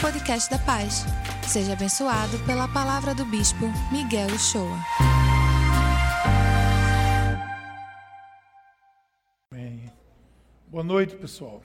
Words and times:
podcast 0.00 0.50
da 0.50 0.58
Paz. 0.58 1.04
Seja 1.48 1.72
abençoado 1.72 2.38
pela 2.44 2.68
palavra 2.68 3.14
do 3.14 3.24
Bispo 3.24 3.66
Miguel 3.90 4.28
Uchoa. 4.28 4.78
Bem. 9.52 9.92
Boa 10.68 10.84
noite, 10.84 11.16
pessoal. 11.16 11.62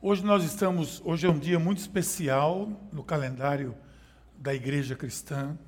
Hoje 0.00 0.24
nós 0.24 0.44
estamos, 0.44 1.00
hoje 1.04 1.26
é 1.26 1.30
um 1.30 1.38
dia 1.38 1.58
muito 1.58 1.78
especial 1.78 2.68
no 2.92 3.02
calendário 3.02 3.74
da 4.36 4.54
Igreja 4.54 4.94
Cristã. 4.94 5.58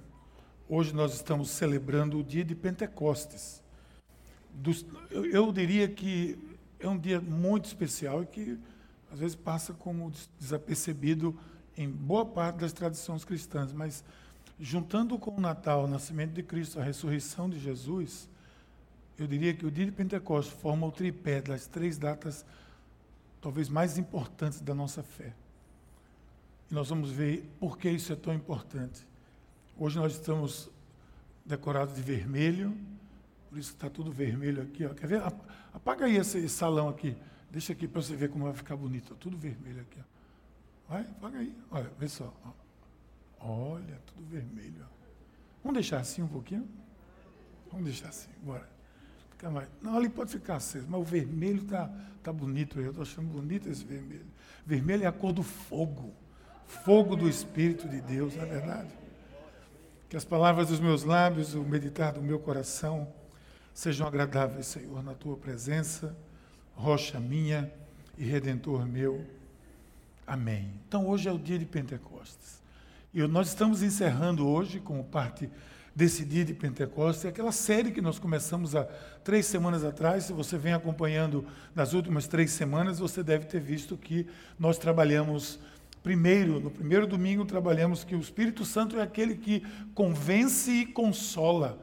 Hoje 0.69 0.95
nós 0.95 1.15
estamos 1.15 1.51
celebrando 1.51 2.19
o 2.19 2.23
dia 2.23 2.45
de 2.45 2.55
Pentecostes. 2.55 3.63
Dos, 4.51 4.85
eu, 5.11 5.27
eu 5.27 5.53
diria 5.53 5.89
que 5.89 6.39
é 6.79 6.89
um 6.89 6.99
dia 6.99 7.21
muito 7.21 7.65
especial 7.65 8.23
e 8.23 8.27
que 8.27 8.59
às 9.13 9.19
vezes 9.19 9.35
passa 9.35 9.73
como 9.73 10.13
desapercebido 10.39 11.39
em 11.77 11.89
boa 11.89 12.25
parte 12.25 12.57
das 12.57 12.73
tradições 12.73 13.25
cristãs, 13.25 13.73
mas 13.73 14.05
juntando 14.59 15.19
com 15.19 15.37
o 15.37 15.41
Natal, 15.41 15.85
o 15.85 15.89
nascimento 15.89 16.33
de 16.33 16.43
Cristo, 16.43 16.79
a 16.79 16.83
ressurreição 16.83 17.49
de 17.49 17.59
Jesus, 17.59 18.29
eu 19.19 19.27
diria 19.27 19.55
que 19.55 19.67
o 19.67 19.71
dia 19.71 19.87
de 19.87 19.93
Pentecostes 19.93 20.55
forma 20.61 20.87
o 20.87 20.93
tripé 20.93 21.41
das 21.41 21.67
três 21.67 21.99
datas 21.99 22.45
talvez 23.41 23.69
mais 23.69 23.97
importantes 23.99 24.61
da 24.61 24.75
nossa 24.75 25.03
fé. 25.03 25.35
E 26.71 26.75
nós 26.75 26.89
vamos 26.89 27.11
ver 27.11 27.51
por 27.59 27.79
que 27.79 27.91
isso 27.91 28.13
é 28.13 28.17
tão 28.17 28.33
importante. 28.33 29.07
Hoje 29.79 29.99
nós 29.99 30.13
estamos 30.13 30.71
decorados 31.45 31.95
de 31.95 32.03
vermelho, 32.03 32.77
por 33.49 33.59
isso 33.59 33.73
está 33.73 33.89
tudo 33.89 34.13
vermelho 34.13 34.63
aqui. 34.63 34.85
Ó. 34.85 34.91
Quer 34.91 35.07
ver? 35.07 35.23
Apaga 35.73 36.05
aí 36.05 36.17
esse 36.17 36.49
salão 36.49 36.89
aqui. 36.89 37.17
Deixa 37.51 37.73
aqui 37.73 37.89
para 37.89 38.01
você 38.01 38.15
ver 38.15 38.31
como 38.31 38.45
vai 38.45 38.55
ficar 38.55 38.77
bonito. 38.77 39.15
Tudo 39.17 39.37
vermelho 39.37 39.81
aqui. 39.81 39.99
Ó. 40.01 40.93
Vai, 40.93 41.03
apaga 41.03 41.39
aí. 41.39 41.55
Olha, 41.71 41.91
vê 41.99 42.09
só. 42.09 42.33
Olha, 43.41 44.01
tudo 44.07 44.25
vermelho. 44.27 44.87
Vamos 45.63 45.75
deixar 45.75 45.99
assim 45.99 46.23
um 46.23 46.29
pouquinho? 46.29 46.69
Vamos 47.71 47.87
deixar 47.87 48.09
assim, 48.09 48.31
bora. 48.43 48.69
Fica 49.31 49.51
mais. 49.51 49.69
Não, 49.83 49.97
ali 49.97 50.09
pode 50.09 50.31
ficar 50.31 50.57
aceso, 50.57 50.87
mas 50.89 51.01
o 51.01 51.05
vermelho 51.05 51.63
está 51.63 51.91
tá 52.23 52.33
bonito. 52.33 52.81
Eu 52.81 52.91
estou 52.91 53.03
achando 53.03 53.29
bonito 53.29 53.69
esse 53.69 53.85
vermelho. 53.85 54.27
Vermelho 54.65 55.05
é 55.05 55.07
a 55.07 55.13
cor 55.13 55.33
do 55.33 55.43
fogo. 55.43 56.13
Fogo 56.67 57.17
do 57.17 57.29
Espírito 57.29 57.89
de 57.89 58.01
Deus, 58.01 58.37
não 58.37 58.45
é 58.45 58.47
verdade? 58.47 58.91
Que 60.09 60.17
as 60.17 60.25
palavras 60.25 60.69
dos 60.69 60.79
meus 60.79 61.03
lábios, 61.03 61.55
o 61.55 61.63
meditar 61.63 62.13
do 62.13 62.23
meu 62.23 62.39
coração, 62.39 63.13
sejam 63.75 64.07
agradáveis, 64.07 64.67
Senhor, 64.67 65.03
na 65.03 65.15
tua 65.15 65.37
presença 65.37 66.17
rocha 66.75 67.21
minha 67.21 67.71
e 68.17 68.25
redentor 68.25 68.87
meu. 68.87 69.25
Amém. 70.27 70.71
Então 70.87 71.09
hoje 71.09 71.29
é 71.29 71.33
o 71.33 71.39
dia 71.39 71.59
de 71.59 71.65
Pentecostes. 71.65 72.61
E 73.13 73.21
nós 73.27 73.49
estamos 73.49 73.83
encerrando 73.83 74.47
hoje, 74.47 74.79
como 74.79 75.03
parte 75.03 75.51
desse 75.95 76.25
dia 76.25 76.45
de 76.45 76.55
Pentecostes, 76.55 77.27
aquela 77.27 77.51
série 77.51 77.91
que 77.91 78.01
nós 78.01 78.19
começamos 78.19 78.77
há 78.77 78.85
três 79.25 79.47
semanas 79.47 79.85
atrás. 79.85 80.25
Se 80.25 80.33
você 80.33 80.57
vem 80.57 80.73
acompanhando 80.73 81.45
nas 81.75 81.93
últimas 81.93 82.29
três 82.29 82.53
semanas, 82.53 82.99
você 82.99 83.23
deve 83.23 83.47
ter 83.47 83.61
visto 83.61 83.97
que 83.97 84.27
nós 84.59 84.79
trabalhamos 84.79 85.59
primeiro, 86.03 86.61
no 86.61 86.71
primeiro 86.71 87.07
domingo, 87.07 87.45
trabalhamos 87.45 88.05
que 88.05 88.15
o 88.15 88.21
Espírito 88.21 88.65
Santo 88.65 88.99
é 88.99 89.03
aquele 89.03 89.35
que 89.35 89.63
convence 89.95 90.71
e 90.71 90.87
consola. 90.87 91.79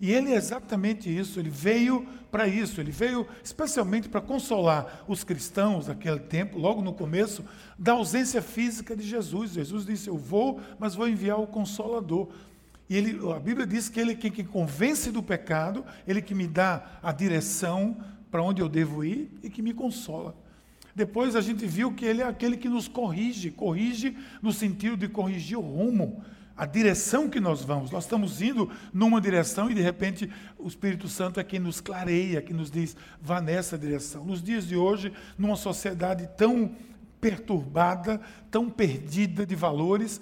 E 0.00 0.12
ele 0.12 0.32
é 0.32 0.36
exatamente 0.36 1.14
isso, 1.14 1.40
ele 1.40 1.50
veio 1.50 2.06
para 2.30 2.46
isso, 2.46 2.80
ele 2.80 2.92
veio 2.92 3.26
especialmente 3.42 4.08
para 4.08 4.20
consolar 4.20 5.04
os 5.08 5.24
cristãos 5.24 5.86
daquele 5.86 6.20
tempo, 6.20 6.56
logo 6.58 6.80
no 6.80 6.92
começo, 6.92 7.44
da 7.76 7.92
ausência 7.92 8.40
física 8.40 8.94
de 8.94 9.02
Jesus. 9.02 9.52
Jesus 9.52 9.84
disse: 9.84 10.08
Eu 10.08 10.16
vou, 10.16 10.60
mas 10.78 10.94
vou 10.94 11.08
enviar 11.08 11.40
o 11.40 11.48
Consolador. 11.48 12.28
E 12.88 12.96
ele, 12.96 13.18
a 13.32 13.40
Bíblia 13.40 13.66
diz 13.66 13.88
que 13.88 13.98
ele 13.98 14.12
é 14.12 14.14
quem, 14.14 14.30
quem 14.30 14.44
convence 14.44 15.10
do 15.10 15.22
pecado, 15.22 15.84
ele 16.06 16.22
que 16.22 16.34
me 16.34 16.46
dá 16.46 16.98
a 17.02 17.12
direção 17.12 17.96
para 18.30 18.42
onde 18.42 18.62
eu 18.62 18.68
devo 18.68 19.04
ir 19.04 19.30
e 19.42 19.50
que 19.50 19.60
me 19.60 19.74
consola. 19.74 20.34
Depois 20.94 21.36
a 21.36 21.40
gente 21.40 21.66
viu 21.66 21.92
que 21.92 22.04
ele 22.04 22.22
é 22.22 22.26
aquele 22.26 22.56
que 22.56 22.68
nos 22.68 22.88
corrige, 22.88 23.50
corrige 23.50 24.16
no 24.40 24.52
sentido 24.52 24.96
de 24.96 25.08
corrigir 25.08 25.58
o 25.58 25.60
rumo 25.60 26.22
a 26.58 26.66
direção 26.66 27.30
que 27.30 27.38
nós 27.38 27.62
vamos. 27.62 27.92
Nós 27.92 28.02
estamos 28.02 28.42
indo 28.42 28.68
numa 28.92 29.20
direção 29.20 29.70
e 29.70 29.74
de 29.74 29.80
repente 29.80 30.28
o 30.58 30.66
Espírito 30.66 31.08
Santo 31.08 31.38
é 31.38 31.44
quem 31.44 31.60
nos 31.60 31.80
clareia, 31.80 32.42
que 32.42 32.52
nos 32.52 32.68
diz, 32.68 32.96
vá 33.22 33.40
nessa 33.40 33.78
direção. 33.78 34.24
Nos 34.24 34.42
dias 34.42 34.66
de 34.66 34.74
hoje, 34.74 35.12
numa 35.38 35.54
sociedade 35.54 36.28
tão 36.36 36.74
perturbada, 37.20 38.20
tão 38.50 38.68
perdida 38.68 39.46
de 39.46 39.54
valores, 39.54 40.20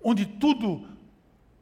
onde 0.00 0.24
tudo 0.24 0.86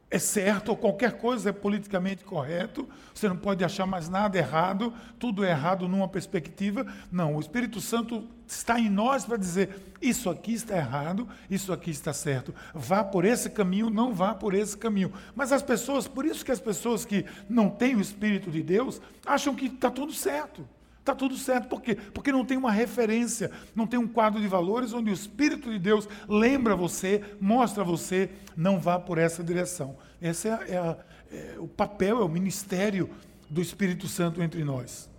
é 0.09 0.17
certo, 0.17 0.69
ou 0.69 0.77
qualquer 0.77 1.17
coisa 1.17 1.49
é 1.49 1.51
politicamente 1.51 2.23
correto, 2.23 2.87
você 3.13 3.27
não 3.27 3.35
pode 3.35 3.63
achar 3.63 3.85
mais 3.85 4.07
nada 4.07 4.37
errado, 4.37 4.93
tudo 5.19 5.43
é 5.43 5.49
errado 5.49 5.87
numa 5.87 6.07
perspectiva. 6.07 6.87
Não, 7.11 7.35
o 7.35 7.39
Espírito 7.39 7.81
Santo 7.81 8.25
está 8.47 8.79
em 8.79 8.89
nós 8.89 9.25
para 9.25 9.35
dizer: 9.35 9.95
isso 10.01 10.29
aqui 10.29 10.53
está 10.53 10.77
errado, 10.77 11.27
isso 11.49 11.73
aqui 11.73 11.91
está 11.91 12.13
certo. 12.13 12.55
Vá 12.73 13.03
por 13.03 13.25
esse 13.25 13.49
caminho, 13.49 13.89
não 13.89 14.13
vá 14.13 14.33
por 14.33 14.53
esse 14.53 14.77
caminho. 14.77 15.11
Mas 15.35 15.51
as 15.51 15.61
pessoas, 15.61 16.07
por 16.07 16.25
isso 16.25 16.45
que 16.45 16.51
as 16.51 16.59
pessoas 16.59 17.03
que 17.03 17.25
não 17.49 17.69
têm 17.69 17.95
o 17.95 18.01
Espírito 18.01 18.49
de 18.49 18.63
Deus, 18.63 19.01
acham 19.25 19.53
que 19.53 19.65
está 19.65 19.91
tudo 19.91 20.13
certo. 20.13 20.65
Está 21.07 21.15
tudo 21.15 21.37
certo. 21.37 21.69
Por 21.69 21.81
quê? 21.81 21.95
Porque 21.95 22.33
não 22.33 22.43
tem 22.43 22.57
uma 22.57 22.69
referência, 22.69 23.49
não 23.73 23.87
tem 23.87 23.97
um 23.97 24.09
quadro 24.09 24.41
de 24.41 24.47
valores 24.49 24.91
onde 24.91 25.09
o 25.09 25.13
Espírito 25.13 25.71
de 25.71 25.79
Deus 25.79 26.05
lembra 26.27 26.75
você, 26.75 27.23
mostra 27.39 27.81
a 27.81 27.85
você, 27.85 28.29
não 28.57 28.77
vá 28.77 28.99
por 28.99 29.17
essa 29.17 29.41
direção. 29.41 29.95
Esse 30.21 30.49
é, 30.49 30.65
é, 30.67 30.77
a, 30.77 30.97
é 31.31 31.55
o 31.59 31.65
papel, 31.65 32.19
é 32.19 32.25
o 32.25 32.27
ministério 32.27 33.09
do 33.49 33.61
Espírito 33.61 34.05
Santo 34.05 34.43
entre 34.43 34.65
nós. 34.65 35.09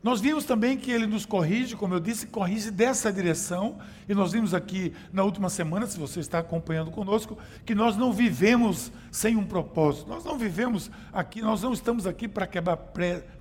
Nós 0.00 0.20
vimos 0.20 0.44
também 0.44 0.78
que 0.78 0.92
ele 0.92 1.06
nos 1.08 1.26
corrige, 1.26 1.74
como 1.74 1.92
eu 1.92 1.98
disse, 1.98 2.28
corrige 2.28 2.70
dessa 2.70 3.12
direção, 3.12 3.78
e 4.08 4.14
nós 4.14 4.30
vimos 4.30 4.54
aqui 4.54 4.94
na 5.12 5.24
última 5.24 5.50
semana, 5.50 5.88
se 5.88 5.98
você 5.98 6.20
está 6.20 6.38
acompanhando 6.38 6.92
conosco, 6.92 7.36
que 7.66 7.74
nós 7.74 7.96
não 7.96 8.12
vivemos 8.12 8.92
sem 9.10 9.36
um 9.36 9.44
propósito. 9.44 10.08
Nós 10.08 10.24
não 10.24 10.38
vivemos 10.38 10.88
aqui, 11.12 11.42
nós 11.42 11.62
não 11.62 11.72
estamos 11.72 12.06
aqui 12.06 12.28
para 12.28 12.46
quebrar 12.46 12.76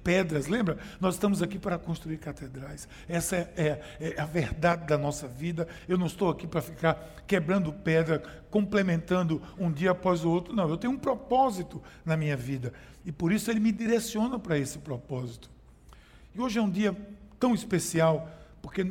pedras, 0.03 0.47
lembra? 0.47 0.79
Nós 0.99 1.13
estamos 1.13 1.43
aqui 1.43 1.59
para 1.59 1.77
construir 1.77 2.17
catedrais. 2.17 2.87
Essa 3.07 3.35
é, 3.35 3.53
é, 3.55 4.15
é 4.15 4.21
a 4.21 4.25
verdade 4.25 4.87
da 4.87 4.97
nossa 4.97 5.27
vida. 5.27 5.67
Eu 5.87 5.97
não 5.97 6.07
estou 6.07 6.27
aqui 6.27 6.47
para 6.47 6.61
ficar 6.61 7.23
quebrando 7.27 7.71
pedra, 7.71 8.23
complementando 8.49 9.39
um 9.59 9.71
dia 9.71 9.91
após 9.91 10.25
o 10.25 10.31
outro. 10.31 10.55
Não, 10.55 10.67
eu 10.67 10.77
tenho 10.77 10.93
um 10.93 10.97
propósito 10.97 11.83
na 12.03 12.17
minha 12.17 12.35
vida, 12.35 12.73
e 13.05 13.11
por 13.11 13.31
isso 13.31 13.51
ele 13.51 13.59
me 13.59 13.71
direciona 13.71 14.39
para 14.39 14.57
esse 14.57 14.79
propósito. 14.79 15.55
E 16.37 16.39
hoje 16.39 16.59
é 16.59 16.61
um 16.61 16.69
dia 16.69 16.95
tão 17.39 17.55
especial, 17.55 18.29
porque 18.61 18.83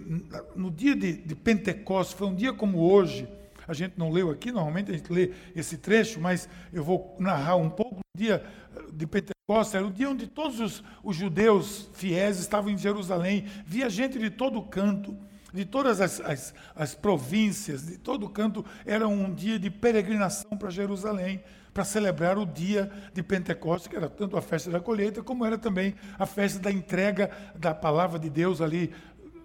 no 0.56 0.68
dia 0.68 0.96
de, 0.96 1.12
de 1.12 1.36
Pentecostes, 1.36 2.18
foi 2.18 2.26
um 2.26 2.34
dia 2.34 2.52
como 2.52 2.80
hoje, 2.80 3.28
a 3.68 3.72
gente 3.72 3.94
não 3.96 4.10
leu 4.10 4.32
aqui, 4.32 4.50
normalmente 4.50 4.90
a 4.90 4.94
gente 4.96 5.12
lê 5.12 5.30
esse 5.54 5.78
trecho, 5.78 6.20
mas 6.20 6.48
eu 6.72 6.82
vou 6.82 7.14
narrar 7.20 7.54
um 7.54 7.70
pouco. 7.70 8.00
O 8.00 8.18
dia 8.18 8.44
de 8.92 9.06
Pentecostes 9.06 9.76
era 9.76 9.86
o 9.86 9.92
dia 9.92 10.10
onde 10.10 10.26
todos 10.26 10.58
os, 10.58 10.82
os 11.04 11.14
judeus 11.14 11.88
fiéis 11.92 12.40
estavam 12.40 12.68
em 12.68 12.76
Jerusalém, 12.76 13.46
via 13.64 13.88
gente 13.88 14.18
de 14.18 14.28
todo 14.28 14.60
canto, 14.62 15.16
de 15.54 15.64
todas 15.64 16.00
as, 16.00 16.20
as, 16.22 16.52
as 16.74 16.96
províncias, 16.96 17.86
de 17.86 17.96
todo 17.96 18.28
canto, 18.28 18.64
era 18.84 19.06
um 19.06 19.32
dia 19.32 19.56
de 19.56 19.70
peregrinação 19.70 20.58
para 20.58 20.68
Jerusalém 20.68 21.40
para 21.76 21.84
celebrar 21.84 22.38
o 22.38 22.46
dia 22.46 22.90
de 23.12 23.22
Pentecostes, 23.22 23.86
que 23.86 23.94
era 23.94 24.08
tanto 24.08 24.34
a 24.34 24.40
festa 24.40 24.70
da 24.70 24.80
colheita, 24.80 25.22
como 25.22 25.44
era 25.44 25.58
também 25.58 25.94
a 26.18 26.24
festa 26.24 26.58
da 26.58 26.72
entrega 26.72 27.30
da 27.54 27.74
palavra 27.74 28.18
de 28.18 28.30
Deus 28.30 28.62
ali, 28.62 28.94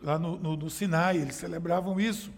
lá 0.01 0.17
no, 0.17 0.37
no, 0.37 0.55
no 0.55 0.69
Sinai. 0.69 1.17
Eles 1.17 1.35
celebravam 1.35 1.99
isso. 1.99 2.31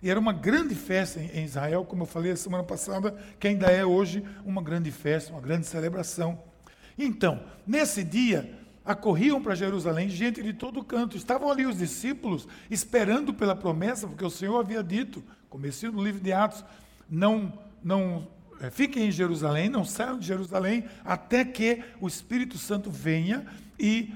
E 0.00 0.08
era 0.08 0.20
uma 0.20 0.32
grande 0.32 0.76
festa 0.76 1.18
em 1.18 1.42
Israel, 1.44 1.84
como 1.84 2.04
eu 2.04 2.06
falei 2.06 2.30
a 2.30 2.36
semana 2.36 2.62
passada, 2.62 3.12
que 3.40 3.48
ainda 3.48 3.66
é 3.66 3.84
hoje 3.84 4.22
uma 4.44 4.62
grande 4.62 4.92
festa, 4.92 5.32
uma 5.32 5.42
grande 5.42 5.66
celebração. 5.66 6.40
Então, 6.96 7.42
nesse 7.66 8.04
dia, 8.04 8.56
acorriam 8.84 9.42
para 9.42 9.56
Jerusalém 9.56 10.08
gente 10.08 10.40
de 10.44 10.52
todo 10.52 10.84
canto. 10.84 11.16
Estavam 11.16 11.50
ali 11.50 11.66
os 11.66 11.76
discípulos 11.76 12.46
esperando 12.70 13.34
pela 13.34 13.56
promessa, 13.56 14.06
porque 14.06 14.24
o 14.24 14.30
Senhor 14.30 14.60
havia 14.60 14.80
dito, 14.80 15.24
comecinho 15.48 15.90
do 15.90 16.04
livro 16.04 16.20
de 16.20 16.32
Atos, 16.32 16.64
não, 17.10 17.52
não 17.82 18.28
fiquem 18.70 19.08
em 19.08 19.10
Jerusalém, 19.12 19.68
não 19.68 19.84
saiam 19.84 20.18
de 20.18 20.26
Jerusalém, 20.26 20.84
até 21.04 21.44
que 21.44 21.82
o 22.00 22.06
Espírito 22.06 22.58
Santo 22.58 22.90
venha 22.90 23.46
e 23.78 24.12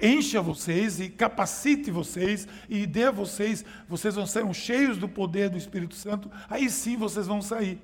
encha 0.00 0.40
vocês 0.40 1.00
e 1.00 1.08
capacite 1.08 1.90
vocês 1.90 2.46
e 2.68 2.86
dê 2.86 3.04
a 3.04 3.10
vocês, 3.10 3.64
vocês 3.88 4.14
vão 4.14 4.26
ser 4.26 4.50
cheios 4.54 4.96
do 4.96 5.08
poder 5.08 5.50
do 5.50 5.58
Espírito 5.58 5.94
Santo, 5.94 6.30
aí 6.48 6.70
sim 6.70 6.96
vocês 6.96 7.26
vão 7.26 7.42
sair. 7.42 7.78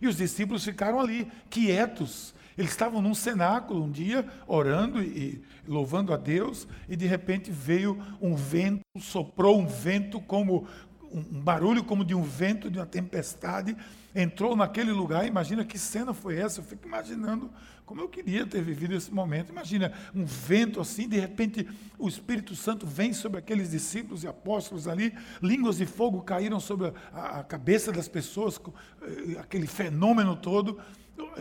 E 0.00 0.08
os 0.08 0.16
discípulos 0.16 0.64
ficaram 0.64 0.98
ali, 0.98 1.30
quietos, 1.48 2.34
Eles 2.56 2.70
estavam 2.70 3.00
num 3.00 3.14
cenáculo 3.14 3.84
um 3.84 3.90
dia, 3.90 4.26
orando 4.46 5.02
e 5.02 5.42
louvando 5.66 6.12
a 6.12 6.16
Deus, 6.16 6.68
e 6.88 6.96
de 6.96 7.06
repente 7.06 7.50
veio 7.50 7.98
um 8.20 8.34
vento, 8.34 8.82
soprou 9.00 9.58
um 9.58 9.66
vento 9.66 10.20
como 10.20 10.66
um 11.12 11.22
barulho 11.22 11.84
como 11.84 12.04
de 12.04 12.14
um 12.14 12.22
vento, 12.22 12.70
de 12.70 12.78
uma 12.78 12.86
tempestade, 12.86 13.76
entrou 14.14 14.54
naquele 14.56 14.92
lugar. 14.92 15.26
Imagina 15.26 15.64
que 15.64 15.78
cena 15.78 16.12
foi 16.12 16.38
essa. 16.38 16.60
Eu 16.60 16.64
fico 16.64 16.86
imaginando 16.86 17.50
como 17.84 18.00
eu 18.00 18.08
queria 18.08 18.46
ter 18.46 18.62
vivido 18.62 18.94
esse 18.94 19.12
momento. 19.12 19.50
Imagina 19.50 19.92
um 20.14 20.24
vento 20.24 20.80
assim, 20.80 21.08
de 21.08 21.18
repente 21.18 21.68
o 21.98 22.08
Espírito 22.08 22.54
Santo 22.54 22.86
vem 22.86 23.12
sobre 23.12 23.38
aqueles 23.38 23.70
discípulos 23.70 24.24
e 24.24 24.28
apóstolos 24.28 24.88
ali, 24.88 25.12
línguas 25.42 25.76
de 25.76 25.86
fogo 25.86 26.22
caíram 26.22 26.58
sobre 26.58 26.92
a, 27.12 27.40
a 27.40 27.44
cabeça 27.44 27.92
das 27.92 28.08
pessoas, 28.08 28.60
eh, 29.02 29.38
aquele 29.38 29.66
fenômeno 29.66 30.36
todo 30.36 30.78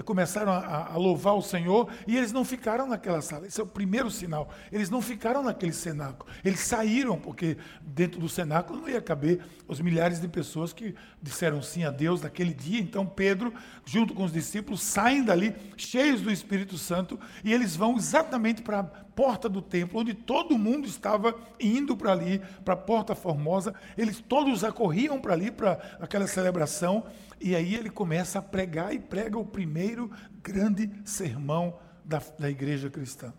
começaram 0.06 0.52
a, 0.52 0.94
a, 0.94 0.98
louvar 0.98 1.36
o 1.36 1.42
Senhor 1.42 1.90
e 2.08 2.18
eles 2.18 2.32
não 2.32 2.44
ficaram 2.46 2.88
naquela 2.88 3.22
sala. 3.22 3.48
Esse 3.48 3.60
é 3.60 3.64
o 3.64 3.68
primeiro 3.68 4.10
sinal. 4.10 4.50
Eles 4.72 4.90
não 4.90 5.02
ficaram 5.02 5.44
naquele 5.44 5.74
cenáculo. 5.74 6.32
Eles 6.44 6.62
saíram, 6.62 7.18
porque 7.20 7.58
dentro 7.82 8.20
do 8.20 8.30
cenáculo 8.30 8.82
não 8.82 8.90
ia 8.90 9.02
caber 9.02 9.42
os 9.68 9.80
milhares 9.80 10.20
de 10.20 10.28
pessoas 10.28 10.74
que 10.74 10.96
disseram 11.22 11.62
sim 11.62 11.84
a 11.84 11.92
Deus 11.92 12.22
naquele 12.22 12.54
dia. 12.54 12.80
Então 12.80 13.06
Pedro, 13.06 13.54
junto 13.86 14.14
com 14.14 14.24
os 14.24 14.32
discípulos, 14.32 14.82
saem 14.82 15.24
dali 15.24 15.56
cheios 15.78 16.22
do 16.22 16.32
Espírito 16.32 16.78
Santo 16.78 17.20
e 17.44 17.54
eles 17.54 17.76
vão 17.76 17.96
exatamente 17.96 18.62
para 18.62 18.84
porta 19.22 19.48
do 19.48 19.62
templo, 19.62 20.00
onde 20.00 20.16
todo 20.16 20.58
mundo 20.58 20.88
estava 20.88 21.36
indo 21.60 21.96
para 21.96 22.12
ali, 22.12 22.42
para 22.66 22.74
a 22.74 22.78
porta 22.78 23.14
formosa. 23.14 23.72
Eles 23.96 24.20
todos 24.20 24.64
acorriam 24.64 25.22
para 25.22 25.34
ali, 25.34 25.52
para 25.52 25.74
aquela 26.00 26.26
celebração. 26.26 27.06
E 27.40 27.56
aí 27.56 27.76
ele 27.76 27.92
começa 27.92 28.40
a 28.40 28.42
pregar 28.42 28.96
e 28.96 29.00
prega 29.00 29.38
o 29.38 29.46
primeiro 29.46 30.10
grande 30.42 30.90
sermão 31.06 31.78
da, 32.04 32.20
da 32.40 32.50
igreja 32.50 32.90
cristã. 32.90 33.32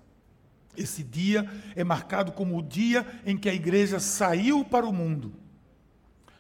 Esse 0.76 1.02
dia 1.02 1.50
é 1.75 1.82
marcado 1.82 2.31
como 2.31 2.56
o 2.56 2.62
dia 2.62 3.05
em 3.26 3.37
que 3.37 3.49
a 3.49 3.55
igreja 3.55 3.99
saiu 3.99 4.64
para 4.64 4.87
o 4.87 4.93
mundo. 4.93 5.34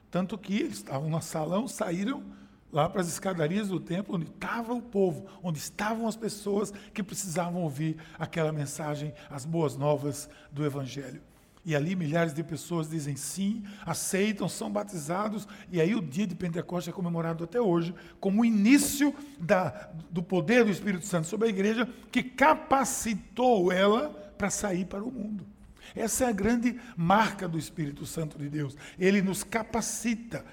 Tanto 0.08 0.38
que 0.38 0.54
eles 0.56 0.74
estavam 0.74 1.10
no 1.10 1.20
salão, 1.20 1.66
saíram 1.66 2.22
lá 2.72 2.88
para 2.88 3.02
as 3.02 3.08
escadarias 3.08 3.68
do 3.68 3.78
templo, 3.78 4.16
onde 4.16 4.26
estava 4.26 4.72
o 4.72 4.80
povo, 4.80 5.26
onde 5.42 5.58
estavam 5.58 6.08
as 6.08 6.16
pessoas 6.16 6.72
que 6.94 7.02
precisavam 7.02 7.62
ouvir 7.62 7.96
aquela 8.18 8.50
mensagem, 8.50 9.12
as 9.30 9.44
boas 9.44 9.76
novas 9.76 10.28
do 10.50 10.64
Evangelho. 10.64 11.20
E 11.64 11.76
ali 11.76 11.94
milhares 11.94 12.34
de 12.34 12.42
pessoas 12.42 12.90
dizem 12.90 13.14
sim, 13.14 13.62
aceitam, 13.86 14.48
são 14.48 14.68
batizados, 14.68 15.46
e 15.70 15.80
aí 15.80 15.94
o 15.94 16.02
dia 16.02 16.26
de 16.26 16.34
Pentecostes 16.34 16.92
é 16.92 16.96
comemorado 16.96 17.44
até 17.44 17.60
hoje 17.60 17.94
como 18.18 18.42
o 18.42 18.44
início 18.44 19.14
da, 19.38 19.90
do 20.10 20.22
poder 20.22 20.64
do 20.64 20.70
Espírito 20.70 21.06
Santo 21.06 21.28
sobre 21.28 21.46
a 21.46 21.50
igreja, 21.50 21.88
que 22.10 22.22
capacitou 22.22 23.70
ela 23.70 24.10
para 24.36 24.50
sair 24.50 24.86
para 24.86 25.04
o 25.04 25.12
mundo. 25.12 25.46
Essa 25.94 26.24
é 26.24 26.28
a 26.28 26.32
grande 26.32 26.80
marca 26.96 27.46
do 27.46 27.58
Espírito 27.58 28.06
Santo 28.06 28.38
de 28.38 28.48
Deus. 28.48 28.76
Ele 28.98 29.20
nos 29.20 29.44
capacita. 29.44 30.44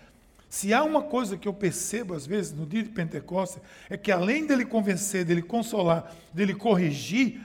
Se 0.50 0.74
há 0.74 0.84
uma 0.84 1.04
coisa 1.04 1.38
que 1.38 1.48
eu 1.48 1.54
percebo 1.54 2.16
às 2.16 2.26
vezes 2.26 2.52
no 2.52 2.66
dia 2.66 2.82
de 2.82 2.90
Pentecostes, 2.90 3.62
é 3.88 3.96
que 3.96 4.12
além 4.12 4.48
dele 4.48 4.66
convencer, 4.66 5.24
dele 5.24 5.44
consolar, 5.44 6.12
dele 6.34 6.56
corrigir, 6.56 7.40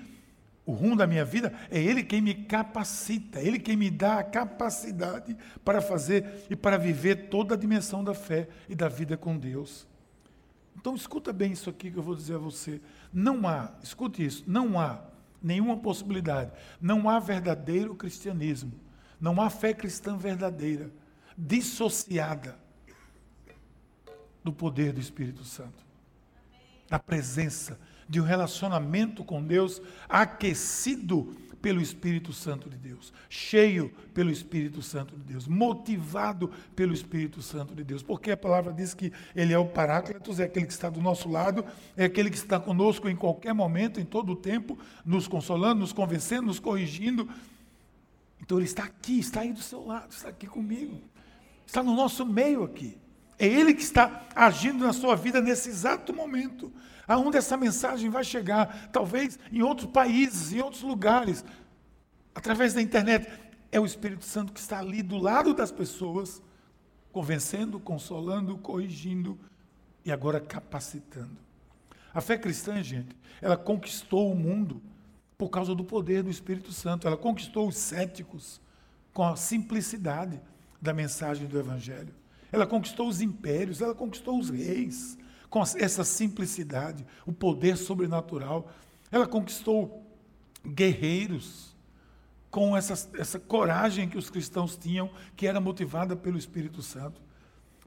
o 0.66 0.72
rumo 0.72 0.96
da 0.96 1.06
minha 1.06 1.26
vida, 1.26 1.52
é 1.70 1.78
Ele 1.78 2.02
quem 2.02 2.22
me 2.22 2.32
capacita, 2.32 3.38
Ele 3.42 3.58
quem 3.58 3.76
me 3.76 3.90
dá 3.90 4.20
a 4.20 4.24
capacidade 4.24 5.36
para 5.62 5.82
fazer 5.82 6.46
e 6.48 6.56
para 6.56 6.78
viver 6.78 7.28
toda 7.28 7.54
a 7.54 7.58
dimensão 7.58 8.02
da 8.02 8.14
fé 8.14 8.48
e 8.66 8.74
da 8.74 8.88
vida 8.88 9.14
com 9.18 9.36
Deus. 9.36 9.86
Então 10.74 10.94
escuta 10.94 11.30
bem 11.34 11.52
isso 11.52 11.68
aqui 11.68 11.90
que 11.90 11.98
eu 11.98 12.02
vou 12.02 12.14
dizer 12.14 12.36
a 12.36 12.38
você. 12.38 12.80
Não 13.12 13.46
há, 13.46 13.74
escute 13.82 14.24
isso, 14.24 14.42
não 14.46 14.80
há 14.80 15.04
nenhuma 15.42 15.76
possibilidade, 15.76 16.50
não 16.80 17.10
há 17.10 17.18
verdadeiro 17.18 17.94
cristianismo, 17.94 18.72
não 19.20 19.42
há 19.42 19.50
fé 19.50 19.74
cristã 19.74 20.16
verdadeira, 20.16 20.90
dissociada 21.36 22.63
do 24.44 24.52
poder 24.52 24.93
do 24.93 25.00
Espírito 25.00 25.43
Santo, 25.43 25.82
da 26.88 26.99
presença 26.99 27.81
de 28.08 28.20
um 28.20 28.25
relacionamento 28.25 29.25
com 29.25 29.43
Deus 29.43 29.81
aquecido 30.08 31.35
pelo 31.64 31.81
Espírito 31.81 32.31
Santo 32.31 32.69
de 32.69 32.76
Deus, 32.76 33.11
cheio 33.26 33.88
pelo 34.12 34.31
Espírito 34.31 34.82
Santo 34.82 35.17
de 35.17 35.23
Deus, 35.23 35.49
motivado 35.49 36.50
pelo 36.76 36.93
Espírito 36.93 37.41
Santo 37.41 37.75
de 37.75 37.82
Deus. 37.82 38.02
Porque 38.02 38.32
a 38.32 38.37
palavra 38.37 38.70
diz 38.70 38.93
que 38.93 39.11
ele 39.35 39.55
é 39.55 39.58
o 39.58 39.64
Paráclitos, 39.64 40.38
é 40.38 40.44
aquele 40.44 40.67
que 40.67 40.73
está 40.75 40.91
do 40.91 41.00
nosso 41.00 41.26
lado, 41.26 41.64
é 41.96 42.05
aquele 42.05 42.29
que 42.29 42.37
está 42.37 42.61
conosco 42.61 43.08
em 43.08 43.17
qualquer 43.17 43.55
momento, 43.55 43.99
em 43.99 44.05
todo 44.05 44.32
o 44.32 44.37
tempo, 44.37 44.79
nos 45.06 45.26
consolando, 45.26 45.81
nos 45.81 45.93
convencendo, 45.94 46.49
nos 46.49 46.58
corrigindo. 46.61 47.26
Então 48.43 48.58
ele 48.58 48.67
está 48.67 48.85
aqui, 48.85 49.19
está 49.19 49.41
aí 49.41 49.55
do 49.55 49.62
seu 49.62 49.87
lado, 49.87 50.11
está 50.11 50.29
aqui 50.29 50.46
comigo. 50.46 51.00
Está 51.67 51.82
no 51.82 51.96
nosso 51.96 52.26
meio 52.26 52.62
aqui. 52.62 52.99
É 53.38 53.46
ele 53.46 53.75
que 53.75 53.82
está 53.82 54.26
agindo 54.34 54.84
na 54.84 54.92
sua 54.92 55.16
vida 55.16 55.40
nesse 55.40 55.69
exato 55.69 56.12
momento 56.12 56.72
aonde 57.06 57.36
essa 57.36 57.56
mensagem 57.56 58.10
vai 58.10 58.25
chegar, 58.25 58.90
talvez 58.90 59.38
em 59.52 59.62
outros 59.62 59.90
países, 59.90 60.52
em 60.52 60.60
outros 60.60 60.82
lugares, 60.82 61.44
através 62.34 62.75
da 62.75 62.82
internet. 62.82 63.28
É 63.70 63.78
o 63.78 63.86
Espírito 63.86 64.25
Santo 64.25 64.52
que 64.52 64.60
está 64.60 64.78
ali 64.78 65.02
do 65.02 65.19
lado 65.19 65.52
das 65.54 65.70
pessoas, 65.70 66.42
convencendo, 67.12 67.78
consolando, 67.78 68.56
corrigindo 68.58 69.38
e 70.04 70.12
agora 70.12 70.40
capacitando. 70.40 71.36
A 72.12 72.20
fé 72.20 72.38
cristã, 72.38 72.82
gente, 72.82 73.16
ela 73.42 73.56
conquistou 73.56 74.31
o 74.31 74.36
mundo 74.36 74.81
por 75.36 75.48
causa 75.48 75.75
do 75.75 75.84
poder 75.84 76.22
do 76.22 76.31
Espírito 76.31 76.72
Santo. 76.72 77.06
Ela 77.06 77.16
conquistou 77.16 77.69
os 77.69 77.76
céticos 77.76 78.60
com 79.12 79.25
a 79.25 79.36
simplicidade 79.36 80.40
da 80.81 80.94
mensagem 80.94 81.46
do 81.46 81.58
Evangelho. 81.58 82.14
Ela 82.54 82.68
conquistou 82.68 83.08
os 83.08 83.20
impérios, 83.20 83.80
ela 83.80 83.96
conquistou 83.96 84.38
os 84.38 84.48
reis, 84.48 85.18
com 85.50 85.60
essa 85.60 86.04
simplicidade, 86.04 87.04
o 87.26 87.32
poder 87.32 87.76
sobrenatural. 87.76 88.70
Ela 89.10 89.26
conquistou 89.26 90.06
guerreiros 90.64 91.74
com 92.52 92.76
essa, 92.76 93.10
essa 93.18 93.40
coragem 93.40 94.08
que 94.08 94.16
os 94.16 94.30
cristãos 94.30 94.76
tinham, 94.76 95.10
que 95.34 95.48
era 95.48 95.60
motivada 95.60 96.14
pelo 96.14 96.38
Espírito 96.38 96.80
Santo. 96.80 97.20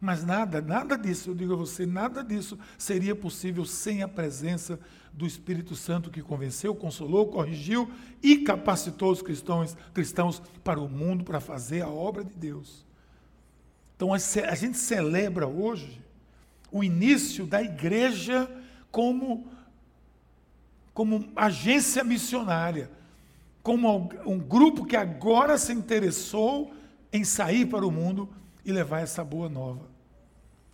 Mas 0.01 0.21
nada, 0.25 0.61
nada 0.61 0.97
disso, 0.97 1.29
eu 1.29 1.35
digo 1.35 1.53
a 1.53 1.55
você, 1.55 1.85
nada 1.85 2.21
disso 2.21 2.59
seria 2.77 3.15
possível 3.15 3.63
sem 3.63 4.03
a 4.03 4.07
presença 4.07 4.77
do 5.13 5.25
Espírito 5.25 5.77
Santo 5.77 6.11
que 6.11 6.21
convenceu, 6.21 6.75
consolou, 6.75 7.27
corrigiu 7.27 7.89
e 8.21 8.39
capacitou 8.39 9.13
os 9.13 9.21
cristãos, 9.21 9.77
cristãos 9.93 10.41
para 10.61 10.81
o 10.81 10.89
mundo, 10.89 11.23
para 11.23 11.39
fazer 11.39 11.83
a 11.83 11.87
obra 11.87 12.25
de 12.25 12.33
Deus. 12.33 12.85
Então 13.97 14.13
a 14.13 14.55
gente 14.55 14.77
celebra 14.77 15.47
hoje 15.47 15.99
o 16.71 16.83
início 16.83 17.47
da 17.47 17.63
igreja 17.63 18.49
como, 18.91 19.47
como 20.93 21.27
agência 21.35 22.03
missionária, 22.03 22.91
como 23.63 24.11
um 24.23 24.37
grupo 24.37 24.85
que 24.85 24.95
agora 24.95 25.57
se 25.57 25.73
interessou 25.73 26.71
em 27.11 27.23
sair 27.23 27.65
para 27.65 27.85
o 27.85 27.91
mundo 27.91 28.29
e 28.63 28.71
levar 28.71 29.01
essa 29.01 29.23
boa 29.23 29.49
nova. 29.49 29.87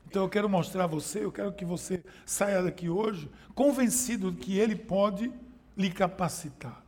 Então 0.05 0.23
eu 0.23 0.29
quero 0.29 0.49
mostrar 0.49 0.83
a 0.83 0.87
você, 0.87 1.23
eu 1.23 1.31
quero 1.31 1.53
que 1.53 1.63
você 1.63 2.03
saia 2.25 2.61
daqui 2.61 2.89
hoje 2.89 3.31
convencido 3.55 4.33
de 4.33 4.37
que 4.37 4.59
Ele 4.59 4.75
pode 4.75 5.31
lhe 5.77 5.89
capacitar, 5.89 6.83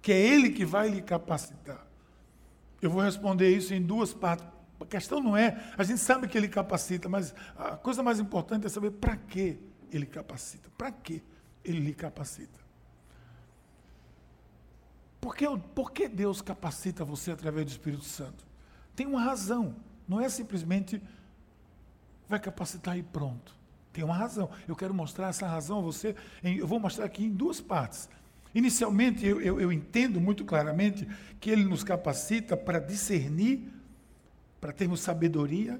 que 0.00 0.10
é 0.10 0.18
Ele 0.18 0.48
que 0.48 0.64
vai 0.64 0.88
lhe 0.88 1.02
capacitar. 1.02 1.86
Eu 2.80 2.90
vou 2.90 3.02
responder 3.02 3.54
isso 3.54 3.74
em 3.74 3.82
duas 3.82 4.14
partes. 4.14 4.53
A 4.80 4.84
questão 4.84 5.20
não 5.20 5.36
é, 5.36 5.72
a 5.78 5.84
gente 5.84 6.00
sabe 6.00 6.28
que 6.28 6.36
ele 6.36 6.48
capacita, 6.48 7.08
mas 7.08 7.34
a 7.56 7.76
coisa 7.76 8.02
mais 8.02 8.18
importante 8.18 8.66
é 8.66 8.68
saber 8.68 8.90
para 8.90 9.16
que 9.16 9.58
ele 9.90 10.06
capacita. 10.06 10.68
Para 10.76 10.90
que 10.90 11.22
ele 11.64 11.80
lhe 11.80 11.94
capacita? 11.94 12.60
Por 15.20 15.34
que, 15.34 15.46
por 15.74 15.92
que 15.92 16.06
Deus 16.08 16.42
capacita 16.42 17.04
você 17.04 17.30
através 17.30 17.64
do 17.66 17.70
Espírito 17.70 18.04
Santo? 18.04 18.44
Tem 18.94 19.06
uma 19.06 19.22
razão. 19.22 19.76
Não 20.06 20.20
é 20.20 20.28
simplesmente 20.28 21.00
vai 22.28 22.38
capacitar 22.38 22.98
e 22.98 23.02
pronto. 23.02 23.54
Tem 23.92 24.04
uma 24.04 24.14
razão. 24.14 24.50
Eu 24.66 24.74
quero 24.74 24.92
mostrar 24.92 25.28
essa 25.28 25.46
razão 25.46 25.78
a 25.78 25.82
você. 25.82 26.14
Em, 26.42 26.58
eu 26.58 26.66
vou 26.66 26.80
mostrar 26.80 27.04
aqui 27.04 27.24
em 27.24 27.30
duas 27.30 27.60
partes. 27.60 28.08
Inicialmente, 28.54 29.26
eu, 29.26 29.40
eu, 29.40 29.60
eu 29.60 29.72
entendo 29.72 30.20
muito 30.20 30.44
claramente 30.44 31.08
que 31.40 31.50
ele 31.50 31.64
nos 31.64 31.82
capacita 31.82 32.56
para 32.56 32.78
discernir 32.78 33.68
para 34.64 34.72
termos 34.72 35.00
sabedoria, 35.00 35.78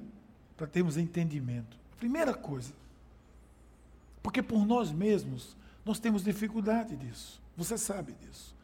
para 0.58 0.66
termos 0.66 0.98
entendimento. 0.98 1.74
Primeira 1.98 2.34
coisa. 2.34 2.74
Porque 4.22 4.42
por 4.42 4.66
nós 4.66 4.92
mesmos, 4.92 5.56
nós 5.86 5.98
temos 5.98 6.22
dificuldade 6.22 6.94
disso. 6.94 7.40
Você 7.56 7.78
sabe 7.78 8.12
disso. 8.12 8.54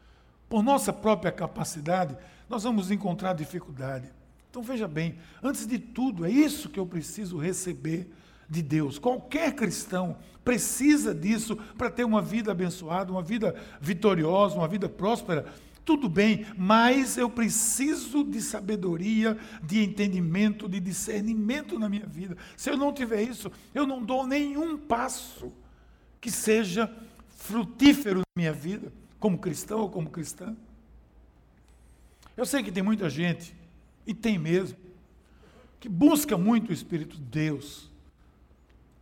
Por 0.47 0.61
nossa 0.61 0.93
própria 0.93 1.31
capacidade, 1.31 2.15
nós 2.47 2.61
vamos 2.61 2.91
encontrar 2.91 3.33
dificuldade. 3.33 4.09
Então 4.51 4.61
veja 4.61 4.87
bem, 4.87 5.17
antes 5.41 5.65
de 5.65 5.79
tudo, 5.79 6.23
é 6.23 6.29
isso 6.29 6.69
que 6.69 6.79
eu 6.79 6.85
preciso 6.85 7.39
receber 7.39 8.07
de 8.47 8.61
Deus. 8.61 8.99
Qualquer 8.99 9.55
cristão 9.55 10.15
precisa 10.45 11.15
disso 11.15 11.55
para 11.79 11.89
ter 11.89 12.03
uma 12.03 12.21
vida 12.21 12.51
abençoada, 12.51 13.11
uma 13.11 13.23
vida 13.23 13.55
vitoriosa, 13.81 14.55
uma 14.55 14.67
vida 14.67 14.87
próspera. 14.87 15.51
Tudo 15.83 16.07
bem, 16.07 16.45
mas 16.55 17.17
eu 17.17 17.29
preciso 17.29 18.23
de 18.23 18.41
sabedoria, 18.41 19.37
de 19.63 19.83
entendimento, 19.83 20.69
de 20.69 20.79
discernimento 20.79 21.79
na 21.79 21.89
minha 21.89 22.05
vida. 22.05 22.37
Se 22.55 22.69
eu 22.69 22.77
não 22.77 22.93
tiver 22.93 23.23
isso, 23.23 23.51
eu 23.73 23.87
não 23.87 24.03
dou 24.03 24.27
nenhum 24.27 24.77
passo 24.77 25.51
que 26.19 26.29
seja 26.29 26.93
frutífero 27.29 28.19
na 28.19 28.23
minha 28.37 28.53
vida, 28.53 28.93
como 29.19 29.39
cristão 29.39 29.79
ou 29.79 29.89
como 29.89 30.09
cristã. 30.09 30.55
Eu 32.37 32.45
sei 32.45 32.61
que 32.61 32.71
tem 32.71 32.83
muita 32.83 33.09
gente, 33.09 33.55
e 34.05 34.13
tem 34.13 34.37
mesmo, 34.37 34.77
que 35.79 35.89
busca 35.89 36.37
muito 36.37 36.69
o 36.69 36.73
Espírito 36.73 37.17
de 37.17 37.23
Deus 37.23 37.89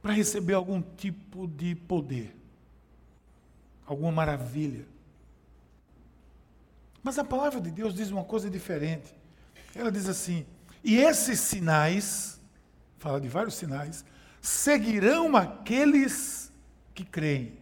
para 0.01 0.13
receber 0.13 0.53
algum 0.53 0.81
tipo 0.81 1.45
de 1.45 1.75
poder, 1.75 2.33
alguma 3.85 4.11
maravilha. 4.11 4.85
Mas 7.01 7.17
a 7.17 7.23
palavra 7.23 7.61
de 7.61 7.71
Deus 7.71 7.93
diz 7.93 8.11
uma 8.11 8.23
coisa 8.23 8.49
diferente. 8.49 9.15
Ela 9.75 9.91
diz 9.91 10.07
assim: 10.07 10.45
e 10.83 10.97
esses 10.97 11.39
sinais, 11.39 12.39
fala 12.97 13.19
de 13.19 13.27
vários 13.27 13.55
sinais, 13.55 14.05
seguirão 14.41 15.35
aqueles 15.35 16.51
que 16.93 17.03
creem. 17.03 17.59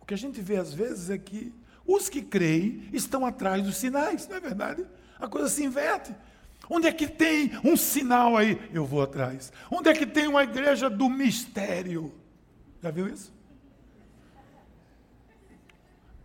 O 0.00 0.06
que 0.06 0.14
a 0.14 0.18
gente 0.18 0.40
vê 0.40 0.56
às 0.56 0.72
vezes 0.72 1.10
é 1.10 1.18
que 1.18 1.54
os 1.86 2.08
que 2.08 2.22
creem 2.22 2.88
estão 2.92 3.24
atrás 3.24 3.62
dos 3.62 3.76
sinais, 3.76 4.28
não 4.28 4.36
é 4.36 4.40
verdade? 4.40 4.86
A 5.18 5.26
coisa 5.26 5.48
se 5.48 5.64
inverte. 5.64 6.14
Onde 6.68 6.86
é 6.86 6.92
que 6.92 7.08
tem 7.08 7.50
um 7.64 7.76
sinal 7.76 8.36
aí? 8.36 8.60
Eu 8.72 8.84
vou 8.84 9.02
atrás. 9.02 9.52
Onde 9.70 9.88
é 9.88 9.94
que 9.94 10.06
tem 10.06 10.28
uma 10.28 10.44
igreja 10.44 10.88
do 10.88 11.08
mistério? 11.08 12.14
Já 12.82 12.90
viu 12.90 13.08
isso? 13.08 13.32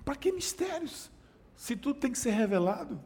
Para 0.03 0.15
que 0.15 0.32
mistérios? 0.32 1.10
Se 1.55 1.75
tudo 1.75 2.00
tem 2.00 2.12
que 2.12 2.17
ser 2.17 2.31
revelado. 2.31 3.00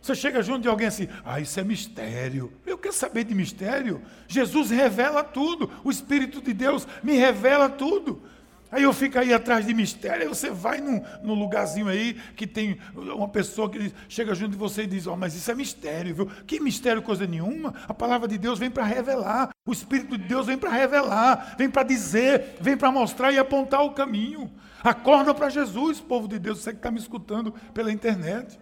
Você 0.00 0.14
chega 0.14 0.40
junto 0.40 0.60
de 0.60 0.68
alguém 0.68 0.86
assim, 0.86 1.08
ah, 1.24 1.40
isso 1.40 1.58
é 1.58 1.64
mistério. 1.64 2.52
Eu 2.64 2.78
quero 2.78 2.94
saber 2.94 3.24
de 3.24 3.34
mistério. 3.34 4.00
Jesus 4.28 4.70
revela 4.70 5.24
tudo. 5.24 5.68
O 5.82 5.90
Espírito 5.90 6.40
de 6.40 6.52
Deus 6.52 6.86
me 7.02 7.16
revela 7.16 7.68
tudo. 7.68 8.22
Aí 8.70 8.82
eu 8.82 8.92
fico 8.92 9.18
aí 9.18 9.32
atrás 9.32 9.64
de 9.64 9.72
mistério, 9.72 10.22
aí 10.22 10.28
você 10.28 10.50
vai 10.50 10.80
num, 10.80 11.00
num 11.22 11.34
lugarzinho 11.34 11.88
aí 11.88 12.14
que 12.34 12.46
tem 12.46 12.78
uma 12.94 13.28
pessoa 13.28 13.70
que 13.70 13.92
chega 14.08 14.34
junto 14.34 14.50
de 14.50 14.56
você 14.56 14.82
e 14.82 14.86
diz, 14.86 15.06
oh, 15.06 15.16
mas 15.16 15.34
isso 15.34 15.50
é 15.50 15.54
mistério, 15.54 16.14
viu? 16.14 16.26
Que 16.46 16.58
mistério, 16.58 17.00
coisa 17.00 17.26
nenhuma. 17.26 17.72
A 17.86 17.94
palavra 17.94 18.26
de 18.26 18.36
Deus 18.36 18.58
vem 18.58 18.70
para 18.70 18.84
revelar, 18.84 19.50
o 19.64 19.72
Espírito 19.72 20.18
de 20.18 20.24
Deus 20.24 20.46
vem 20.46 20.58
para 20.58 20.70
revelar, 20.70 21.54
vem 21.56 21.70
para 21.70 21.84
dizer, 21.84 22.56
vem 22.60 22.76
para 22.76 22.90
mostrar 22.90 23.30
e 23.30 23.38
apontar 23.38 23.84
o 23.84 23.92
caminho. 23.92 24.50
Acorda 24.86 25.34
para 25.34 25.48
Jesus, 25.48 26.00
povo 26.00 26.28
de 26.28 26.38
Deus, 26.38 26.60
você 26.60 26.70
que 26.70 26.76
está 26.76 26.92
me 26.92 27.00
escutando 27.00 27.52
pela 27.74 27.90
internet. 27.90 28.56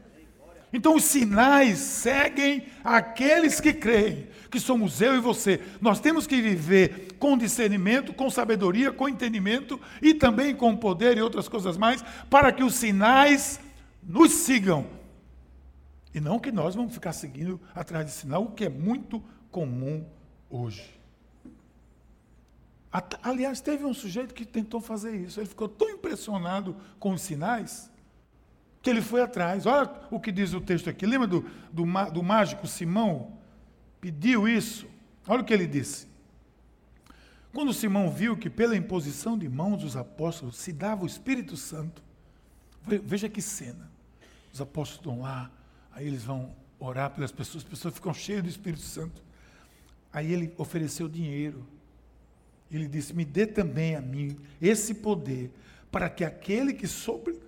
Então 0.72 0.96
os 0.96 1.04
sinais 1.04 1.76
seguem 1.78 2.64
aqueles 2.82 3.60
que 3.60 3.74
creem, 3.74 4.28
que 4.50 4.58
somos 4.58 5.02
eu 5.02 5.14
e 5.14 5.20
você. 5.20 5.60
Nós 5.82 6.00
temos 6.00 6.26
que 6.26 6.40
viver 6.40 7.12
com 7.18 7.36
discernimento, 7.36 8.14
com 8.14 8.30
sabedoria, 8.30 8.90
com 8.90 9.06
entendimento 9.06 9.78
e 10.00 10.14
também 10.14 10.56
com 10.56 10.74
poder 10.74 11.18
e 11.18 11.20
outras 11.20 11.46
coisas 11.46 11.76
mais, 11.76 12.02
para 12.30 12.50
que 12.50 12.64
os 12.64 12.74
sinais 12.74 13.60
nos 14.02 14.32
sigam. 14.32 14.86
E 16.14 16.20
não 16.20 16.38
que 16.38 16.50
nós 16.50 16.74
vamos 16.74 16.94
ficar 16.94 17.12
seguindo 17.12 17.60
atrás 17.74 18.06
de 18.06 18.12
sinal, 18.12 18.44
o 18.44 18.52
que 18.52 18.64
é 18.64 18.70
muito 18.70 19.22
comum 19.50 20.06
hoje. 20.48 20.93
Aliás, 23.22 23.60
teve 23.60 23.84
um 23.84 23.92
sujeito 23.92 24.32
que 24.32 24.44
tentou 24.44 24.80
fazer 24.80 25.16
isso. 25.16 25.40
Ele 25.40 25.48
ficou 25.48 25.68
tão 25.68 25.90
impressionado 25.90 26.76
com 27.00 27.12
os 27.12 27.22
sinais 27.22 27.90
que 28.80 28.88
ele 28.88 29.02
foi 29.02 29.20
atrás. 29.20 29.66
Olha 29.66 29.90
o 30.12 30.20
que 30.20 30.30
diz 30.30 30.54
o 30.54 30.60
texto 30.60 30.88
aqui. 30.88 31.04
Lembra 31.04 31.26
do, 31.26 31.40
do, 31.72 31.84
do 32.12 32.22
mágico 32.22 32.68
Simão? 32.68 33.36
Pediu 34.00 34.46
isso. 34.46 34.86
Olha 35.26 35.42
o 35.42 35.44
que 35.44 35.52
ele 35.52 35.66
disse. 35.66 36.06
Quando 37.52 37.72
Simão 37.72 38.10
viu 38.10 38.36
que 38.36 38.48
pela 38.48 38.76
imposição 38.76 39.36
de 39.36 39.48
mãos 39.48 39.82
dos 39.82 39.96
apóstolos 39.96 40.56
se 40.56 40.72
dava 40.72 41.02
o 41.02 41.06
Espírito 41.06 41.56
Santo, 41.56 42.02
veja 42.86 43.28
que 43.28 43.42
cena. 43.42 43.90
Os 44.52 44.60
apóstolos 44.60 45.00
estão 45.00 45.22
lá, 45.22 45.50
aí 45.90 46.06
eles 46.06 46.22
vão 46.22 46.54
orar 46.78 47.10
pelas 47.10 47.32
pessoas, 47.32 47.64
as 47.64 47.68
pessoas 47.68 47.94
ficam 47.94 48.14
cheias 48.14 48.42
do 48.42 48.48
Espírito 48.48 48.82
Santo. 48.82 49.22
Aí 50.12 50.32
ele 50.32 50.54
ofereceu 50.58 51.08
dinheiro. 51.08 51.66
Ele 52.76 52.88
disse: 52.88 53.14
Me 53.14 53.24
dê 53.24 53.46
também 53.46 53.94
a 53.94 54.00
mim 54.00 54.36
esse 54.60 54.94
poder, 54.94 55.50
para 55.90 56.08
que 56.08 56.24
aquele 56.24 56.72
que 56.72 56.86
sobre 56.86 57.38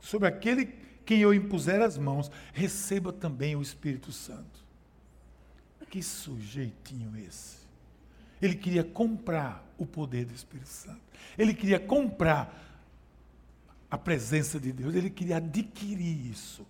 sobre 0.00 0.28
aquele 0.28 0.66
quem 1.04 1.20
eu 1.20 1.32
impuser 1.32 1.80
as 1.80 1.96
mãos, 1.96 2.30
receba 2.52 3.12
também 3.12 3.56
o 3.56 3.62
Espírito 3.62 4.12
Santo. 4.12 4.66
Que 5.88 6.02
sujeitinho 6.02 7.16
esse. 7.16 7.56
Ele 8.42 8.54
queria 8.54 8.84
comprar 8.84 9.66
o 9.78 9.86
poder 9.86 10.26
do 10.26 10.34
Espírito 10.34 10.68
Santo. 10.68 11.00
Ele 11.36 11.54
queria 11.54 11.80
comprar 11.80 12.54
a 13.90 13.96
presença 13.96 14.60
de 14.60 14.70
Deus. 14.70 14.94
Ele 14.94 15.08
queria 15.08 15.38
adquirir 15.38 16.30
isso. 16.30 16.66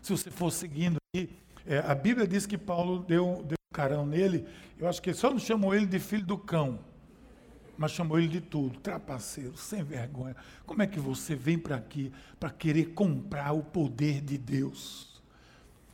Se 0.00 0.10
você 0.10 0.30
for 0.30 0.50
seguindo 0.50 0.96
aqui, 1.14 1.28
é, 1.66 1.78
a 1.80 1.94
Bíblia 1.94 2.26
diz 2.26 2.46
que 2.46 2.56
Paulo 2.56 3.00
deu, 3.00 3.44
deu 3.46 3.58
um 3.70 3.74
carão 3.74 4.06
nele. 4.06 4.46
Eu 4.78 4.88
acho 4.88 5.02
que 5.02 5.12
só 5.12 5.30
não 5.30 5.38
chamou 5.38 5.74
ele 5.74 5.84
de 5.84 5.98
filho 5.98 6.24
do 6.24 6.38
cão 6.38 6.80
mas 7.76 7.92
chamou 7.92 8.18
ele 8.18 8.28
de 8.28 8.40
tudo, 8.40 8.78
trapaceiro, 8.80 9.56
sem 9.56 9.82
vergonha. 9.82 10.36
Como 10.66 10.82
é 10.82 10.86
que 10.86 11.00
você 11.00 11.34
vem 11.34 11.58
para 11.58 11.76
aqui 11.76 12.12
para 12.38 12.50
querer 12.50 12.86
comprar 12.94 13.52
o 13.52 13.62
poder 13.62 14.20
de 14.20 14.38
Deus? 14.38 15.22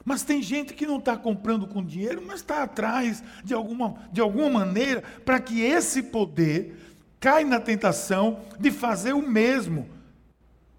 Mas 0.05 0.23
tem 0.23 0.43
gente 0.43 0.73
que 0.75 0.87
não 0.87 0.99
está 0.99 1.17
comprando 1.17 1.67
com 1.67 1.85
dinheiro, 1.85 2.23
mas 2.27 2.41
está 2.41 2.63
atrás 2.63 3.23
de 3.45 3.53
alguma, 3.53 3.95
de 4.11 4.21
alguma 4.21 4.49
maneira 4.49 5.03
para 5.25 5.39
que 5.39 5.61
esse 5.61 6.03
poder 6.03 6.77
caia 7.21 7.45
na 7.45 7.61
tentação 7.61 8.41
de 8.59 8.71
fazer 8.71 9.13
o 9.13 9.27
mesmo. 9.27 9.89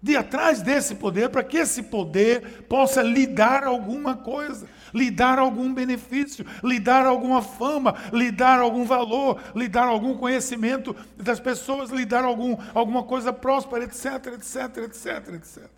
De 0.02 0.16
atrás 0.16 0.62
desse 0.62 0.94
poder, 0.94 1.28
para 1.28 1.44
que 1.44 1.58
esse 1.58 1.82
poder 1.84 2.64
possa 2.68 3.02
lhe 3.02 3.26
dar 3.26 3.64
alguma 3.64 4.16
coisa 4.16 4.66
lhe 4.94 5.10
dar 5.10 5.38
algum 5.38 5.72
benefício, 5.72 6.44
lhe 6.62 6.78
dar 6.78 7.06
alguma 7.06 7.42
fama, 7.42 7.94
lhe 8.12 8.30
dar 8.30 8.60
algum 8.60 8.84
valor, 8.84 9.40
lhe 9.54 9.68
dar 9.68 9.86
algum 9.86 10.16
conhecimento 10.16 10.94
das 11.16 11.40
pessoas, 11.40 11.90
lhe 11.90 12.04
dar 12.04 12.24
algum, 12.24 12.56
alguma 12.74 13.02
coisa 13.02 13.32
próspera, 13.32 13.84
etc, 13.84 14.34
etc, 14.34 14.76
etc, 14.84 15.34
etc. 15.34 15.70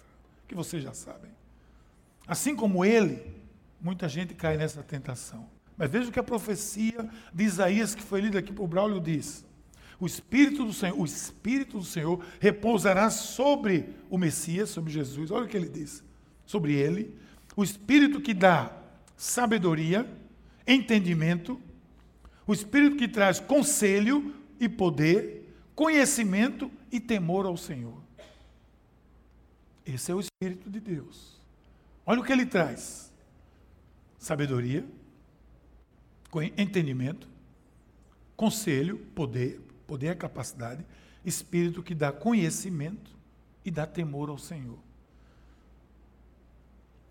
Que 0.49 0.54
vocês 0.54 0.83
já 0.83 0.92
sabem. 0.92 1.31
Assim 2.26 2.54
como 2.54 2.85
ele, 2.85 3.23
muita 3.81 4.09
gente 4.09 4.35
cai 4.35 4.57
nessa 4.57 4.83
tentação. 4.83 5.49
Mas 5.76 5.90
veja 5.90 6.09
o 6.09 6.12
que 6.12 6.21
a 6.21 6.23
profecia 6.23 7.09
de 7.33 7.45
Isaías, 7.45 7.95
que 7.95 8.02
foi 8.02 8.21
lida 8.21 8.38
aqui 8.38 8.52
por 8.52 8.66
Braulio, 8.69 9.00
diz. 9.00 9.45
O 9.99 10.07
Espírito 10.07 10.64
do 10.64 10.73
Senhor, 10.73 10.99
o 10.99 11.04
Espírito 11.04 11.78
do 11.78 11.85
Senhor 11.85 12.25
repousará 12.40 13.09
sobre 13.09 13.95
o 14.11 14.19
Messias, 14.19 14.71
sobre 14.71 14.92
Jesus. 14.92 15.31
Olha 15.31 15.45
o 15.45 15.49
que 15.49 15.57
ele 15.57 15.69
diz. 15.69 16.02
Sobre 16.45 16.75
ele, 16.75 17.16
o 17.57 17.62
Espírito 17.62 18.21
que 18.21 18.35
dá 18.35 18.81
sabedoria, 19.22 20.04
entendimento, 20.66 21.60
o 22.44 22.52
Espírito 22.52 22.96
que 22.96 23.06
traz 23.06 23.38
conselho 23.38 24.34
e 24.58 24.68
poder, 24.68 25.48
conhecimento 25.76 26.68
e 26.90 26.98
temor 26.98 27.46
ao 27.46 27.56
Senhor. 27.56 28.02
Esse 29.86 30.10
é 30.10 30.14
o 30.16 30.18
Espírito 30.18 30.68
de 30.68 30.80
Deus. 30.80 31.40
Olha 32.04 32.20
o 32.20 32.24
que 32.24 32.32
ele 32.32 32.44
traz: 32.44 33.12
sabedoria, 34.18 34.84
entendimento, 36.58 37.28
conselho, 38.36 38.98
poder, 39.14 39.60
poder 39.86 40.08
é 40.08 40.14
capacidade, 40.16 40.84
espírito 41.24 41.80
que 41.80 41.94
dá 41.94 42.10
conhecimento 42.10 43.16
e 43.64 43.70
dá 43.70 43.86
temor 43.86 44.30
ao 44.30 44.38
Senhor. 44.38 44.80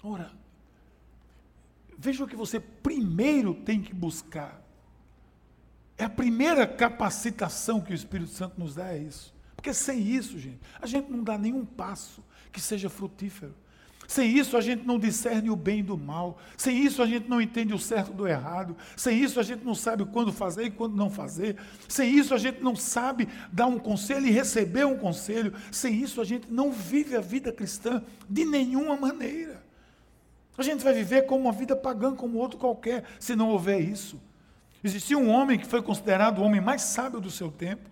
Ora, 0.03 0.40
Veja 2.01 2.24
o 2.24 2.27
que 2.27 2.36
você 2.36 2.60
primeiro 2.60 3.53
tem 3.53 3.79
que 3.79 3.93
buscar. 3.93 4.60
É 5.96 6.05
a 6.05 6.10
primeira 6.10 6.65
capacitação 6.65 7.79
que 7.79 7.91
o 7.91 7.96
Espírito 7.96 8.31
Santo 8.31 8.60
nos 8.60 8.74
dá, 8.74 8.91
é 8.91 8.98
isso. 8.98 9.31
Porque 9.55 9.72
sem 9.72 10.00
isso, 10.00 10.39
gente, 10.39 10.60
a 10.81 10.88
gente 10.88 11.12
não 11.12 11.24
dá 11.24 11.38
nenhum 11.38 11.63
passo 11.63 12.24
que 12.51 12.60
seja 12.60 12.89
frutífero. 12.89 13.53
Sem 14.08 14.36
isso 14.36 14.58
a 14.58 14.62
gente 14.62 14.84
não 14.84 14.98
discerne 14.98 15.51
o 15.51 15.55
bem 15.55 15.84
do 15.84 15.96
mal. 15.96 16.39
Sem 16.58 16.84
isso 16.84 17.03
a 17.03 17.05
gente 17.05 17.29
não 17.29 17.39
entende 17.39 17.72
o 17.72 17.77
certo 17.77 18.12
do 18.12 18.27
errado. 18.27 18.75
Sem 18.98 19.20
isso 19.20 19.39
a 19.39 19.43
gente 19.43 19.63
não 19.63 19.75
sabe 19.75 20.03
quando 20.05 20.34
fazer 20.34 20.63
e 20.63 20.72
quando 20.72 20.96
não 20.96 21.08
fazer. 21.08 21.55
Sem 21.88 22.15
isso 22.15 22.34
a 22.34 22.39
gente 22.39 22.63
não 22.63 22.75
sabe 22.75 23.29
dar 23.53 23.67
um 23.67 23.77
conselho 23.77 24.25
e 24.25 24.31
receber 24.31 24.86
um 24.86 24.98
conselho. 24.98 25.53
Sem 25.72 26.01
isso 26.01 26.20
a 26.20 26.24
gente 26.24 26.51
não 26.51 26.72
vive 26.72 27.15
a 27.15 27.22
vida 27.22 27.53
cristã 27.53 28.03
de 28.27 28.43
nenhuma 28.43 28.96
maneira. 28.96 29.60
A 30.58 30.63
gente 30.63 30.84
vai 30.84 30.93
viver 30.93 31.25
como 31.25 31.46
uma 31.46 31.51
vida 31.51 31.75
pagã, 31.75 32.15
como 32.15 32.38
outro 32.38 32.58
qualquer, 32.58 33.05
se 33.20 33.36
não 33.36 33.50
houver 33.50 33.79
isso. 33.79 34.20
Existia 34.84 35.17
um 35.17 35.29
homem 35.29 35.60
que 35.60 35.65
foi 35.65 35.81
considerado 35.81 36.39
o 36.39 36.43
homem 36.43 36.60
mais 36.60 36.81
sábio 36.81 37.20
do 37.20 37.31
seu 37.31 37.51
tempo. 37.51 37.89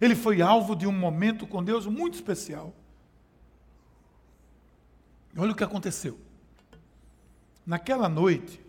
Ele 0.00 0.14
foi 0.14 0.42
alvo 0.42 0.76
de 0.76 0.86
um 0.86 0.92
momento 0.92 1.46
com 1.46 1.64
Deus 1.64 1.86
muito 1.86 2.14
especial. 2.14 2.74
Olha 5.36 5.52
o 5.52 5.54
que 5.54 5.64
aconteceu. 5.64 6.18
Naquela 7.66 8.08
noite, 8.08 8.60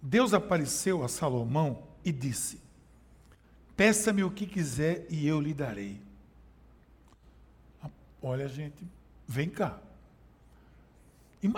Deus 0.00 0.34
apareceu 0.34 1.02
a 1.02 1.08
Salomão 1.08 1.84
e 2.04 2.12
disse: 2.12 2.60
Peça-me 3.76 4.22
o 4.22 4.30
que 4.30 4.46
quiser 4.46 5.06
e 5.08 5.26
eu 5.26 5.40
lhe 5.40 5.54
darei. 5.54 6.00
Olha, 8.20 8.48
gente, 8.48 8.86
vem 9.26 9.48
cá. 9.48 9.80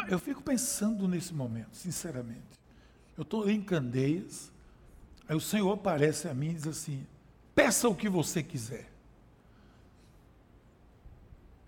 Eu 0.09 0.19
fico 0.19 0.43
pensando 0.43 1.07
nesse 1.07 1.35
momento, 1.35 1.76
sinceramente. 1.76 2.59
Eu 3.17 3.23
estou 3.23 3.49
em 3.50 3.62
Candeias, 3.62 4.50
aí 5.29 5.37
o 5.37 5.41
Senhor 5.41 5.71
aparece 5.71 6.26
a 6.26 6.33
mim 6.33 6.50
e 6.50 6.55
diz 6.55 6.67
assim: 6.67 7.07
peça 7.55 7.88
o 7.88 7.95
que 7.95 8.09
você 8.09 8.43
quiser. 8.43 8.91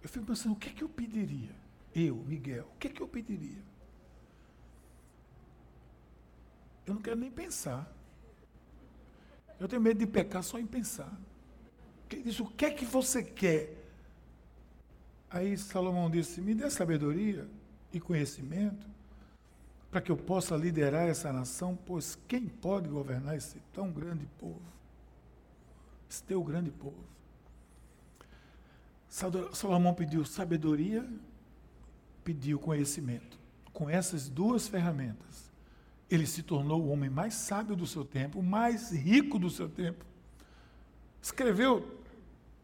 Eu 0.02 0.08
fico 0.08 0.24
pensando, 0.24 0.52
o 0.52 0.56
que 0.56 0.68
é 0.68 0.72
que 0.72 0.82
eu 0.82 0.88
pediria? 0.88 1.54
Eu, 1.94 2.16
Miguel, 2.16 2.66
o 2.74 2.78
que 2.78 2.86
é 2.88 2.90
que 2.90 3.02
eu 3.02 3.08
pediria? 3.08 3.62
Eu 6.86 6.94
não 6.94 7.02
quero 7.02 7.16
nem 7.16 7.30
pensar. 7.30 7.92
Eu 9.58 9.66
tenho 9.66 9.82
medo 9.82 9.98
de 9.98 10.06
pecar 10.06 10.42
só 10.42 10.58
em 10.58 10.66
pensar. 10.66 11.12
Ele 12.10 12.22
diz, 12.22 12.38
o 12.38 12.46
que 12.46 12.66
é 12.66 12.70
que 12.70 12.84
você 12.84 13.22
quer? 13.22 13.74
Aí 15.28 15.56
Salomão 15.58 16.08
disse, 16.08 16.40
me 16.40 16.54
dê 16.54 16.70
sabedoria 16.70 17.48
e 17.96 18.00
conhecimento 18.00 18.86
para 19.90 20.00
que 20.00 20.10
eu 20.10 20.16
possa 20.16 20.56
liderar 20.56 21.08
essa 21.08 21.32
nação, 21.32 21.78
pois 21.86 22.18
quem 22.28 22.46
pode 22.46 22.88
governar 22.88 23.36
esse 23.36 23.58
tão 23.72 23.90
grande 23.90 24.26
povo? 24.38 24.60
Esse 26.10 26.22
teu 26.22 26.42
grande 26.42 26.70
povo. 26.70 27.04
Salomão 29.08 29.94
pediu 29.94 30.24
sabedoria, 30.24 31.08
pediu 32.22 32.58
conhecimento. 32.58 33.38
Com 33.72 33.88
essas 33.88 34.28
duas 34.28 34.68
ferramentas, 34.68 35.50
ele 36.10 36.26
se 36.26 36.42
tornou 36.42 36.82
o 36.82 36.88
homem 36.88 37.08
mais 37.08 37.34
sábio 37.34 37.74
do 37.74 37.86
seu 37.86 38.04
tempo, 38.04 38.40
o 38.40 38.42
mais 38.42 38.92
rico 38.92 39.38
do 39.38 39.48
seu 39.48 39.68
tempo. 39.68 40.04
Escreveu 41.22 41.95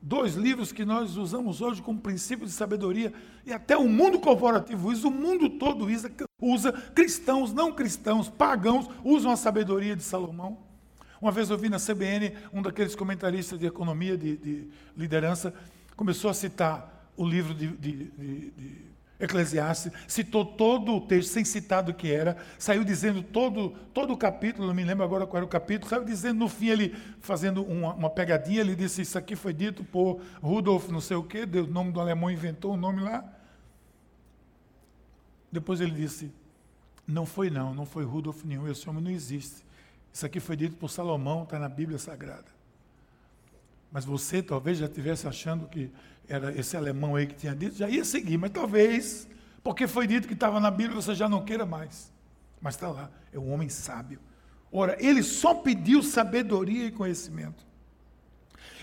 dois 0.02 0.34
livros 0.34 0.72
que 0.72 0.84
nós 0.84 1.16
usamos 1.16 1.60
hoje 1.60 1.80
como 1.80 2.00
princípio 2.00 2.44
de 2.44 2.52
sabedoria, 2.52 3.12
e 3.46 3.52
até 3.52 3.76
o 3.76 3.88
mundo 3.88 4.18
corporativo 4.18 4.88
usa, 4.88 5.06
o 5.06 5.10
mundo 5.10 5.48
todo 5.48 5.86
usa, 5.86 6.10
usa, 6.40 6.72
cristãos, 6.72 7.52
não 7.52 7.72
cristãos, 7.72 8.28
pagãos, 8.28 8.88
usam 9.04 9.30
a 9.30 9.36
sabedoria 9.36 9.94
de 9.94 10.02
Salomão. 10.02 10.58
Uma 11.20 11.30
vez 11.30 11.48
eu 11.48 11.56
vi 11.56 11.68
na 11.68 11.78
CBN 11.78 12.32
um 12.52 12.60
daqueles 12.60 12.96
comentaristas 12.96 13.56
de 13.56 13.64
economia, 13.64 14.18
de, 14.18 14.36
de 14.36 14.68
liderança, 14.96 15.54
começou 15.96 16.28
a 16.28 16.34
citar 16.34 17.12
o 17.16 17.24
livro 17.24 17.54
de, 17.54 17.68
de, 17.68 17.92
de 18.10 18.92
Eclesiastes, 19.22 19.92
citou 20.08 20.44
todo 20.44 20.96
o 20.96 21.00
texto, 21.00 21.30
sem 21.30 21.44
citar 21.44 21.82
do 21.82 21.94
que 21.94 22.10
era, 22.10 22.36
saiu 22.58 22.82
dizendo 22.82 23.22
todo, 23.22 23.70
todo 23.94 24.12
o 24.12 24.16
capítulo, 24.16 24.66
não 24.66 24.74
me 24.74 24.84
lembro 24.84 25.04
agora 25.04 25.26
qual 25.26 25.38
era 25.38 25.46
o 25.46 25.48
capítulo, 25.48 25.88
saiu 25.88 26.04
dizendo 26.04 26.40
no 26.40 26.48
fim, 26.48 26.68
ele 26.68 26.96
fazendo 27.20 27.62
uma, 27.62 27.94
uma 27.94 28.10
pegadinha, 28.10 28.60
ele 28.60 28.74
disse, 28.74 29.02
isso 29.02 29.16
aqui 29.16 29.36
foi 29.36 29.52
dito 29.52 29.84
por 29.84 30.20
Rudolf 30.42 30.88
não 30.88 31.00
sei 31.00 31.16
o 31.16 31.22
quê, 31.22 31.44
o 31.44 31.66
nome 31.68 31.92
do 31.92 32.00
alemão, 32.00 32.30
inventou 32.30 32.74
o 32.74 32.76
nome 32.76 33.00
lá. 33.00 33.24
Depois 35.52 35.80
ele 35.80 35.92
disse, 35.92 36.32
não 37.06 37.24
foi 37.24 37.48
não, 37.48 37.72
não 37.72 37.86
foi 37.86 38.04
Rudolf 38.04 38.44
nenhum, 38.44 38.68
esse 38.68 38.88
homem 38.90 39.04
não 39.04 39.10
existe. 39.10 39.64
Isso 40.12 40.26
aqui 40.26 40.40
foi 40.40 40.56
dito 40.56 40.76
por 40.76 40.90
Salomão, 40.90 41.44
está 41.44 41.58
na 41.58 41.68
Bíblia 41.68 41.98
Sagrada. 41.98 42.50
Mas 43.92 44.04
você 44.04 44.42
talvez 44.42 44.78
já 44.78 44.86
estivesse 44.86 45.28
achando 45.28 45.68
que 45.68 45.92
era 46.28 46.58
esse 46.58 46.76
alemão 46.76 47.16
aí 47.16 47.26
que 47.26 47.34
tinha 47.34 47.54
dito, 47.54 47.76
já 47.76 47.88
ia 47.88 48.04
seguir, 48.04 48.38
mas 48.38 48.50
talvez, 48.50 49.28
porque 49.62 49.86
foi 49.86 50.06
dito 50.06 50.26
que 50.26 50.34
estava 50.34 50.60
na 50.60 50.70
Bíblia, 50.70 51.00
você 51.00 51.14
já 51.14 51.28
não 51.28 51.44
queira 51.44 51.66
mais. 51.66 52.12
Mas 52.60 52.74
está 52.74 52.88
lá, 52.88 53.10
é 53.32 53.38
um 53.38 53.52
homem 53.52 53.68
sábio. 53.68 54.20
Ora, 54.70 54.96
ele 55.00 55.22
só 55.22 55.54
pediu 55.54 56.02
sabedoria 56.02 56.86
e 56.86 56.90
conhecimento. 56.90 57.66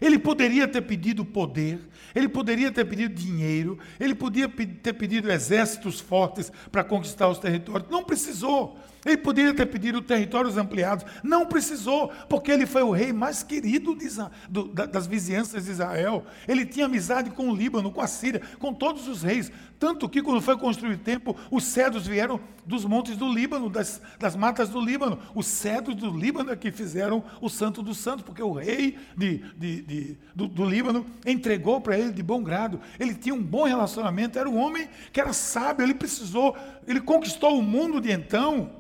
Ele 0.01 0.17
poderia 0.17 0.67
ter 0.67 0.81
pedido 0.81 1.25
poder, 1.25 1.79
ele 2.15 2.29
poderia 2.29 2.71
ter 2.71 2.85
pedido 2.85 3.13
dinheiro, 3.13 3.77
ele 3.99 4.15
podia 4.15 4.47
ter 4.47 4.93
pedido 4.93 5.31
exércitos 5.31 5.99
fortes 5.99 6.51
para 6.71 6.83
conquistar 6.83 7.27
os 7.27 7.37
territórios. 7.37 7.89
Não 7.89 8.03
precisou. 8.03 8.77
Ele 9.05 9.17
poderia 9.17 9.53
ter 9.53 9.65
pedido 9.65 10.01
territórios 10.01 10.57
ampliados, 10.57 11.05
não 11.23 11.45
precisou, 11.45 12.09
porque 12.27 12.51
ele 12.51 12.65
foi 12.65 12.81
o 12.81 12.91
rei 12.91 13.13
mais 13.13 13.43
querido 13.43 13.95
de, 13.95 14.07
do, 14.49 14.67
das 14.67 15.07
vizinhanças 15.07 15.65
de 15.65 15.71
Israel. 15.71 16.25
Ele 16.47 16.65
tinha 16.65 16.85
amizade 16.85 17.29
com 17.29 17.49
o 17.49 17.55
Líbano, 17.55 17.91
com 17.91 18.01
a 18.01 18.07
Síria, 18.07 18.41
com 18.59 18.73
todos 18.73 19.07
os 19.07 19.23
reis. 19.23 19.51
Tanto 19.79 20.09
que, 20.09 20.21
quando 20.21 20.41
foi 20.41 20.57
construído 20.57 20.99
o 20.99 21.03
templo, 21.03 21.35
os 21.49 21.63
cedros 21.63 22.05
vieram 22.05 22.41
dos 22.65 22.83
montes 22.83 23.15
do 23.15 23.31
Líbano, 23.31 23.69
das, 23.69 24.01
das 24.19 24.35
matas 24.35 24.67
do 24.67 24.81
Líbano. 24.81 25.17
Os 25.33 25.47
cedros 25.47 25.95
do 25.95 26.11
Líbano 26.11 26.51
é 26.51 26.55
que 26.57 26.69
fizeram 26.69 27.23
o 27.39 27.47
Santo 27.47 27.81
dos 27.81 27.97
Santos, 27.97 28.25
porque 28.25 28.43
o 28.43 28.51
rei 28.51 28.97
de, 29.15 29.37
de, 29.57 29.81
de 29.81 30.17
do, 30.35 30.47
do 30.47 30.65
Líbano 30.65 31.05
entregou 31.25 31.79
para 31.79 31.97
ele 31.97 32.11
de 32.11 32.21
bom 32.21 32.43
grado. 32.43 32.81
Ele 32.99 33.15
tinha 33.15 33.33
um 33.33 33.41
bom 33.41 33.63
relacionamento, 33.63 34.37
era 34.37 34.49
um 34.49 34.57
homem 34.57 34.89
que 35.13 35.21
era 35.21 35.31
sábio, 35.31 35.85
ele 35.85 35.93
precisou, 35.93 36.57
ele 36.85 36.99
conquistou 36.99 37.57
o 37.57 37.63
mundo 37.63 38.01
de 38.01 38.11
então 38.11 38.71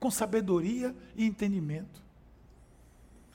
com 0.00 0.10
sabedoria 0.10 0.94
e 1.14 1.26
entendimento. 1.26 2.02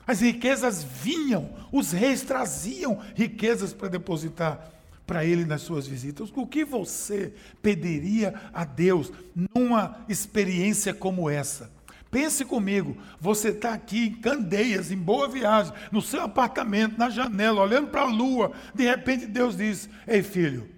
As 0.06 0.20
riquezas 0.20 0.84
vinham, 0.84 1.50
os 1.72 1.92
reis 1.92 2.22
traziam 2.22 3.00
riquezas 3.14 3.72
para 3.72 3.88
depositar 3.88 4.72
para 5.06 5.24
ele 5.24 5.44
nas 5.44 5.62
suas 5.62 5.86
visitas. 5.86 6.30
O 6.34 6.46
que 6.46 6.64
você 6.64 7.32
pediria 7.62 8.34
a 8.52 8.64
Deus 8.64 9.12
numa 9.54 10.04
experiência 10.08 10.92
como 10.92 11.30
essa? 11.30 11.70
Pense 12.10 12.44
comigo, 12.44 12.96
você 13.20 13.48
está 13.48 13.74
aqui 13.74 14.06
em 14.06 14.14
Candeias, 14.14 14.90
em 14.90 14.96
boa 14.96 15.28
viagem, 15.28 15.72
no 15.92 16.00
seu 16.00 16.22
apartamento, 16.22 16.98
na 16.98 17.10
janela, 17.10 17.60
olhando 17.60 17.88
para 17.88 18.02
a 18.02 18.10
lua. 18.10 18.52
De 18.74 18.84
repente 18.84 19.26
Deus 19.26 19.56
diz: 19.56 19.88
Ei 20.06 20.22
filho, 20.22 20.68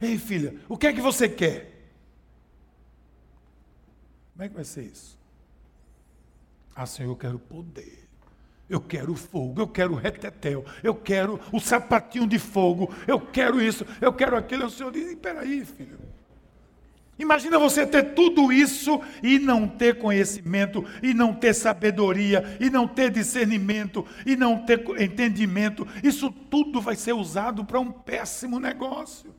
ei 0.00 0.18
filha, 0.18 0.54
o 0.68 0.76
que 0.76 0.86
é 0.86 0.92
que 0.92 1.00
você 1.00 1.28
quer? 1.28 1.90
Como 4.32 4.44
é 4.44 4.48
que 4.48 4.54
vai 4.54 4.64
ser 4.64 4.84
isso? 4.84 5.17
Ah, 6.80 6.86
Senhor, 6.86 7.10
eu 7.10 7.16
quero 7.16 7.40
poder. 7.40 8.08
Eu 8.70 8.80
quero 8.80 9.12
fogo, 9.16 9.60
eu 9.60 9.66
quero 9.66 9.96
retetel, 9.96 10.64
eu 10.80 10.94
quero 10.94 11.40
o 11.52 11.58
sapatinho 11.58 12.24
de 12.24 12.38
fogo, 12.38 12.94
eu 13.04 13.18
quero 13.18 13.60
isso, 13.60 13.84
eu 14.00 14.12
quero 14.12 14.36
aquilo. 14.36 14.66
O 14.66 14.70
Senhor 14.70 14.92
diz: 14.92 15.12
peraí, 15.16 15.64
filho. 15.64 15.98
Imagina 17.18 17.58
você 17.58 17.84
ter 17.84 18.14
tudo 18.14 18.52
isso 18.52 19.00
e 19.24 19.40
não 19.40 19.66
ter 19.66 19.98
conhecimento, 19.98 20.84
e 21.02 21.12
não 21.12 21.34
ter 21.34 21.52
sabedoria, 21.52 22.56
e 22.60 22.70
não 22.70 22.86
ter 22.86 23.10
discernimento, 23.10 24.06
e 24.24 24.36
não 24.36 24.64
ter 24.64 24.84
entendimento. 25.02 25.84
Isso 26.04 26.30
tudo 26.30 26.80
vai 26.80 26.94
ser 26.94 27.12
usado 27.12 27.64
para 27.64 27.80
um 27.80 27.90
péssimo 27.90 28.60
negócio. 28.60 29.34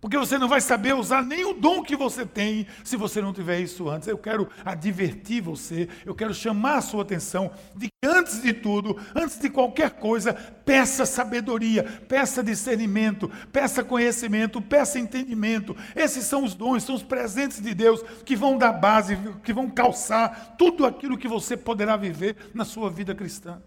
Porque 0.00 0.16
você 0.16 0.38
não 0.38 0.48
vai 0.48 0.62
saber 0.62 0.94
usar 0.94 1.22
nem 1.22 1.44
o 1.44 1.52
dom 1.52 1.82
que 1.82 1.94
você 1.94 2.24
tem 2.24 2.66
se 2.82 2.96
você 2.96 3.20
não 3.20 3.34
tiver 3.34 3.60
isso 3.60 3.88
antes. 3.88 4.08
Eu 4.08 4.16
quero 4.16 4.48
advertir 4.64 5.42
você, 5.42 5.88
eu 6.06 6.14
quero 6.14 6.32
chamar 6.32 6.76
a 6.76 6.80
sua 6.80 7.02
atenção 7.02 7.50
de 7.76 7.88
que 7.88 8.08
antes 8.08 8.40
de 8.40 8.54
tudo, 8.54 8.96
antes 9.14 9.38
de 9.38 9.50
qualquer 9.50 9.90
coisa, 9.90 10.32
peça 10.32 11.04
sabedoria, 11.04 11.84
peça 12.08 12.42
discernimento, 12.42 13.30
peça 13.52 13.84
conhecimento, 13.84 14.62
peça 14.62 14.98
entendimento. 14.98 15.76
Esses 15.94 16.24
são 16.24 16.44
os 16.44 16.54
dons, 16.54 16.82
são 16.82 16.94
os 16.94 17.02
presentes 17.02 17.60
de 17.60 17.74
Deus 17.74 18.02
que 18.24 18.34
vão 18.34 18.56
dar 18.56 18.72
base, 18.72 19.18
que 19.44 19.52
vão 19.52 19.68
calçar 19.68 20.54
tudo 20.56 20.86
aquilo 20.86 21.18
que 21.18 21.28
você 21.28 21.58
poderá 21.58 21.98
viver 21.98 22.36
na 22.54 22.64
sua 22.64 22.88
vida 22.88 23.14
cristã. 23.14 23.60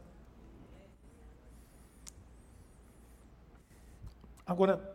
Agora, 4.46 4.94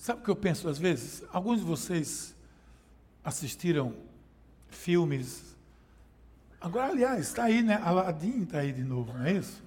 Sabe 0.00 0.22
o 0.22 0.24
que 0.24 0.30
eu 0.30 0.36
penso 0.36 0.66
às 0.66 0.78
vezes? 0.78 1.22
Alguns 1.30 1.60
de 1.60 1.66
vocês 1.66 2.34
assistiram 3.22 3.94
filmes. 4.70 5.54
Agora, 6.58 6.88
aliás, 6.88 7.28
está 7.28 7.44
aí, 7.44 7.62
né? 7.62 7.74
Aladim 7.74 8.44
está 8.44 8.60
aí 8.60 8.72
de 8.72 8.82
novo, 8.82 9.12
não 9.12 9.26
é 9.26 9.34
isso? 9.34 9.62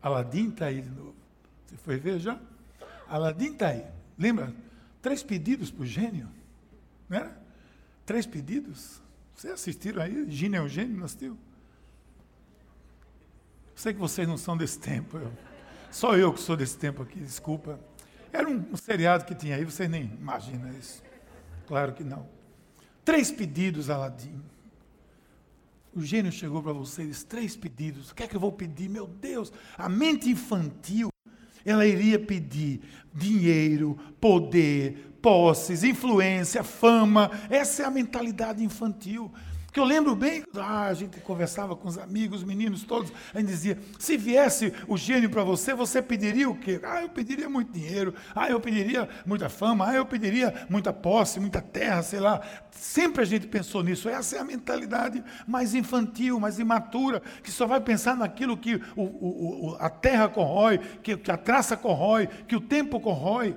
Aladim 0.00 0.48
está 0.48 0.66
aí 0.66 0.80
de 0.80 0.88
novo. 0.88 1.14
Você 1.66 1.76
foi 1.76 1.98
ver 1.98 2.18
já? 2.18 2.40
Aladim 3.06 3.52
está 3.52 3.68
aí. 3.68 3.84
Lembra? 4.18 4.54
Três 5.02 5.22
pedidos 5.22 5.70
para 5.70 5.82
o 5.82 5.86
gênio. 5.86 6.30
Né? 7.06 7.30
Três 8.06 8.24
pedidos. 8.24 9.02
Vocês 9.36 9.52
assistiram 9.52 10.00
aí? 10.00 10.30
Gênio 10.30 10.60
é 10.60 10.62
o 10.62 10.68
gênio, 10.68 10.96
não 10.96 11.04
assistiu? 11.04 11.36
Sei 13.76 13.92
que 13.92 14.00
vocês 14.00 14.26
não 14.26 14.38
são 14.38 14.56
desse 14.56 14.78
tempo. 14.78 15.18
Eu, 15.18 15.30
só 15.90 16.16
eu 16.16 16.32
que 16.32 16.40
sou 16.40 16.56
desse 16.56 16.78
tempo 16.78 17.02
aqui, 17.02 17.20
desculpa. 17.20 17.78
Era 18.34 18.50
um, 18.50 18.76
seriado 18.76 19.24
que 19.24 19.32
tinha 19.32 19.54
aí, 19.54 19.64
você 19.64 19.86
nem 19.86 20.10
imagina 20.20 20.68
isso. 20.70 21.00
Claro 21.68 21.92
que 21.92 22.02
não. 22.02 22.26
Três 23.04 23.30
pedidos, 23.30 23.88
Aladim. 23.88 24.42
O 25.94 26.02
gênio 26.02 26.32
chegou 26.32 26.60
para 26.60 26.72
vocês, 26.72 27.22
três 27.22 27.54
pedidos. 27.54 28.10
O 28.10 28.14
que 28.14 28.24
é 28.24 28.26
que 28.26 28.34
eu 28.34 28.40
vou 28.40 28.50
pedir? 28.50 28.88
Meu 28.88 29.06
Deus, 29.06 29.52
a 29.78 29.88
mente 29.88 30.28
infantil, 30.28 31.10
ela 31.64 31.86
iria 31.86 32.18
pedir 32.18 32.80
dinheiro, 33.14 33.96
poder, 34.20 35.14
posses, 35.22 35.84
influência, 35.84 36.64
fama. 36.64 37.30
Essa 37.48 37.84
é 37.84 37.86
a 37.86 37.90
mentalidade 37.90 38.64
infantil. 38.64 39.32
Que 39.74 39.80
eu 39.80 39.84
lembro 39.84 40.14
bem, 40.14 40.44
ah, 40.54 40.86
a 40.86 40.94
gente 40.94 41.18
conversava 41.18 41.74
com 41.74 41.88
os 41.88 41.98
amigos, 41.98 42.42
os 42.42 42.44
meninos 42.44 42.84
todos, 42.84 43.12
a 43.34 43.40
gente 43.40 43.48
dizia: 43.48 43.76
se 43.98 44.16
viesse 44.16 44.72
o 44.86 44.96
gênio 44.96 45.28
para 45.28 45.42
você, 45.42 45.74
você 45.74 46.00
pediria 46.00 46.48
o 46.48 46.56
quê? 46.56 46.80
Ah, 46.84 47.02
eu 47.02 47.08
pediria 47.08 47.48
muito 47.48 47.72
dinheiro, 47.72 48.14
ah, 48.36 48.48
eu 48.48 48.60
pediria 48.60 49.08
muita 49.26 49.48
fama, 49.48 49.90
ah, 49.90 49.94
eu 49.96 50.06
pediria 50.06 50.64
muita 50.70 50.92
posse, 50.92 51.40
muita 51.40 51.60
terra, 51.60 52.04
sei 52.04 52.20
lá. 52.20 52.40
Sempre 52.70 53.22
a 53.22 53.24
gente 53.24 53.48
pensou 53.48 53.82
nisso. 53.82 54.08
Essa 54.08 54.36
é 54.36 54.38
a 54.38 54.44
mentalidade 54.44 55.24
mais 55.44 55.74
infantil, 55.74 56.38
mais 56.38 56.60
imatura, 56.60 57.20
que 57.42 57.50
só 57.50 57.66
vai 57.66 57.80
pensar 57.80 58.16
naquilo 58.16 58.56
que 58.56 58.80
o, 58.94 59.02
o, 59.02 59.76
a 59.80 59.90
terra 59.90 60.28
corrói, 60.28 60.78
que, 61.02 61.16
que 61.16 61.32
a 61.32 61.36
traça 61.36 61.76
corrói, 61.76 62.28
que 62.46 62.54
o 62.54 62.60
tempo 62.60 63.00
corrói. 63.00 63.56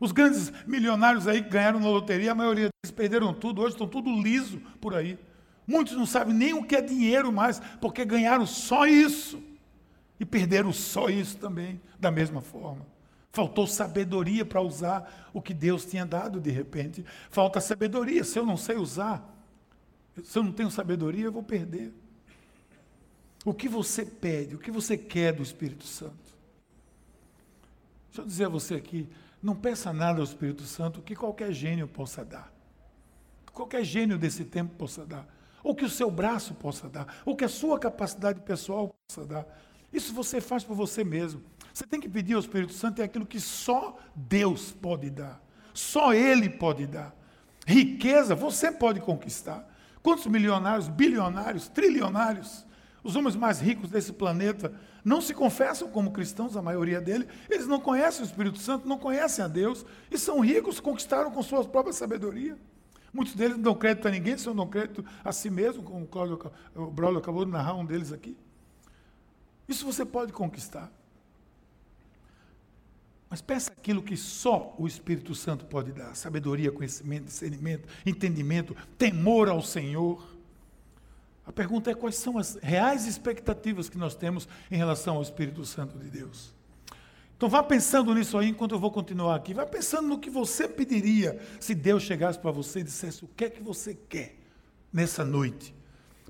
Os 0.00 0.12
grandes 0.12 0.52
milionários 0.66 1.26
aí 1.26 1.42
que 1.42 1.50
ganharam 1.50 1.80
na 1.80 1.88
loteria, 1.88 2.32
a 2.32 2.34
maioria 2.34 2.68
deles 2.68 2.94
perderam 2.94 3.34
tudo, 3.34 3.62
hoje 3.62 3.74
estão 3.74 3.88
tudo 3.88 4.10
liso 4.20 4.60
por 4.80 4.94
aí. 4.94 5.18
Muitos 5.66 5.94
não 5.94 6.06
sabem 6.06 6.34
nem 6.34 6.54
o 6.54 6.64
que 6.64 6.76
é 6.76 6.80
dinheiro 6.80 7.32
mais, 7.32 7.60
porque 7.80 8.04
ganharam 8.04 8.46
só 8.46 8.86
isso. 8.86 9.42
E 10.18 10.24
perderam 10.24 10.72
só 10.72 11.08
isso 11.08 11.36
também, 11.36 11.80
da 11.98 12.10
mesma 12.10 12.40
forma. 12.40 12.86
Faltou 13.32 13.66
sabedoria 13.66 14.44
para 14.44 14.60
usar 14.60 15.30
o 15.32 15.42
que 15.42 15.52
Deus 15.52 15.84
tinha 15.84 16.06
dado 16.06 16.40
de 16.40 16.50
repente. 16.50 17.04
Falta 17.30 17.60
sabedoria. 17.60 18.24
Se 18.24 18.38
eu 18.38 18.46
não 18.46 18.56
sei 18.56 18.76
usar, 18.76 19.22
se 20.24 20.38
eu 20.38 20.42
não 20.42 20.52
tenho 20.52 20.70
sabedoria, 20.70 21.26
eu 21.26 21.32
vou 21.32 21.42
perder. 21.42 21.92
O 23.44 23.54
que 23.54 23.68
você 23.68 24.04
pede, 24.04 24.54
o 24.54 24.58
que 24.58 24.70
você 24.70 24.96
quer 24.96 25.32
do 25.32 25.42
Espírito 25.42 25.84
Santo? 25.84 26.16
Deixa 28.08 28.22
eu 28.22 28.26
dizer 28.26 28.44
a 28.46 28.48
você 28.48 28.74
aqui, 28.74 29.08
não 29.42 29.54
peça 29.54 29.92
nada 29.92 30.18
ao 30.18 30.24
Espírito 30.24 30.62
Santo 30.62 31.02
que 31.02 31.14
qualquer 31.14 31.52
gênio 31.52 31.86
possa 31.86 32.24
dar. 32.24 32.52
Qualquer 33.52 33.84
gênio 33.84 34.18
desse 34.18 34.44
tempo 34.44 34.74
possa 34.76 35.04
dar 35.04 35.26
ou 35.62 35.74
que 35.74 35.84
o 35.84 35.90
seu 35.90 36.10
braço 36.10 36.54
possa 36.54 36.88
dar, 36.88 37.06
ou 37.24 37.36
que 37.36 37.44
a 37.44 37.48
sua 37.48 37.78
capacidade 37.78 38.40
pessoal 38.40 38.94
possa 39.06 39.26
dar. 39.26 39.46
Isso 39.92 40.12
você 40.12 40.40
faz 40.40 40.64
por 40.64 40.74
você 40.74 41.04
mesmo. 41.04 41.42
Você 41.72 41.86
tem 41.86 42.00
que 42.00 42.08
pedir 42.08 42.34
ao 42.34 42.40
Espírito 42.40 42.72
Santo 42.72 43.00
é 43.00 43.04
aquilo 43.04 43.26
que 43.26 43.40
só 43.40 43.98
Deus 44.14 44.72
pode 44.72 45.10
dar. 45.10 45.40
Só 45.72 46.12
Ele 46.12 46.48
pode 46.48 46.86
dar. 46.86 47.14
Riqueza 47.66 48.34
você 48.34 48.72
pode 48.72 49.00
conquistar. 49.00 49.68
Quantos 50.02 50.26
milionários, 50.26 50.88
bilionários, 50.88 51.68
trilionários, 51.68 52.66
os 53.02 53.14
homens 53.14 53.36
mais 53.36 53.60
ricos 53.60 53.90
desse 53.90 54.12
planeta, 54.12 54.72
não 55.08 55.22
se 55.22 55.32
confessam 55.32 55.88
como 55.88 56.12
cristãos, 56.12 56.56
a 56.56 56.60
maioria 56.60 57.00
deles. 57.00 57.26
Eles 57.48 57.66
não 57.66 57.80
conhecem 57.80 58.22
o 58.22 58.26
Espírito 58.26 58.58
Santo, 58.58 58.86
não 58.86 58.98
conhecem 58.98 59.42
a 59.42 59.48
Deus, 59.48 59.84
e 60.10 60.18
são 60.18 60.40
ricos, 60.40 60.78
conquistaram 60.78 61.30
com 61.30 61.42
sua 61.42 61.64
própria 61.64 61.94
sabedoria. 61.94 62.58
Muitos 63.10 63.34
deles 63.34 63.56
não 63.56 63.62
dão 63.62 63.74
crédito 63.74 64.06
a 64.06 64.10
ninguém, 64.10 64.36
só 64.36 64.52
dão 64.52 64.68
crédito 64.68 65.02
a 65.24 65.32
si 65.32 65.48
mesmo, 65.48 65.82
como 65.82 66.04
o, 66.04 66.06
Cláudio, 66.06 66.38
o 66.74 66.90
Braulio 66.90 67.18
acabou 67.18 67.44
de 67.46 67.50
narrar 67.50 67.74
um 67.74 67.86
deles 67.86 68.12
aqui. 68.12 68.36
Isso 69.66 69.86
você 69.86 70.04
pode 70.04 70.30
conquistar. 70.32 70.92
Mas 73.30 73.40
peça 73.40 73.72
aquilo 73.72 74.02
que 74.02 74.16
só 74.16 74.74
o 74.78 74.86
Espírito 74.86 75.34
Santo 75.34 75.64
pode 75.64 75.92
dar: 75.92 76.14
sabedoria, 76.14 76.70
conhecimento, 76.70 77.24
discernimento, 77.24 77.88
entendimento, 78.04 78.76
temor 78.98 79.48
ao 79.48 79.62
Senhor. 79.62 80.37
A 81.48 81.52
pergunta 81.52 81.90
é 81.90 81.94
quais 81.94 82.16
são 82.16 82.36
as 82.36 82.58
reais 82.62 83.06
expectativas 83.06 83.88
que 83.88 83.96
nós 83.96 84.14
temos 84.14 84.46
em 84.70 84.76
relação 84.76 85.16
ao 85.16 85.22
Espírito 85.22 85.64
Santo 85.64 85.98
de 85.98 86.10
Deus. 86.10 86.54
Então 87.38 87.48
vá 87.48 87.62
pensando 87.62 88.14
nisso 88.14 88.36
aí 88.36 88.50
enquanto 88.50 88.72
eu 88.72 88.78
vou 88.78 88.90
continuar 88.90 89.34
aqui. 89.34 89.54
Vá 89.54 89.64
pensando 89.64 90.08
no 90.08 90.18
que 90.18 90.28
você 90.28 90.68
pediria 90.68 91.40
se 91.58 91.74
Deus 91.74 92.02
chegasse 92.02 92.38
para 92.38 92.50
você 92.50 92.80
e 92.80 92.84
dissesse 92.84 93.24
o 93.24 93.28
que 93.28 93.46
é 93.46 93.50
que 93.50 93.62
você 93.62 93.94
quer 93.94 94.36
nessa 94.92 95.24
noite. 95.24 95.74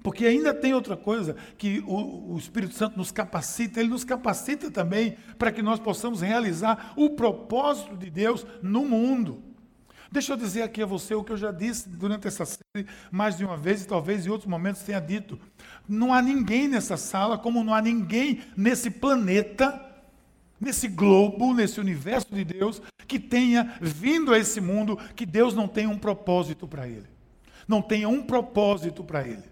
Porque 0.05 0.25
ainda 0.25 0.55
tem 0.55 0.73
outra 0.73 0.97
coisa 0.97 1.35
que 1.57 1.81
o, 1.85 2.35
o 2.35 2.39
Espírito 2.39 2.75
Santo 2.75 2.97
nos 2.97 3.11
capacita, 3.11 3.81
ele 3.81 3.89
nos 3.89 4.05
capacita 4.05 4.71
também 4.71 5.17
para 5.37 5.51
que 5.51 5.63
nós 5.63 5.81
possamos 5.81 6.21
realizar 6.21 6.93
o 6.97 7.11
propósito 7.11 7.97
de 7.97 8.09
Deus 8.09 8.47
no 8.63 8.85
mundo. 8.85 9.48
Deixa 10.11 10.33
eu 10.33 10.37
dizer 10.37 10.63
aqui 10.63 10.83
a 10.83 10.87
você 10.87 11.15
o 11.15 11.23
que 11.23 11.33
eu 11.33 11.37
já 11.37 11.53
disse 11.53 11.89
durante 11.89 12.27
essa 12.27 12.45
série 12.45 12.87
mais 13.11 13.37
de 13.37 13.45
uma 13.45 13.57
vez 13.57 13.83
e 13.83 13.87
talvez 13.87 14.27
em 14.27 14.31
outros 14.31 14.49
momentos 14.49 14.83
tenha 14.83 15.01
dito. 15.01 15.39
Não 15.89 16.15
há 16.15 16.23
ninguém 16.23 16.67
nessa 16.67 16.97
sala, 16.97 17.37
como 17.37 17.63
não 17.63 17.75
há 17.75 17.83
ninguém 17.83 18.41
nesse 18.57 18.91
planeta 18.91 19.89
nesse 20.61 20.89
globo, 20.89 21.55
nesse 21.55 21.81
universo 21.81 22.35
de 22.35 22.45
Deus, 22.45 22.83
que 23.07 23.19
tenha 23.19 23.77
vindo 23.81 24.33
a 24.33 24.39
esse 24.39 24.61
mundo, 24.61 24.99
que 25.15 25.25
Deus 25.25 25.55
não 25.55 25.69
tenha 25.69 25.89
um 25.89 25.99
propósito 25.99 26.67
para 26.67 26.87
ele. 26.89 27.07
Não 27.67 27.81
tenha 27.81 28.09
um 28.09 28.23
propósito 28.23 29.05
para 29.05 29.27
ele. 29.27 29.45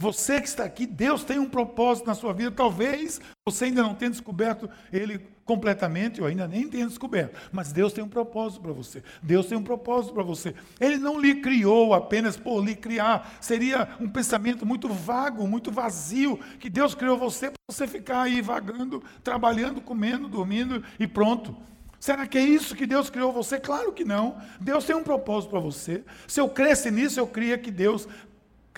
Você 0.00 0.40
que 0.40 0.48
está 0.48 0.64
aqui, 0.64 0.86
Deus 0.86 1.24
tem 1.24 1.38
um 1.38 1.46
propósito 1.46 2.06
na 2.06 2.14
sua 2.14 2.32
vida. 2.32 2.50
Talvez 2.50 3.20
você 3.46 3.66
ainda 3.66 3.82
não 3.82 3.94
tenha 3.94 4.10
descoberto 4.10 4.66
ele 4.90 5.20
completamente, 5.44 6.22
ou 6.22 6.26
ainda 6.26 6.48
nem 6.48 6.66
tenha 6.70 6.86
descoberto. 6.86 7.38
Mas 7.52 7.70
Deus 7.70 7.92
tem 7.92 8.02
um 8.02 8.08
propósito 8.08 8.62
para 8.62 8.72
você. 8.72 9.02
Deus 9.22 9.44
tem 9.44 9.58
um 9.58 9.62
propósito 9.62 10.14
para 10.14 10.22
você. 10.22 10.54
Ele 10.80 10.96
não 10.96 11.20
lhe 11.20 11.42
criou 11.42 11.92
apenas 11.92 12.34
por 12.38 12.64
lhe 12.64 12.74
criar. 12.74 13.36
Seria 13.42 13.90
um 14.00 14.08
pensamento 14.08 14.64
muito 14.64 14.88
vago, 14.88 15.46
muito 15.46 15.70
vazio, 15.70 16.40
que 16.58 16.70
Deus 16.70 16.94
criou 16.94 17.18
você 17.18 17.50
para 17.50 17.60
você 17.70 17.86
ficar 17.86 18.22
aí 18.22 18.40
vagando, 18.40 19.04
trabalhando, 19.22 19.82
comendo, 19.82 20.28
dormindo 20.28 20.82
e 20.98 21.06
pronto. 21.06 21.54
Será 22.00 22.26
que 22.26 22.38
é 22.38 22.42
isso 22.42 22.74
que 22.74 22.86
Deus 22.86 23.10
criou 23.10 23.30
você? 23.30 23.60
Claro 23.60 23.92
que 23.92 24.06
não. 24.06 24.38
Deus 24.58 24.86
tem 24.86 24.96
um 24.96 25.04
propósito 25.04 25.50
para 25.50 25.60
você. 25.60 26.02
Se 26.26 26.40
eu 26.40 26.48
cresce 26.48 26.90
nisso, 26.90 27.20
eu 27.20 27.26
cria 27.26 27.58
que 27.58 27.70
Deus 27.70 28.08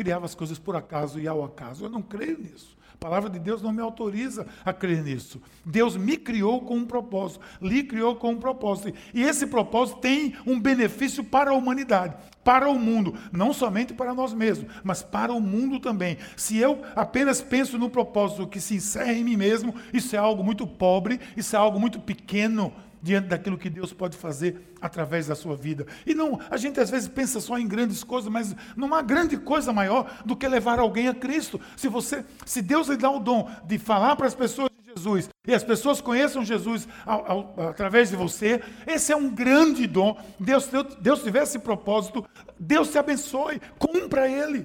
criava 0.03 0.25
as 0.25 0.35
coisas 0.35 0.59
por 0.59 0.75
acaso 0.75 1.21
e 1.21 1.29
ao 1.29 1.45
acaso. 1.45 1.85
Eu 1.85 1.89
não 1.89 2.03
creio 2.03 2.37
nisso. 2.37 2.77
A 2.93 2.97
palavra 2.97 3.31
de 3.31 3.39
Deus 3.39 3.63
não 3.63 3.73
me 3.73 3.81
autoriza 3.81 4.49
a 4.65 4.73
crer 4.73 5.01
nisso. 5.01 5.41
Deus 5.65 5.97
me 5.97 6.17
criou 6.17 6.61
com 6.63 6.77
um 6.77 6.85
propósito, 6.85 7.41
lhe 7.61 7.85
criou 7.85 8.17
com 8.17 8.33
um 8.33 8.37
propósito. 8.37 8.93
E 9.15 9.23
esse 9.23 9.47
propósito 9.47 10.01
tem 10.01 10.35
um 10.45 10.59
benefício 10.59 11.23
para 11.23 11.53
a 11.53 11.55
humanidade, 11.55 12.17
para 12.43 12.69
o 12.69 12.77
mundo, 12.77 13.15
não 13.31 13.53
somente 13.53 13.95
para 13.95 14.13
nós 14.13 14.35
mesmos, 14.35 14.73
mas 14.83 15.05
para 15.05 15.33
o 15.33 15.41
mundo 15.41 15.79
também. 15.79 16.19
Se 16.37 16.59
eu 16.59 16.83
apenas 16.97 17.41
penso 17.41 17.79
no 17.79 17.89
propósito 17.89 18.49
que 18.49 18.61
se 18.61 18.75
encerra 18.75 19.13
em 19.13 19.23
mim 19.23 19.37
mesmo, 19.37 19.73
isso 19.93 20.17
é 20.17 20.19
algo 20.19 20.43
muito 20.43 20.67
pobre, 20.67 21.21
isso 21.37 21.55
é 21.55 21.59
algo 21.59 21.79
muito 21.79 22.01
pequeno 22.01 22.73
diante 23.03 23.27
daquilo 23.29 23.59
que 23.59 23.69
Deus 23.69 23.93
pode 23.93 24.17
fazer 24.17 24.73
através 24.81 25.27
da 25.27 25.35
sua 25.35 25.57
vida. 25.57 25.87
E 26.07 26.15
não, 26.15 26.41
a 26.49 26.57
gente 26.57 26.79
às 26.79 26.89
vezes 26.89 27.09
pensa 27.09 27.41
só 27.41 27.59
em 27.59 27.67
grandes 27.67 28.05
coisas, 28.05 28.31
mas 28.31 28.55
não 28.77 28.95
há 28.95 29.03
grande 29.03 29.37
coisa 29.37 29.73
maior 29.73 30.23
do 30.25 30.37
que 30.37 30.47
levar 30.47 30.79
alguém 30.79 31.09
a 31.09 31.15
Cristo. 31.15 31.61
Se 31.77 31.89
você, 31.89 32.25
se 32.47 32.63
Deus 32.63 32.89
lhe 32.89 32.97
dá 32.97 33.11
o 33.11 33.19
dom 33.19 33.51
de 33.65 33.77
falar 33.79 34.15
para 34.15 34.29
as 34.29 34.35
pessoas 34.35 34.71
de 34.71 34.91
Jesus 34.95 35.29
e 35.47 35.53
as 35.53 35.65
pessoas 35.65 36.01
conheçam 36.01 36.45
Jesus 36.45 36.87
ao, 37.05 37.31
ao, 37.31 37.69
através 37.69 38.11
de 38.11 38.17
você, 38.17 38.63
esse 38.87 39.13
é 39.13 39.17
um 39.17 39.29
grande 39.29 39.87
dom. 39.89 40.17
Deus, 40.39 40.71
Deus, 41.01 41.23
tiver 41.23 41.43
esse 41.43 41.59
propósito, 41.59 42.25
Deus 42.59 42.91
te 42.91 42.99
abençoe, 42.99 43.61
cumpra 43.79 44.29
ele. 44.29 44.65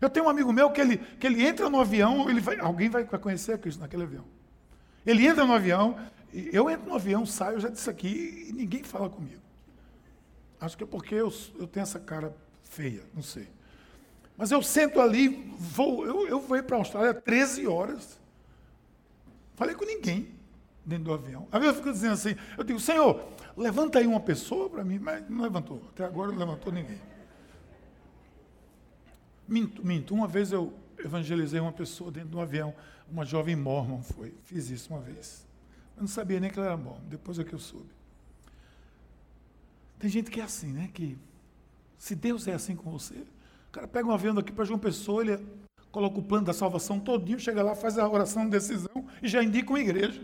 Eu 0.00 0.08
tenho 0.08 0.26
um 0.26 0.28
amigo 0.28 0.52
meu 0.52 0.70
que 0.70 0.80
ele, 0.80 0.98
que 0.98 1.26
ele 1.26 1.44
entra 1.44 1.68
no 1.68 1.80
avião, 1.80 2.28
ele 2.30 2.40
vai, 2.40 2.58
alguém 2.60 2.88
vai 2.88 3.04
conhecer 3.04 3.58
Cristo 3.58 3.80
naquele 3.80 4.04
avião. 4.04 4.24
Ele 5.04 5.26
entra 5.26 5.44
no 5.44 5.52
avião, 5.52 5.96
eu 6.32 6.70
entro 6.70 6.88
no 6.88 6.94
avião, 6.94 7.26
saio, 7.26 7.60
já 7.60 7.68
disse 7.68 7.90
aqui, 7.90 8.46
e 8.48 8.52
ninguém 8.52 8.82
fala 8.82 9.08
comigo. 9.10 9.42
Acho 10.60 10.76
que 10.76 10.84
é 10.84 10.86
porque 10.86 11.14
eu, 11.14 11.32
eu 11.58 11.66
tenho 11.66 11.82
essa 11.82 12.00
cara 12.00 12.34
feia, 12.62 13.02
não 13.14 13.22
sei. 13.22 13.48
Mas 14.36 14.50
eu 14.50 14.62
sento 14.62 15.00
ali, 15.00 15.52
vou, 15.58 16.06
eu, 16.06 16.26
eu 16.26 16.40
vou 16.40 16.62
para 16.62 16.76
a 16.76 16.80
Austrália 16.80 17.12
13 17.12 17.66
horas. 17.66 18.18
Falei 19.54 19.74
com 19.74 19.84
ninguém 19.84 20.34
dentro 20.84 21.04
do 21.04 21.12
avião. 21.12 21.46
Às 21.52 21.60
vezes 21.60 21.76
eu 21.76 21.82
fico 21.82 21.92
dizendo 21.92 22.12
assim, 22.14 22.36
eu 22.56 22.64
digo, 22.64 22.80
Senhor, 22.80 23.28
levanta 23.56 23.98
aí 23.98 24.06
uma 24.06 24.20
pessoa 24.20 24.70
para 24.70 24.82
mim, 24.82 24.98
mas 24.98 25.28
não 25.28 25.42
levantou. 25.42 25.82
Até 25.90 26.04
agora 26.04 26.32
não 26.32 26.38
levantou 26.38 26.72
ninguém. 26.72 27.00
Minto, 29.46 29.84
minto. 29.86 30.14
Uma 30.14 30.26
vez 30.26 30.50
eu 30.50 30.72
evangelizei 30.98 31.60
uma 31.60 31.72
pessoa 31.72 32.10
dentro 32.10 32.30
do 32.30 32.40
avião, 32.40 32.74
uma 33.10 33.24
jovem 33.24 33.54
mormon 33.54 34.02
foi. 34.02 34.34
Fiz 34.44 34.70
isso 34.70 34.92
uma 34.92 35.00
vez. 35.00 35.46
Eu 35.96 36.02
não 36.02 36.08
sabia 36.08 36.40
nem 36.40 36.50
que 36.50 36.58
ela 36.58 36.68
era 36.68 36.76
bom, 36.76 37.00
depois 37.08 37.38
é 37.38 37.44
que 37.44 37.52
eu 37.52 37.58
soube. 37.58 37.90
Tem 39.98 40.10
gente 40.10 40.30
que 40.30 40.40
é 40.40 40.44
assim, 40.44 40.72
né? 40.72 40.90
Que 40.92 41.16
se 41.98 42.14
Deus 42.14 42.48
é 42.48 42.54
assim 42.54 42.74
com 42.74 42.90
você, 42.90 43.14
o 43.14 43.72
cara 43.72 43.86
pega 43.86 44.08
um 44.08 44.12
avião 44.12 44.34
daqui 44.34 44.52
para 44.52 44.64
João 44.64 44.78
Pessoa, 44.78 45.22
ele 45.22 45.44
coloca 45.90 46.18
o 46.18 46.22
plano 46.22 46.46
da 46.46 46.52
salvação 46.52 46.98
todinho, 46.98 47.38
chega 47.38 47.62
lá, 47.62 47.74
faz 47.74 47.98
a 47.98 48.08
oração 48.08 48.44
de 48.44 48.50
decisão 48.50 49.06
e 49.22 49.28
já 49.28 49.42
indica 49.42 49.70
uma 49.70 49.80
igreja. 49.80 50.20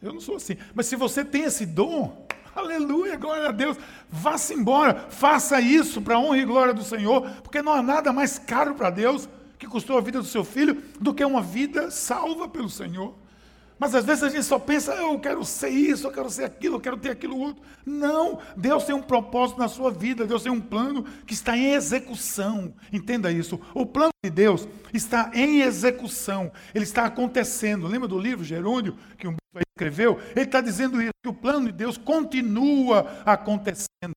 Eu 0.00 0.12
não 0.12 0.20
sou 0.20 0.36
assim. 0.36 0.56
Mas 0.74 0.86
se 0.86 0.96
você 0.96 1.24
tem 1.24 1.44
esse 1.44 1.64
dom, 1.64 2.26
Aleluia, 2.54 3.16
glória 3.16 3.48
a 3.48 3.52
Deus. 3.52 3.76
Vá-se 4.08 4.54
embora, 4.54 5.06
faça 5.08 5.60
isso 5.60 6.02
para 6.02 6.16
a 6.16 6.18
honra 6.18 6.38
e 6.38 6.44
glória 6.44 6.74
do 6.74 6.84
Senhor, 6.84 7.22
porque 7.42 7.62
não 7.62 7.72
há 7.72 7.82
nada 7.82 8.12
mais 8.12 8.38
caro 8.38 8.74
para 8.74 8.90
Deus 8.90 9.28
que 9.58 9.66
custou 9.66 9.96
a 9.96 10.00
vida 10.00 10.18
do 10.18 10.26
seu 10.26 10.44
filho 10.44 10.82
do 11.00 11.14
que 11.14 11.24
uma 11.24 11.40
vida 11.40 11.90
salva 11.90 12.48
pelo 12.48 12.68
Senhor. 12.68 13.14
Mas 13.82 13.96
às 13.96 14.04
vezes 14.04 14.22
a 14.22 14.28
gente 14.28 14.44
só 14.44 14.60
pensa, 14.60 14.94
eu 14.94 15.18
quero 15.18 15.44
ser 15.44 15.70
isso, 15.70 16.06
eu 16.06 16.12
quero 16.12 16.30
ser 16.30 16.44
aquilo, 16.44 16.76
eu 16.76 16.80
quero 16.80 16.96
ter 16.96 17.10
aquilo 17.10 17.36
outro. 17.36 17.64
Não, 17.84 18.38
Deus 18.56 18.84
tem 18.84 18.94
um 18.94 19.02
propósito 19.02 19.58
na 19.58 19.66
sua 19.66 19.90
vida, 19.90 20.24
Deus 20.24 20.44
tem 20.44 20.52
um 20.52 20.60
plano 20.60 21.04
que 21.26 21.34
está 21.34 21.56
em 21.56 21.72
execução. 21.72 22.72
Entenda 22.92 23.32
isso. 23.32 23.60
O 23.74 23.84
plano 23.84 24.12
de 24.24 24.30
Deus 24.30 24.68
está 24.94 25.32
em 25.34 25.62
execução, 25.62 26.52
ele 26.72 26.84
está 26.84 27.06
acontecendo. 27.06 27.88
Lembra 27.88 28.06
do 28.06 28.20
livro 28.20 28.44
Gerúndio, 28.44 28.96
que 29.18 29.26
um 29.26 29.34
escreveu? 29.76 30.16
Ele 30.36 30.44
está 30.44 30.60
dizendo 30.60 31.02
isso, 31.02 31.10
que 31.20 31.30
o 31.30 31.34
plano 31.34 31.66
de 31.66 31.72
Deus 31.72 31.98
continua 31.98 33.20
acontecendo. 33.26 34.14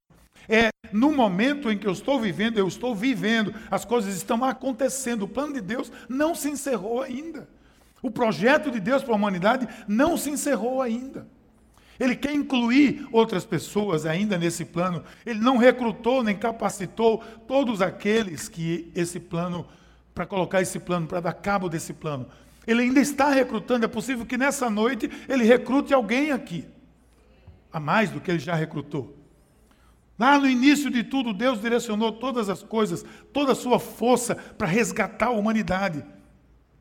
É 0.47 0.69
no 0.91 1.11
momento 1.11 1.71
em 1.71 1.77
que 1.79 1.87
eu 1.87 1.93
estou 1.93 2.21
vivendo, 2.21 2.59
eu 2.59 2.67
estou 2.67 2.93
vivendo, 2.93 3.51
as 3.71 3.83
coisas 3.83 4.15
estão 4.15 4.45
acontecendo. 4.45 5.23
O 5.23 5.27
plano 5.27 5.53
de 5.53 5.61
Deus 5.61 5.91
não 6.07 6.35
se 6.35 6.51
encerrou 6.51 7.01
ainda. 7.01 7.54
O 8.05 8.11
projeto 8.11 8.69
de 8.69 8.79
Deus 8.79 9.01
para 9.01 9.13
a 9.13 9.15
humanidade 9.15 9.67
não 9.87 10.15
se 10.15 10.29
encerrou 10.29 10.79
ainda. 10.79 11.27
Ele 11.99 12.15
quer 12.15 12.35
incluir 12.35 13.07
outras 13.11 13.43
pessoas 13.43 14.05
ainda 14.05 14.37
nesse 14.37 14.63
plano. 14.63 15.03
Ele 15.25 15.39
não 15.39 15.57
recrutou 15.57 16.21
nem 16.21 16.37
capacitou 16.37 17.23
todos 17.47 17.81
aqueles 17.81 18.47
que 18.47 18.91
esse 18.93 19.19
plano, 19.19 19.65
para 20.13 20.23
colocar 20.23 20.61
esse 20.61 20.77
plano, 20.77 21.07
para 21.07 21.19
dar 21.19 21.33
cabo 21.33 21.67
desse 21.67 21.93
plano. 21.93 22.27
Ele 22.67 22.83
ainda 22.83 22.99
está 22.99 23.31
recrutando. 23.31 23.85
É 23.85 23.87
possível 23.87 24.23
que 24.23 24.37
nessa 24.37 24.69
noite 24.69 25.09
ele 25.27 25.43
recrute 25.43 25.91
alguém 25.91 26.29
aqui, 26.29 26.63
a 27.73 27.79
mais 27.79 28.11
do 28.11 28.21
que 28.21 28.29
ele 28.29 28.37
já 28.37 28.53
recrutou. 28.53 29.17
Lá 30.19 30.37
no 30.37 30.47
início 30.47 30.91
de 30.91 31.03
tudo, 31.03 31.33
Deus 31.33 31.59
direcionou 31.59 32.11
todas 32.11 32.49
as 32.49 32.61
coisas, 32.61 33.03
toda 33.33 33.53
a 33.53 33.55
sua 33.55 33.79
força 33.79 34.35
para 34.35 34.67
resgatar 34.67 35.29
a 35.29 35.31
humanidade 35.31 36.05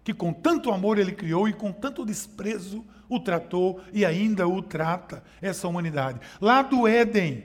que 0.04 0.12
com 0.12 0.32
tanto 0.32 0.70
amor 0.70 0.98
ele 0.98 1.12
criou 1.12 1.48
e 1.48 1.52
com 1.52 1.72
tanto 1.72 2.04
desprezo 2.04 2.84
o 3.08 3.18
tratou 3.18 3.80
e 3.92 4.04
ainda 4.04 4.46
o 4.46 4.62
trata, 4.62 5.24
essa 5.40 5.66
humanidade. 5.66 6.20
Lá 6.40 6.60
do 6.60 6.86
Éden, 6.86 7.44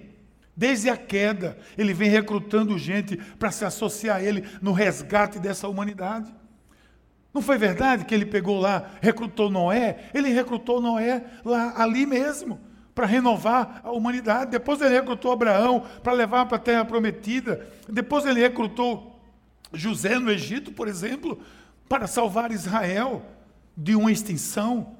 desde 0.55 0.89
a 0.89 0.97
queda, 0.97 1.57
ele 1.77 1.93
vem 1.93 2.09
recrutando 2.09 2.77
gente 2.77 3.15
para 3.15 3.49
se 3.49 3.63
associar 3.63 4.17
a 4.17 4.21
ele 4.21 4.43
no 4.61 4.73
resgate 4.73 5.39
dessa 5.39 5.69
humanidade. 5.69 6.33
Não 7.33 7.41
foi 7.41 7.57
verdade 7.57 8.05
que 8.05 8.13
ele 8.13 8.25
pegou 8.25 8.59
lá, 8.59 8.91
recrutou 8.99 9.49
Noé? 9.49 10.09
Ele 10.13 10.29
recrutou 10.29 10.81
Noé 10.81 11.23
lá, 11.45 11.73
ali 11.77 12.05
mesmo, 12.05 12.59
para 12.93 13.05
renovar 13.05 13.81
a 13.83 13.91
humanidade. 13.91 14.51
Depois 14.51 14.81
ele 14.81 14.95
recrutou 14.95 15.31
Abraão 15.31 15.85
para 16.03 16.11
levar 16.11 16.45
para 16.47 16.57
a 16.57 16.61
terra 16.61 16.83
prometida. 16.83 17.67
Depois 17.87 18.25
ele 18.25 18.41
recrutou 18.41 19.21
José 19.71 20.17
no 20.17 20.31
Egito, 20.31 20.71
por 20.71 20.87
exemplo, 20.87 21.39
para 21.89 22.07
salvar 22.07 22.51
Israel 22.51 23.25
de 23.75 23.95
uma 23.95 24.11
extinção. 24.11 24.95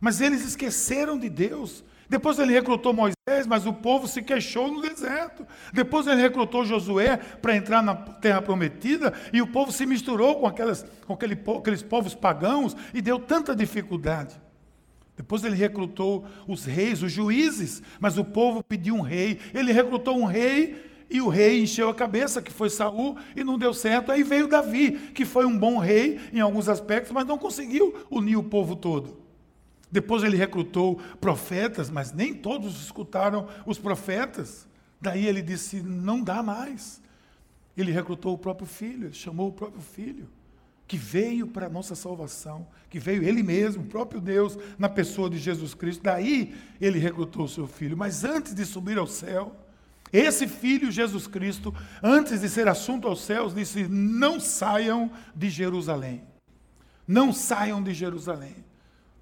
Mas 0.00 0.20
eles 0.20 0.44
esqueceram 0.44 1.18
de 1.18 1.28
Deus. 1.28 1.84
Depois 2.08 2.38
ele 2.38 2.52
recrutou 2.52 2.92
Moisés, 2.92 3.46
mas 3.46 3.66
o 3.66 3.72
povo 3.72 4.08
se 4.08 4.20
queixou 4.22 4.70
no 4.70 4.82
deserto. 4.82 5.46
Depois 5.72 6.06
ele 6.06 6.20
recrutou 6.20 6.64
Josué 6.64 7.16
para 7.16 7.56
entrar 7.56 7.82
na 7.82 7.94
terra 7.94 8.42
prometida 8.42 9.12
e 9.32 9.40
o 9.40 9.46
povo 9.46 9.70
se 9.70 9.86
misturou 9.86 10.40
com, 10.40 10.46
aquelas, 10.46 10.84
com 11.06 11.12
aquele, 11.14 11.38
aqueles 11.58 11.82
povos 11.82 12.14
pagãos 12.14 12.76
e 12.92 13.00
deu 13.00 13.18
tanta 13.18 13.54
dificuldade. 13.54 14.40
Depois 15.16 15.44
ele 15.44 15.56
recrutou 15.56 16.26
os 16.48 16.64
reis, 16.64 17.02
os 17.02 17.12
juízes, 17.12 17.82
mas 18.00 18.18
o 18.18 18.24
povo 18.24 18.62
pediu 18.62 18.94
um 18.94 19.02
rei. 19.02 19.38
Ele 19.54 19.72
recrutou 19.72 20.18
um 20.18 20.24
rei 20.24 20.91
e 21.12 21.20
o 21.20 21.28
rei 21.28 21.62
encheu 21.62 21.90
a 21.90 21.94
cabeça, 21.94 22.40
que 22.40 22.50
foi 22.50 22.70
Saul, 22.70 23.18
e 23.36 23.44
não 23.44 23.58
deu 23.58 23.74
certo. 23.74 24.10
Aí 24.10 24.22
veio 24.22 24.48
Davi, 24.48 24.92
que 25.12 25.26
foi 25.26 25.44
um 25.44 25.58
bom 25.58 25.76
rei 25.76 26.18
em 26.32 26.40
alguns 26.40 26.70
aspectos, 26.70 27.12
mas 27.12 27.26
não 27.26 27.36
conseguiu 27.36 28.06
unir 28.10 28.36
o 28.36 28.42
povo 28.42 28.74
todo. 28.74 29.20
Depois 29.90 30.22
ele 30.22 30.38
recrutou 30.38 30.98
profetas, 31.20 31.90
mas 31.90 32.14
nem 32.14 32.32
todos 32.32 32.82
escutaram 32.82 33.46
os 33.66 33.78
profetas. 33.78 34.66
Daí 34.98 35.26
ele 35.26 35.42
disse: 35.42 35.82
não 35.82 36.22
dá 36.22 36.42
mais. 36.42 37.02
Ele 37.76 37.92
recrutou 37.92 38.32
o 38.32 38.38
próprio 38.38 38.66
filho, 38.66 39.12
chamou 39.12 39.48
o 39.48 39.52
próprio 39.52 39.82
filho, 39.82 40.30
que 40.86 40.96
veio 40.96 41.46
para 41.46 41.66
a 41.66 41.70
nossa 41.70 41.94
salvação, 41.94 42.66
que 42.88 42.98
veio 42.98 43.22
ele 43.22 43.42
mesmo, 43.42 43.82
o 43.82 43.86
próprio 43.86 44.20
Deus, 44.20 44.56
na 44.78 44.88
pessoa 44.88 45.28
de 45.28 45.36
Jesus 45.36 45.74
Cristo. 45.74 46.02
Daí 46.02 46.54
ele 46.80 46.98
recrutou 46.98 47.44
o 47.44 47.48
seu 47.48 47.66
filho. 47.66 47.96
Mas 47.96 48.24
antes 48.24 48.54
de 48.54 48.64
subir 48.64 48.96
ao 48.96 49.06
céu, 49.06 49.54
esse 50.12 50.46
filho, 50.46 50.90
Jesus 50.90 51.26
Cristo, 51.26 51.74
antes 52.02 52.40
de 52.42 52.48
ser 52.48 52.68
assunto 52.68 53.08
aos 53.08 53.22
céus, 53.22 53.54
disse: 53.54 53.88
Não 53.88 54.38
saiam 54.38 55.10
de 55.34 55.48
Jerusalém. 55.48 56.22
Não 57.08 57.32
saiam 57.32 57.82
de 57.82 57.94
Jerusalém. 57.94 58.56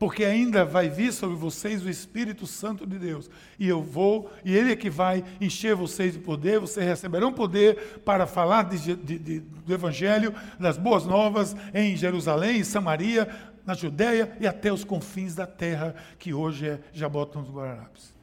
Porque 0.00 0.24
ainda 0.24 0.64
vai 0.64 0.88
vir 0.88 1.12
sobre 1.12 1.37
vocês 1.37 1.85
o 1.85 1.90
Espírito 1.90 2.46
Santo 2.46 2.87
de 2.87 2.98
Deus. 2.98 3.31
E 3.59 3.68
eu 3.68 3.83
vou, 3.83 4.33
e 4.44 4.57
Ele 4.57 4.72
é 4.72 4.76
que 4.76 4.88
vai 4.88 5.22
encher 5.40 5.74
vocês 5.74 6.14
de 6.14 6.18
poder. 6.18 6.59
Vocês 6.59 6.85
receberão 6.85 7.33
poder 7.33 8.00
para 8.05 8.26
falar 8.26 8.62
de, 8.62 8.96
de, 8.96 9.18
de, 9.18 9.40
do 9.40 9.72
Evangelho, 9.72 10.35
das 10.59 10.79
boas 10.79 11.05
novas 11.05 11.55
em 11.74 11.96
Jerusalém, 11.96 12.61
em 12.61 12.64
Samaria, 12.64 13.29
na 13.64 13.74
Judéia 13.74 14.37
e 14.40 14.46
até 14.46 14.72
os 14.72 14.85
confins 14.85 15.35
da 15.35 15.46
terra, 15.46 15.94
que 16.18 16.33
hoje 16.33 16.66
é 16.66 16.81
Jabotão 16.92 17.42
dos 17.42 17.53
Guararapes. 17.53 18.19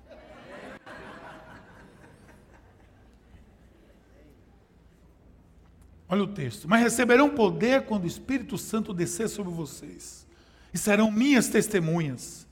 Olha 6.10 6.24
o 6.24 6.28
texto. 6.28 6.68
Mas 6.68 6.82
receberão 6.82 7.30
poder 7.30 7.86
quando 7.86 8.04
o 8.04 8.08
Espírito 8.08 8.58
Santo 8.58 8.94
descer 8.94 9.28
sobre 9.28 9.52
vocês. 9.52 10.26
E 10.74 10.78
serão 10.78 11.12
minhas 11.12 11.48
testemunhas 11.48 12.48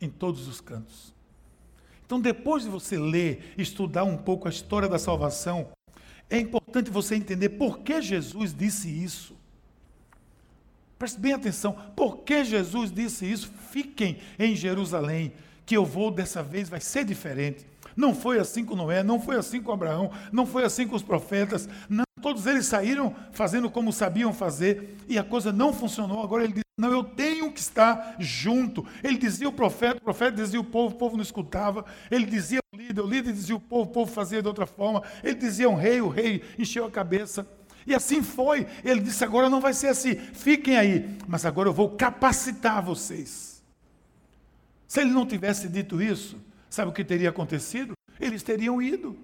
em 0.00 0.08
todos 0.08 0.48
os 0.48 0.60
cantos. 0.60 1.14
Então, 2.04 2.20
depois 2.20 2.64
de 2.64 2.68
você 2.68 2.98
ler, 2.98 3.54
estudar 3.56 4.04
um 4.04 4.16
pouco 4.16 4.46
a 4.46 4.50
história 4.50 4.88
da 4.88 4.98
salvação, 4.98 5.68
é 6.28 6.38
importante 6.38 6.90
você 6.90 7.14
entender 7.14 7.50
por 7.50 7.78
que 7.78 8.00
Jesus 8.02 8.54
disse 8.54 8.88
isso. 8.88 9.34
Preste 10.98 11.18
bem 11.18 11.32
atenção. 11.32 11.72
Por 11.96 12.18
que 12.18 12.44
Jesus 12.44 12.92
disse 12.92 13.30
isso? 13.30 13.50
Fiquem 13.70 14.18
em 14.38 14.54
Jerusalém, 14.54 15.32
que 15.66 15.76
eu 15.76 15.84
vou 15.84 16.10
dessa 16.10 16.42
vez, 16.42 16.68
vai 16.68 16.80
ser 16.80 17.04
diferente. 17.04 17.66
Não 17.96 18.14
foi 18.14 18.38
assim 18.38 18.64
com 18.64 18.76
Noé, 18.76 19.02
não 19.02 19.20
foi 19.20 19.36
assim 19.36 19.62
com 19.62 19.72
Abraão, 19.72 20.10
não 20.32 20.46
foi 20.46 20.64
assim 20.64 20.86
com 20.86 20.96
os 20.96 21.02
profetas. 21.02 21.68
Não, 21.88 22.04
todos 22.24 22.46
eles 22.46 22.64
saíram 22.64 23.14
fazendo 23.32 23.70
como 23.70 23.92
sabiam 23.92 24.32
fazer 24.32 24.96
e 25.06 25.18
a 25.18 25.22
coisa 25.22 25.52
não 25.52 25.72
funcionou. 25.72 26.24
Agora 26.24 26.44
ele 26.44 26.54
diz: 26.54 26.62
Não, 26.78 26.90
eu 26.90 27.04
tenho 27.04 27.52
que 27.52 27.60
estar 27.60 28.16
junto. 28.18 28.86
Ele 29.02 29.18
dizia 29.18 29.48
o 29.48 29.52
profeta, 29.52 29.98
o 29.98 30.00
profeta 30.00 30.32
dizia 30.32 30.58
o 30.58 30.64
povo, 30.64 30.94
o 30.94 30.98
povo 30.98 31.16
não 31.16 31.22
escutava. 31.22 31.84
Ele 32.10 32.24
dizia 32.24 32.60
o 32.72 32.76
líder, 32.76 33.02
o 33.02 33.06
líder 33.06 33.34
dizia 33.34 33.54
o 33.54 33.60
povo, 33.60 33.90
o 33.90 33.92
povo 33.92 34.10
fazia 34.10 34.40
de 34.40 34.48
outra 34.48 34.64
forma. 34.64 35.02
Ele 35.22 35.34
dizia 35.34 35.68
um 35.68 35.74
rei, 35.74 36.00
o 36.00 36.08
rei 36.08 36.42
encheu 36.58 36.86
a 36.86 36.90
cabeça. 36.90 37.46
E 37.86 37.94
assim 37.94 38.22
foi. 38.22 38.66
Ele 38.82 39.00
disse: 39.00 39.22
Agora 39.22 39.50
não 39.50 39.60
vai 39.60 39.74
ser 39.74 39.88
assim, 39.88 40.14
fiquem 40.14 40.78
aí, 40.78 41.18
mas 41.28 41.44
agora 41.44 41.68
eu 41.68 41.74
vou 41.74 41.90
capacitar 41.90 42.82
vocês. 42.82 43.62
Se 44.88 45.00
ele 45.00 45.10
não 45.10 45.26
tivesse 45.26 45.68
dito 45.68 46.00
isso, 46.00 46.38
Sabe 46.74 46.90
o 46.90 46.92
que 46.92 47.04
teria 47.04 47.28
acontecido? 47.28 47.92
Eles 48.18 48.42
teriam 48.42 48.82
ido. 48.82 49.16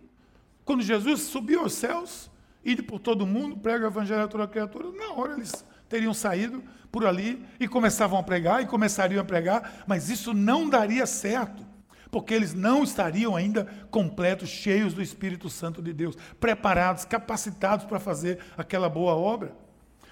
Quando 0.64 0.82
Jesus 0.82 1.22
subiu 1.22 1.62
aos 1.62 1.72
céus, 1.72 2.30
ido 2.64 2.82
por 2.84 2.98
todo 2.98 3.26
mundo, 3.26 3.56
prega 3.56 3.84
o 3.84 3.88
evangelho 3.88 4.22
a 4.22 4.28
toda 4.28 4.46
criatura, 4.46 4.90
na 4.92 5.14
hora 5.14 5.34
eles 5.34 5.64
teriam 5.88 6.14
saído 6.14 6.62
por 6.90 7.06
ali 7.06 7.44
e 7.58 7.66
começavam 7.66 8.18
a 8.18 8.22
pregar 8.22 8.62
e 8.62 8.66
começariam 8.66 9.20
a 9.20 9.24
pregar, 9.24 9.84
mas 9.86 10.08
isso 10.08 10.32
não 10.32 10.68
daria 10.68 11.06
certo, 11.06 11.64
porque 12.10 12.34
eles 12.34 12.54
não 12.54 12.82
estariam 12.82 13.36
ainda 13.36 13.64
completos, 13.90 14.48
cheios 14.48 14.94
do 14.94 15.02
Espírito 15.02 15.48
Santo 15.48 15.80
de 15.82 15.92
Deus, 15.92 16.16
preparados, 16.38 17.04
capacitados 17.04 17.84
para 17.84 18.00
fazer 18.00 18.38
aquela 18.56 18.88
boa 18.88 19.14
obra. 19.14 19.54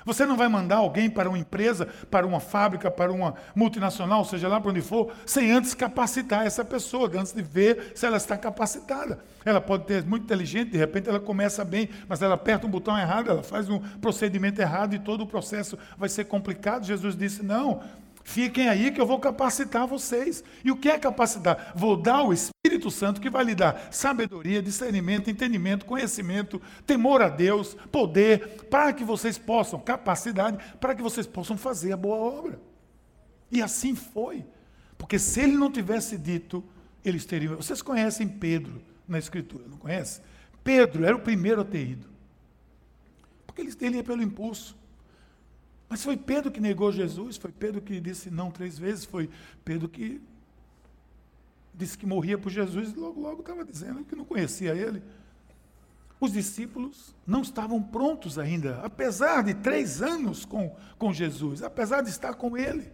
Você 0.09 0.25
não 0.25 0.39
vai 0.39 0.49
mandar 0.49 0.77
alguém 0.77 1.11
para 1.11 1.29
uma 1.29 1.39
empresa, 1.39 1.87
para 2.11 2.27
uma 2.27 2.41
fábrica, 2.41 2.91
para 2.91 3.13
uma 3.13 3.35
multinacional, 3.55 4.25
seja 4.25 4.49
lá 4.49 4.59
para 4.59 4.71
onde 4.71 4.81
for, 4.81 5.13
sem 5.27 5.53
antes 5.53 5.75
capacitar 5.75 6.47
essa 6.47 6.65
pessoa, 6.65 7.11
antes 7.15 7.35
de 7.35 7.43
ver 7.43 7.93
se 7.95 8.07
ela 8.07 8.17
está 8.17 8.35
capacitada. 8.35 9.19
Ela 9.45 9.61
pode 9.61 9.85
ter 9.85 10.03
muito 10.07 10.23
inteligente, 10.23 10.71
de 10.71 10.79
repente 10.79 11.11
ela 11.11 11.21
começa 11.21 11.63
bem, 11.63 11.91
mas 12.09 12.23
ela 12.23 12.37
aperta 12.37 12.67
um 12.67 12.71
botão 12.71 12.99
errado, 12.99 13.31
ela 13.31 13.43
faz 13.43 13.69
um 13.69 13.81
procedimento 14.01 14.59
errado 14.63 14.95
e 14.95 14.99
todo 14.99 15.25
o 15.25 15.27
processo 15.27 15.79
vai 15.99 16.09
ser 16.09 16.25
complicado. 16.25 16.87
Jesus 16.87 17.15
disse: 17.15 17.43
não, 17.43 17.83
Fiquem 18.29 18.69
aí 18.69 18.91
que 18.91 19.01
eu 19.01 19.07
vou 19.07 19.19
capacitar 19.19 19.87
vocês. 19.87 20.45
E 20.63 20.71
o 20.71 20.77
que 20.77 20.91
é 20.91 20.99
capacitar? 20.99 21.73
Vou 21.75 21.97
dar 21.97 22.23
o 22.23 22.35
Espírito 22.35 22.91
Santo 22.91 23.23
que 23.23 23.31
vai 23.31 23.43
lhe 23.43 23.55
dar 23.55 23.89
sabedoria, 23.91 24.61
discernimento, 24.61 25.31
entendimento, 25.31 25.87
conhecimento, 25.87 26.61
temor 26.87 27.23
a 27.23 27.31
Deus, 27.31 27.75
poder, 27.91 28.67
para 28.69 28.93
que 28.93 29.03
vocês 29.03 29.39
possam, 29.39 29.81
capacidade, 29.81 30.59
para 30.79 30.95
que 30.95 31.01
vocês 31.01 31.27
possam 31.27 31.57
fazer 31.57 31.91
a 31.93 31.97
boa 31.97 32.17
obra. 32.19 32.61
E 33.51 33.63
assim 33.63 33.95
foi. 33.95 34.45
Porque 34.99 35.19
se 35.19 35.41
ele 35.41 35.57
não 35.57 35.73
tivesse 35.73 36.19
dito, 36.19 36.63
eles 37.03 37.25
teriam. 37.25 37.57
Vocês 37.57 37.81
conhecem 37.81 38.29
Pedro 38.29 38.83
na 39.09 39.19
Escritura, 39.19 39.65
não 39.67 39.79
conhecem? 39.79 40.23
Pedro 40.63 41.03
era 41.03 41.17
o 41.17 41.21
primeiro 41.21 41.63
a 41.63 41.65
ter 41.65 41.83
ido. 41.83 42.07
Porque 43.47 43.63
ele, 43.63 43.73
ele 43.81 43.97
ia 43.97 44.05
pelo 44.05 44.23
impulso. 44.23 44.78
Mas 45.89 46.05
foi 46.05 46.17
Pedro 46.17 46.51
que 46.51 46.61
negou 46.61 46.93
Jesus, 46.93 47.37
foi 47.37 47.51
Pedro 47.51 47.81
que 47.81 48.01
disse 48.01 48.31
não 48.31 48.51
três 48.51 48.79
vezes, 48.79 49.05
foi 49.05 49.31
Pedro 49.65 49.89
que 49.89 50.21
disse 51.73 51.97
que 51.97 52.05
morria 52.05 52.37
por 52.37 52.51
Jesus 52.51 52.93
e 52.93 52.97
logo, 52.97 53.21
logo 53.21 53.41
estava 53.41 53.65
dizendo 53.65 54.05
que 54.05 54.17
não 54.17 54.25
conhecia 54.25 54.75
ele. 54.75 55.03
Os 56.21 56.33
discípulos 56.33 57.15
não 57.25 57.43
estavam 57.43 57.81
prontos 57.81 58.39
ainda, 58.39 58.81
apesar 58.83 59.45
de 59.45 59.55
três 59.55 60.03
anos 60.03 60.45
com, 60.45 60.75
com 60.99 61.13
Jesus, 61.13 61.63
apesar 61.63 62.03
de 62.03 62.11
estar 62.11 62.35
com 62.35 62.57
ele. 62.57 62.91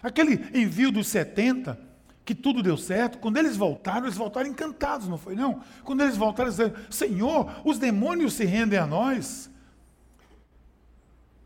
Aquele 0.00 0.48
envio 0.56 0.92
dos 0.92 1.08
70, 1.08 1.78
que 2.24 2.34
tudo 2.34 2.62
deu 2.62 2.76
certo, 2.76 3.18
quando 3.18 3.38
eles 3.38 3.56
voltaram, 3.56 4.06
eles 4.06 4.16
voltaram 4.16 4.48
encantados, 4.48 5.08
não 5.08 5.18
foi 5.18 5.34
não? 5.34 5.62
Quando 5.82 6.02
eles 6.02 6.16
voltaram, 6.16 6.48
eles 6.48 6.56
disseram, 6.56 6.90
Senhor, 6.90 7.60
os 7.64 7.76
demônios 7.76 8.34
se 8.34 8.44
rendem 8.44 8.78
a 8.78 8.86
nós. 8.86 9.50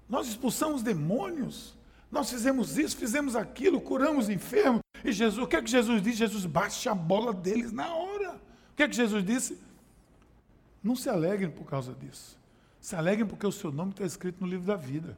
Nós 0.08 0.28
expulsamos 0.28 0.82
demônios, 0.82 1.76
nós 2.10 2.30
fizemos 2.30 2.78
isso, 2.78 2.96
fizemos 2.96 3.34
aquilo, 3.34 3.80
curamos 3.80 4.28
enfermos. 4.28 4.80
E 5.04 5.12
Jesus, 5.12 5.42
o 5.42 5.46
que 5.46 5.56
é 5.56 5.62
que 5.62 5.70
Jesus 5.70 6.02
disse? 6.02 6.18
Jesus 6.18 6.46
bate 6.46 6.88
a 6.88 6.94
bola 6.94 7.32
deles 7.32 7.72
na 7.72 7.94
hora. 7.94 8.34
O 8.72 8.76
que 8.76 8.82
é 8.82 8.88
que 8.88 8.96
Jesus 8.96 9.24
disse? 9.24 9.58
Não 10.82 10.94
se 10.94 11.08
alegrem 11.08 11.50
por 11.50 11.64
causa 11.64 11.94
disso. 11.94 12.38
Se 12.80 12.94
alegrem 12.94 13.26
porque 13.26 13.46
o 13.46 13.52
seu 13.52 13.72
nome 13.72 13.92
está 13.92 14.04
escrito 14.04 14.40
no 14.40 14.46
livro 14.46 14.66
da 14.66 14.76
vida. 14.76 15.16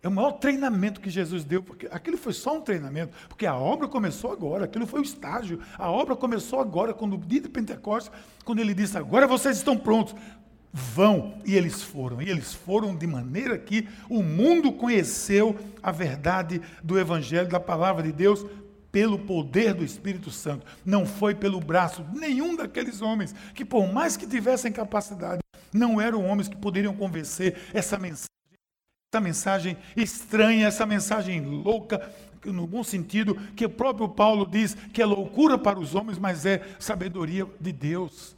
É 0.00 0.06
o 0.06 0.10
maior 0.12 0.32
treinamento 0.32 1.00
que 1.00 1.10
Jesus 1.10 1.42
deu, 1.42 1.60
porque 1.62 1.88
aquilo 1.90 2.16
foi 2.16 2.32
só 2.32 2.56
um 2.56 2.60
treinamento, 2.60 3.12
porque 3.28 3.44
a 3.44 3.56
obra 3.56 3.88
começou 3.88 4.30
agora, 4.30 4.64
aquilo 4.64 4.86
foi 4.86 5.00
o 5.00 5.02
estágio. 5.02 5.60
A 5.76 5.90
obra 5.90 6.14
começou 6.14 6.60
agora, 6.60 6.94
quando 6.94 7.14
o 7.14 7.18
dia 7.18 7.40
de 7.40 7.48
Pentecostes, 7.48 8.12
quando 8.44 8.60
ele 8.60 8.74
disse: 8.74 8.96
Agora 8.96 9.26
vocês 9.26 9.56
estão 9.56 9.76
prontos, 9.76 10.14
vão. 10.72 11.38
E 11.44 11.54
eles 11.54 11.82
foram. 11.82 12.20
E 12.22 12.28
eles 12.28 12.54
foram 12.54 12.96
de 12.96 13.06
maneira 13.06 13.58
que 13.58 13.88
o 14.08 14.22
mundo 14.22 14.72
conheceu 14.72 15.58
a 15.82 15.90
verdade 15.90 16.60
do 16.82 16.98
Evangelho, 16.98 17.48
da 17.48 17.60
palavra 17.60 18.02
de 18.02 18.12
Deus, 18.12 18.44
pelo 18.90 19.18
poder 19.18 19.74
do 19.74 19.84
Espírito 19.84 20.30
Santo. 20.30 20.66
Não 20.84 21.06
foi 21.06 21.34
pelo 21.34 21.60
braço 21.60 22.04
nenhum 22.12 22.56
daqueles 22.56 23.02
homens 23.02 23.34
que, 23.54 23.64
por 23.64 23.92
mais 23.92 24.16
que 24.16 24.26
tivessem 24.26 24.72
capacidade, 24.72 25.40
não 25.72 26.00
eram 26.00 26.24
homens 26.24 26.48
que 26.48 26.56
poderiam 26.56 26.94
convencer 26.94 27.56
essa 27.72 27.98
mensagem. 27.98 28.28
Essa 29.12 29.20
mensagem 29.22 29.76
estranha, 29.96 30.66
essa 30.66 30.84
mensagem 30.84 31.40
louca, 31.40 32.12
no 32.44 32.66
bom 32.66 32.84
sentido, 32.84 33.34
que 33.56 33.64
o 33.64 33.70
próprio 33.70 34.08
Paulo 34.08 34.46
diz 34.46 34.74
que 34.92 35.00
é 35.00 35.06
loucura 35.06 35.56
para 35.56 35.78
os 35.78 35.94
homens, 35.94 36.18
mas 36.18 36.44
é 36.44 36.62
sabedoria 36.78 37.46
de 37.58 37.72
Deus. 37.72 38.37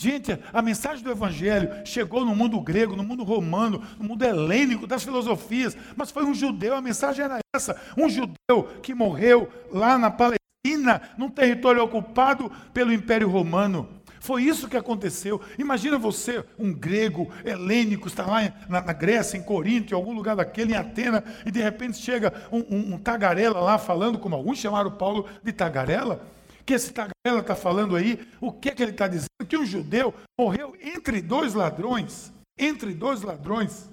Gente, 0.00 0.38
a 0.50 0.62
mensagem 0.62 1.04
do 1.04 1.10
Evangelho 1.10 1.68
chegou 1.84 2.24
no 2.24 2.34
mundo 2.34 2.58
grego, 2.58 2.96
no 2.96 3.04
mundo 3.04 3.22
romano, 3.22 3.82
no 3.98 4.08
mundo 4.08 4.24
helênico, 4.24 4.86
das 4.86 5.04
filosofias, 5.04 5.76
mas 5.94 6.10
foi 6.10 6.24
um 6.24 6.32
judeu, 6.32 6.74
a 6.74 6.80
mensagem 6.80 7.22
era 7.22 7.38
essa: 7.54 7.78
um 7.98 8.08
judeu 8.08 8.66
que 8.82 8.94
morreu 8.94 9.46
lá 9.70 9.98
na 9.98 10.10
Palestina, 10.10 11.02
num 11.18 11.28
território 11.28 11.82
ocupado 11.82 12.50
pelo 12.72 12.94
Império 12.94 13.28
Romano. 13.28 13.90
Foi 14.20 14.42
isso 14.42 14.70
que 14.70 14.76
aconteceu. 14.76 15.38
Imagina 15.58 15.98
você, 15.98 16.42
um 16.58 16.72
grego 16.72 17.30
helênico, 17.44 18.08
está 18.08 18.24
lá 18.24 18.50
na, 18.70 18.80
na, 18.80 18.94
Grécia, 18.94 19.36
em 19.36 19.42
Corinto, 19.42 19.92
em 19.92 19.96
algum 19.96 20.14
lugar 20.14 20.34
daquele, 20.34 20.72
em 20.72 20.76
Atena, 20.76 21.22
e 21.44 21.50
de 21.50 21.60
repente 21.60 21.98
chega 21.98 22.32
um, 22.50 22.60
um, 22.74 22.94
um 22.94 22.98
tagarela 22.98 23.60
lá 23.60 23.76
falando, 23.76 24.18
como 24.18 24.34
alguns 24.34 24.56
chamaram 24.56 24.92
Paulo 24.92 25.26
de 25.44 25.52
tagarela 25.52 26.39
que 26.70 26.74
esse 26.74 26.92
tagarela 26.92 27.40
está 27.40 27.56
falando 27.56 27.96
aí, 27.96 28.24
o 28.40 28.52
que 28.52 28.68
é 28.68 28.72
que 28.72 28.80
ele 28.80 28.92
está 28.92 29.08
dizendo? 29.08 29.26
Que 29.48 29.56
um 29.56 29.66
judeu 29.66 30.14
morreu 30.38 30.76
entre 30.80 31.20
dois 31.20 31.52
ladrões, 31.52 32.32
entre 32.56 32.94
dois 32.94 33.22
ladrões, 33.22 33.90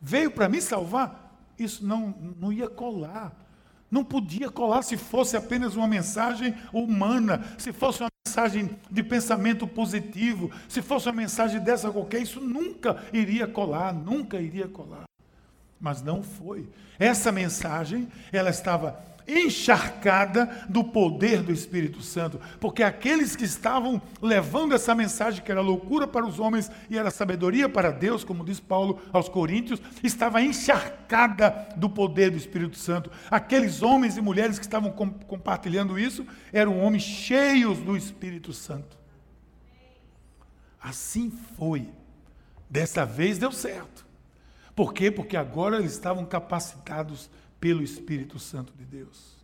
veio 0.00 0.30
para 0.30 0.48
me 0.48 0.62
salvar, 0.62 1.36
isso 1.58 1.84
não, 1.84 2.14
não 2.38 2.52
ia 2.52 2.68
colar. 2.68 3.32
Não 3.90 4.04
podia 4.04 4.48
colar 4.48 4.82
se 4.82 4.96
fosse 4.96 5.36
apenas 5.36 5.74
uma 5.74 5.88
mensagem 5.88 6.54
humana, 6.72 7.42
se 7.58 7.72
fosse 7.72 8.04
uma 8.04 8.10
mensagem 8.24 8.70
de 8.88 9.02
pensamento 9.02 9.66
positivo, 9.66 10.52
se 10.68 10.80
fosse 10.80 11.08
uma 11.08 11.14
mensagem 11.14 11.58
dessa 11.58 11.90
qualquer, 11.90 12.22
isso 12.22 12.40
nunca 12.40 13.02
iria 13.12 13.48
colar, 13.48 13.92
nunca 13.92 14.40
iria 14.40 14.68
colar. 14.68 15.06
Mas 15.80 16.02
não 16.02 16.22
foi. 16.22 16.68
Essa 17.00 17.32
mensagem, 17.32 18.06
ela 18.30 18.50
estava 18.50 19.07
encharcada 19.28 20.64
do 20.68 20.82
poder 20.82 21.42
do 21.42 21.52
Espírito 21.52 22.00
Santo, 22.02 22.40
porque 22.58 22.82
aqueles 22.82 23.36
que 23.36 23.44
estavam 23.44 24.00
levando 24.22 24.74
essa 24.74 24.94
mensagem, 24.94 25.42
que 25.42 25.52
era 25.52 25.60
loucura 25.60 26.06
para 26.06 26.26
os 26.26 26.40
homens 26.40 26.70
e 26.88 26.96
era 26.96 27.10
sabedoria 27.10 27.68
para 27.68 27.90
Deus, 27.90 28.24
como 28.24 28.44
diz 28.44 28.58
Paulo 28.58 29.00
aos 29.12 29.28
Coríntios, 29.28 29.82
estava 30.02 30.40
encharcada 30.40 31.68
do 31.76 31.90
poder 31.90 32.30
do 32.30 32.38
Espírito 32.38 32.78
Santo. 32.78 33.10
Aqueles 33.30 33.82
homens 33.82 34.16
e 34.16 34.22
mulheres 34.22 34.58
que 34.58 34.64
estavam 34.64 34.90
com, 34.90 35.10
compartilhando 35.10 35.98
isso 35.98 36.26
eram 36.52 36.80
homens 36.80 37.02
cheios 37.02 37.78
do 37.78 37.96
Espírito 37.96 38.52
Santo. 38.52 38.96
Assim 40.80 41.30
foi. 41.56 41.88
Dessa 42.70 43.04
vez 43.04 43.38
deu 43.38 43.50
certo. 43.50 44.06
Por 44.74 44.94
quê? 44.94 45.10
Porque 45.10 45.36
agora 45.36 45.78
eles 45.78 45.92
estavam 45.92 46.24
capacitados 46.24 47.28
pelo 47.60 47.82
Espírito 47.82 48.38
Santo 48.38 48.72
de 48.74 48.84
Deus. 48.84 49.36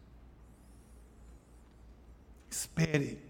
Espere, 2.51 3.21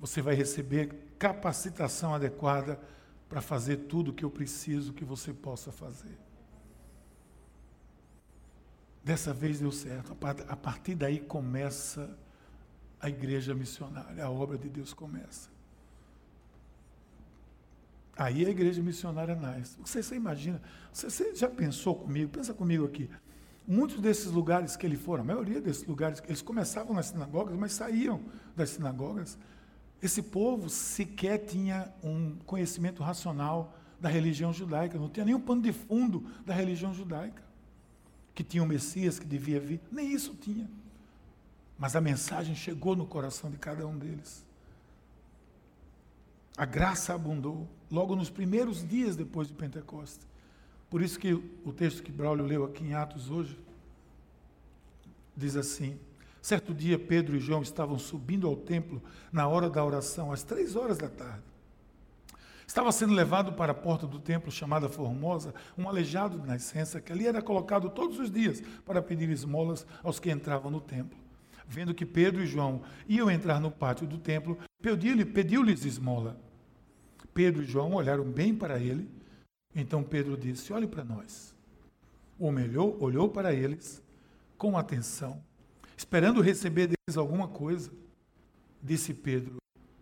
você 0.00 0.22
vai 0.22 0.34
receber 0.34 1.14
capacitação 1.18 2.14
adequada 2.14 2.80
para 3.28 3.40
fazer 3.40 3.76
tudo 3.76 4.10
o 4.10 4.14
que 4.14 4.24
eu 4.24 4.30
preciso 4.30 4.92
que 4.92 5.04
você 5.04 5.32
possa 5.32 5.70
fazer. 5.72 6.16
Dessa 9.02 9.34
vez 9.34 9.60
deu 9.60 9.70
certo. 9.70 10.16
A 10.48 10.56
partir 10.56 10.94
daí 10.94 11.20
começa 11.20 12.16
a 12.98 13.08
igreja 13.08 13.54
missionária, 13.54 14.24
a 14.24 14.30
obra 14.30 14.56
de 14.56 14.68
Deus 14.70 14.94
começa. 14.94 15.50
Aí 18.16 18.46
a 18.46 18.48
igreja 18.48 18.82
missionária 18.82 19.34
nasce. 19.34 19.76
Você, 19.80 20.02
você 20.02 20.14
imagina, 20.14 20.62
você, 20.92 21.10
você 21.10 21.34
já 21.34 21.48
pensou 21.48 21.96
comigo? 21.96 22.30
Pensa 22.30 22.54
comigo 22.54 22.86
aqui. 22.86 23.10
Muitos 23.66 24.00
desses 24.00 24.26
lugares 24.26 24.76
que 24.76 24.84
ele 24.84 24.96
foram, 24.96 25.22
a 25.22 25.26
maioria 25.26 25.60
desses 25.60 25.86
lugares, 25.86 26.22
eles 26.26 26.42
começavam 26.42 26.94
nas 26.94 27.06
sinagogas, 27.06 27.56
mas 27.56 27.72
saíam 27.72 28.20
das 28.54 28.70
sinagogas. 28.70 29.38
Esse 30.02 30.22
povo 30.22 30.68
sequer 30.68 31.38
tinha 31.38 31.90
um 32.02 32.36
conhecimento 32.44 33.02
racional 33.02 33.74
da 33.98 34.08
religião 34.08 34.52
judaica, 34.52 34.98
não 34.98 35.08
tinha 35.08 35.24
nenhum 35.24 35.40
pano 35.40 35.62
de 35.62 35.72
fundo 35.72 36.26
da 36.44 36.52
religião 36.52 36.92
judaica. 36.92 37.42
Que 38.34 38.44
tinha 38.44 38.62
o 38.62 38.66
Messias 38.66 39.18
que 39.18 39.24
devia 39.24 39.58
vir, 39.58 39.80
nem 39.90 40.12
isso 40.12 40.34
tinha. 40.34 40.68
Mas 41.78 41.96
a 41.96 42.00
mensagem 42.02 42.54
chegou 42.54 42.94
no 42.94 43.06
coração 43.06 43.50
de 43.50 43.56
cada 43.56 43.86
um 43.86 43.96
deles. 43.96 44.44
A 46.56 46.66
graça 46.66 47.14
abundou 47.14 47.66
logo 47.90 48.14
nos 48.14 48.28
primeiros 48.28 48.86
dias 48.86 49.16
depois 49.16 49.48
de 49.48 49.54
Pentecostes. 49.54 50.26
Por 50.94 51.02
isso 51.02 51.18
que 51.18 51.32
o 51.32 51.72
texto 51.72 52.04
que 52.04 52.12
Braulio 52.12 52.46
leu 52.46 52.64
aqui 52.64 52.84
em 52.84 52.94
Atos 52.94 53.28
hoje 53.28 53.58
diz 55.36 55.56
assim: 55.56 55.98
Certo 56.40 56.72
dia, 56.72 56.96
Pedro 56.96 57.34
e 57.34 57.40
João 57.40 57.62
estavam 57.62 57.98
subindo 57.98 58.46
ao 58.46 58.54
templo 58.54 59.02
na 59.32 59.48
hora 59.48 59.68
da 59.68 59.84
oração, 59.84 60.30
às 60.30 60.44
três 60.44 60.76
horas 60.76 60.96
da 60.96 61.08
tarde. 61.08 61.42
Estava 62.64 62.92
sendo 62.92 63.12
levado 63.12 63.54
para 63.54 63.72
a 63.72 63.74
porta 63.74 64.06
do 64.06 64.20
templo 64.20 64.52
chamada 64.52 64.88
Formosa, 64.88 65.52
um 65.76 65.88
aleijado 65.88 66.38
de 66.38 66.46
nascença, 66.46 67.00
que 67.00 67.10
ali 67.10 67.26
era 67.26 67.42
colocado 67.42 67.90
todos 67.90 68.20
os 68.20 68.30
dias 68.30 68.62
para 68.86 69.02
pedir 69.02 69.28
esmolas 69.30 69.84
aos 70.00 70.20
que 70.20 70.30
entravam 70.30 70.70
no 70.70 70.80
templo. 70.80 71.18
Vendo 71.66 71.92
que 71.92 72.06
Pedro 72.06 72.40
e 72.40 72.46
João 72.46 72.82
iam 73.08 73.28
entrar 73.28 73.58
no 73.58 73.72
pátio 73.72 74.06
do 74.06 74.16
templo, 74.16 74.56
pediu-lhes 74.80 75.24
pediu 75.24 75.68
esmola. 75.68 76.38
Pedro 77.34 77.64
e 77.64 77.66
João 77.66 77.94
olharam 77.94 78.22
bem 78.22 78.54
para 78.54 78.78
ele 78.78 79.23
então 79.74 80.02
Pedro 80.02 80.36
disse: 80.36 80.72
Olhe 80.72 80.86
para 80.86 81.04
nós. 81.04 81.54
O 82.38 82.50
melhor 82.50 82.96
olhou 83.00 83.28
para 83.28 83.52
eles 83.52 84.02
com 84.56 84.76
atenção, 84.76 85.42
esperando 85.96 86.40
receber 86.40 86.88
deles 86.88 87.16
alguma 87.16 87.48
coisa. 87.48 87.92
Disse 88.82 89.12
Pedro: 89.12 89.56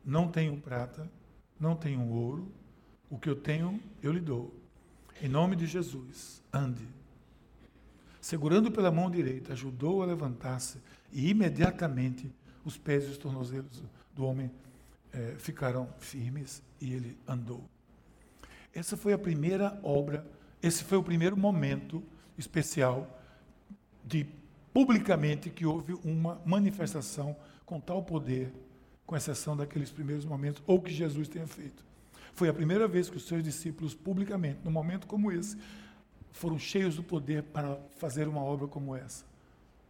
Não 0.05 0.29
tenho 0.29 0.61
prata, 0.61 1.11
não 1.59 1.75
tenho 1.77 2.07
ouro, 2.09 2.51
o 3.09 3.19
que 3.19 3.29
eu 3.29 3.37
tenho 3.37 3.81
eu 4.03 4.13
lhe 4.13 4.21
dou. 4.21 4.55
Em 5.21 5.29
nome 5.29 5.55
de 5.57 5.67
Jesus, 5.67 6.43
ande. 6.53 6.87
Segurando 8.21 8.71
pela 8.71 8.91
mão 8.91 9.11
direita, 9.11 9.53
ajudou 9.53 10.03
a 10.03 10.07
levantar-se 10.07 10.79
e 11.13 11.29
imediatamente 11.29 12.33
os 12.65 12.79
pés 12.79 13.05
e 13.05 13.09
os 13.09 13.19
tornozelos 13.19 13.83
do 14.15 14.25
homem 14.25 14.51
eh, 15.13 15.35
ficaram 15.39 15.89
firmes 15.99 16.63
e 16.81 16.93
ele 16.93 17.19
andou. 17.27 17.69
Essa 18.75 18.97
foi 18.97 19.13
a 19.13 19.19
primeira 19.19 19.79
obra, 19.83 20.27
esse 20.63 20.85
foi 20.85 20.99
o 20.99 21.03
primeiro 21.03 21.37
momento 21.37 22.03
especial 22.39 23.21
de 24.05 24.27
publicamente 24.73 25.51
que 25.51 25.67
houve 25.67 25.93
uma 26.05 26.41
manifestação 26.47 27.37
com 27.67 27.79
tal 27.79 28.03
poder, 28.03 28.53
com 29.07 29.15
exceção 29.15 29.57
daqueles 29.57 29.91
primeiros 29.91 30.25
momentos, 30.25 30.63
ou 30.67 30.81
que 30.81 30.93
Jesus 30.93 31.29
tenha 31.29 31.47
feito. 31.47 31.85
Foi 32.33 32.49
a 32.49 32.55
primeira 32.55 32.89
vez 32.89 33.11
que 33.11 33.17
os 33.17 33.27
seus 33.27 33.45
discípulos, 33.45 33.95
publicamente, 33.95 34.61
num 34.65 34.71
momento 34.71 35.07
como 35.07 35.31
esse, 35.31 35.57
foram 36.33 36.59
cheios 36.59 36.97
do 36.97 37.03
poder 37.03 37.43
para 37.43 37.79
fazer 37.99 38.27
uma 38.27 38.43
obra 38.43 38.67
como 38.67 38.97
essa. 38.97 39.25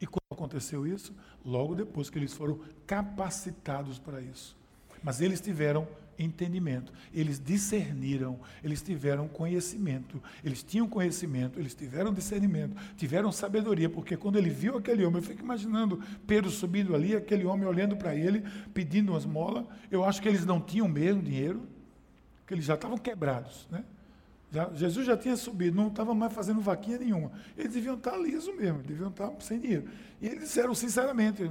E 0.01 0.07
quando 0.07 0.33
aconteceu 0.33 0.85
isso? 0.85 1.15
Logo 1.45 1.77
depois 1.77 2.11
que 2.11 2.19
eles 2.19 2.33
foram 2.33 2.59
capacitados 2.85 4.01
para 4.01 4.21
isso. 4.21 4.57
Mas 5.03 5.21
eles 5.21 5.41
tiveram 5.41 5.87
entendimento, 6.19 6.93
eles 7.13 7.39
discerniram, 7.39 8.39
eles 8.63 8.83
tiveram 8.83 9.29
conhecimento, 9.29 10.23
eles 10.45 10.63
tinham 10.63 10.89
conhecimento, 10.89 11.59
eles 11.59 11.75
tiveram 11.75 12.13
discernimento, 12.13 12.77
tiveram 12.97 13.33
sabedoria, 13.33 13.89
porque 13.89 14.17
quando 14.17 14.39
ele 14.39 14.51
viu 14.51 14.77
aquele 14.77 15.05
homem, 15.05 15.21
eu 15.21 15.27
fico 15.27 15.43
imaginando 15.43 16.03
Pedro 16.27 16.51
subindo 16.51 16.95
ali, 16.95 17.17
aquele 17.17 17.45
homem 17.45 17.67
olhando 17.67 17.97
para 17.97 18.15
ele, 18.15 18.45
pedindo 18.73 19.13
uma 19.13 19.19
esmola, 19.19 19.67
eu 19.91 20.05
acho 20.05 20.21
que 20.23 20.29
eles 20.29 20.45
não 20.45 20.61
tinham 20.61 20.89
mesmo 20.89 21.23
dinheiro, 21.23 21.63
que 22.47 22.55
eles 22.55 22.65
já 22.65 22.75
estavam 22.75 22.99
quebrados, 22.99 23.67
né? 23.71 23.85
Já, 24.53 24.69
Jesus 24.75 25.07
já 25.07 25.17
tinha 25.17 25.35
subido, 25.35 25.75
não 25.75 25.89
estava 25.89 26.15
mais 26.15 26.31
fazendo 26.31 26.61
vaquinha 26.61 26.99
nenhuma. 26.99 27.33
Eles 27.57 27.73
deviam 27.73 27.95
estar 27.95 28.19
liso 28.19 28.53
mesmo, 28.53 28.83
deviam 28.83 29.09
estar 29.09 29.33
sem 29.41 29.59
dinheiro. 29.59 29.89
E 30.21 30.27
eles 30.27 30.41
disseram 30.41 30.75
sinceramente, 30.75 31.51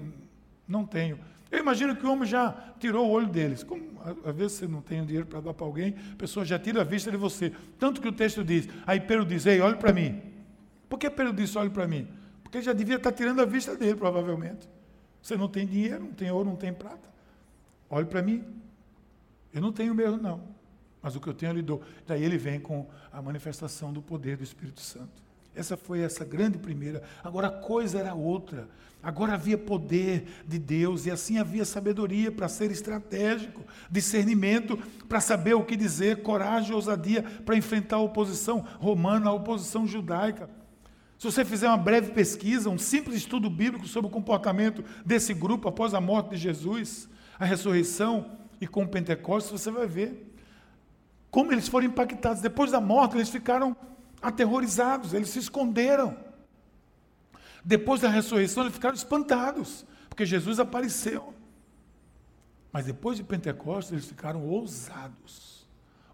não 0.68 0.86
tenho. 0.86 1.18
Eu 1.52 1.60
imagino 1.60 1.96
que 1.96 2.06
o 2.06 2.12
homem 2.12 2.28
já 2.28 2.52
tirou 2.80 3.08
o 3.08 3.12
olho 3.12 3.28
deles. 3.28 3.62
Como 3.62 4.00
às 4.26 4.36
vezes 4.36 4.54
você 4.54 4.68
não 4.68 4.82
tem 4.82 5.04
dinheiro 5.06 5.28
para 5.28 5.42
dar 5.42 5.54
para 5.54 5.66
alguém, 5.66 5.96
a 6.14 6.16
pessoa 6.16 6.46
já 6.46 6.58
tira 6.58 6.82
a 6.82 6.84
vista 6.84 7.12
de 7.12 7.18
você. 7.18 7.52
Tanto 7.78 8.02
que 8.02 8.08
o 8.08 8.12
texto 8.12 8.44
diz, 8.44 8.70
aí 8.88 9.00
Pedro 9.02 9.26
diz, 9.26 9.46
ei, 9.46 9.60
olhe 9.60 9.76
para 9.76 9.92
mim. 9.92 10.22
Por 10.88 10.98
que 10.98 11.10
Pedro 11.10 11.34
disse, 11.34 11.58
olhe 11.58 11.70
para 11.70 11.86
mim? 11.88 12.08
Porque 12.42 12.58
ele 12.58 12.66
já 12.66 12.74
devia 12.74 12.96
estar 12.96 13.12
tirando 13.12 13.42
a 13.42 13.46
vista 13.46 13.76
dele, 13.76 13.96
provavelmente. 13.96 14.68
Você 15.22 15.36
não 15.36 15.48
tem 15.48 15.68
dinheiro, 15.68 16.06
não 16.06 16.14
tem 16.14 16.32
ouro, 16.32 16.50
não 16.50 16.56
tem 16.56 16.74
prata. 16.74 17.10
Olhe 17.90 18.06
para 18.06 18.22
mim. 18.22 18.44
Eu 19.54 19.62
não 19.62 19.74
tenho 19.74 19.94
mesmo, 19.94 20.18
não. 20.18 20.42
Mas 21.02 21.16
o 21.16 21.20
que 21.20 21.28
eu 21.28 21.34
tenho 21.34 21.52
eu 21.52 21.56
lhe 21.56 21.62
dou. 21.62 21.82
Daí 22.08 22.24
ele 22.24 22.38
vem 22.38 22.60
com 22.60 22.88
a 23.12 23.22
manifestação 23.22 23.92
do 23.92 24.02
poder 24.02 24.38
do 24.38 24.44
Espírito 24.44 24.82
Santo. 24.82 25.22
Essa 25.56 25.76
foi 25.76 26.02
essa 26.02 26.24
grande 26.24 26.58
primeira. 26.58 27.04
Agora 27.24 27.48
a 27.48 27.52
coisa 27.52 28.00
era 28.00 28.14
outra. 28.14 28.70
Agora 29.04 29.34
havia 29.34 29.58
poder 29.58 30.28
de 30.48 30.60
Deus 30.60 31.06
e 31.06 31.12
assim 31.12 31.40
havia 31.40 31.66
sabedoria 31.66 32.32
para 32.32 32.48
ser 32.48 32.70
estratégico, 32.70 33.66
discernimento 33.90 34.78
para 35.10 35.20
saber 35.20 35.56
o 35.56 35.66
que 35.66 35.76
dizer, 35.76 36.22
coragem, 36.22 36.74
ousadia 36.74 37.24
para 37.24 37.58
enfrentar 37.58 37.96
a 37.96 38.02
oposição 38.02 38.64
romana, 38.80 39.30
a 39.30 39.34
oposição 39.34 39.88
judaica. 39.88 40.50
Se 41.18 41.26
você 41.26 41.44
fizer 41.44 41.68
uma 41.68 41.78
breve 41.78 42.12
pesquisa, 42.12 42.70
um 42.70 42.78
simples 42.78 43.18
estudo 43.18 43.50
bíblico 43.50 43.88
sobre 43.88 44.08
o 44.08 44.14
comportamento 44.14 44.84
desse 45.06 45.34
grupo 45.34 45.68
após 45.68 45.94
a 45.94 46.02
morte 46.02 46.32
de 46.32 46.38
Jesus, 46.38 47.10
a 47.40 47.46
ressurreição 47.46 48.38
e 48.60 48.68
com 48.68 48.84
o 48.84 48.88
Pentecostes, 48.88 49.52
você 49.52 49.72
vai 49.72 49.88
ver 49.88 50.32
como 51.32 51.52
eles 51.52 51.68
foram 51.68 51.88
impactados. 51.88 52.42
Depois 52.42 52.72
da 52.72 52.82
morte, 52.82 53.16
eles 53.16 53.30
ficaram 53.30 53.76
aterrorizados, 54.22 55.14
eles 55.14 55.30
se 55.30 55.40
esconderam. 55.40 56.18
Depois 57.64 58.02
da 58.02 58.10
ressurreição, 58.10 58.64
eles 58.64 58.74
ficaram 58.74 58.96
espantados, 58.96 59.86
porque 60.10 60.26
Jesus 60.26 60.60
apareceu. 60.60 61.34
Mas 62.72 62.86
depois 62.86 63.18
de 63.18 63.24
Pentecostes, 63.24 63.92
eles 63.92 64.06
ficaram 64.06 64.48
ousados. 64.48 65.68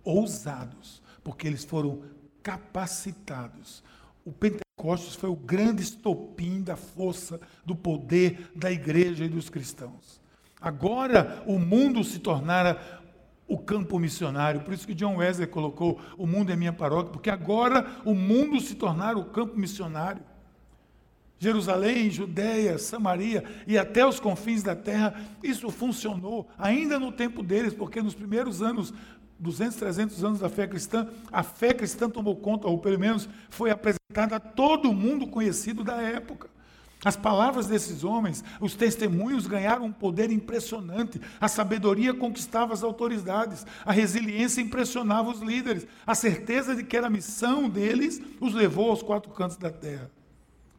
Ousados, 0.03 1.01
porque 1.24 1.47
eles 1.47 1.64
foram 1.64 2.01
capacitados. 2.41 3.84
O 4.26 4.32
Pentecostes 4.32 5.16
foi 5.16 5.30
o 5.30 5.36
grande 5.36 5.84
estopim 5.84 6.62
da 6.62 6.76
força, 6.76 7.39
do 7.66 7.76
poder 7.76 8.51
da 8.55 8.72
igreja 8.72 9.26
e 9.26 9.30
dos 9.30 9.49
cristãos. 9.49 10.20
Agora 10.60 11.43
o 11.45 11.60
mundo 11.60 12.03
se 12.03 12.20
tornara 12.20 12.97
o 13.48 13.58
campo 13.58 13.98
missionário. 13.98 14.62
Por 14.62 14.74
isso 14.74 14.86
que 14.86 14.93
John 14.93 15.18
Wesley 15.18 15.48
colocou 15.48 16.00
o 16.18 16.28
mundo 16.28 16.52
é 16.52 16.56
minha 16.56 16.74
paróquia, 16.74 17.12
porque 17.12 17.30
agora 17.30 17.88
o 18.04 18.14
mundo 18.14 18.60
se 18.60 18.76
tornara 18.76 19.18
o 19.18 19.26
campo 19.26 19.58
missionário. 19.58 20.22
Jerusalém, 21.39 22.10
Judéia, 22.10 22.78
Samaria 22.78 23.43
e 23.68 23.78
até 23.78 24.06
os 24.06 24.20
confins 24.20 24.64
da 24.64 24.76
terra, 24.76 25.16
isso 25.43 25.70
funcionou 25.70 26.48
ainda 26.58 27.00
no 27.00 27.12
tempo 27.12 27.43
deles, 27.43 27.74
porque 27.74 28.02
nos 28.02 28.16
primeiros 28.16 28.62
anos, 28.62 28.93
200, 29.39 29.78
300 29.78 30.24
anos 30.24 30.39
da 30.39 30.50
fé 30.50 30.66
cristã, 30.68 31.08
a 31.32 31.43
fé 31.43 31.74
cristã 31.74 32.10
tomou 32.10 32.36
conta, 32.36 32.68
ou 32.68 32.80
pelo 32.80 33.00
menos 33.00 33.30
foi 33.50 33.70
apresentada 33.70 34.38
a 34.38 34.39
todo 34.39 34.91
mundo 34.91 35.28
conhecido 35.28 35.84
da 35.84 36.02
época. 36.02 36.50
As 37.08 37.16
palavras 37.16 37.68
desses 37.68 38.03
homens, 38.03 38.43
os 38.60 38.76
testemunhos 38.76 39.47
ganharam 39.47 39.86
um 39.86 39.93
poder 39.93 40.30
impressionante. 40.30 41.22
A 41.39 41.47
sabedoria 41.47 42.14
conquistava 42.14 42.74
as 42.74 42.84
autoridades, 42.84 43.66
a 43.86 43.93
resiliência 43.93 44.60
impressionava 44.60 45.30
os 45.30 45.39
líderes, 45.39 45.88
a 46.05 46.14
certeza 46.14 46.76
de 46.76 46.84
que 46.84 46.97
era 46.97 47.08
a 47.08 47.10
missão 47.10 47.70
deles 47.70 48.22
os 48.41 48.53
levou 48.53 48.89
aos 48.89 49.01
quatro 49.01 49.32
cantos 49.32 49.55
da 49.55 49.72
terra. 49.72 50.12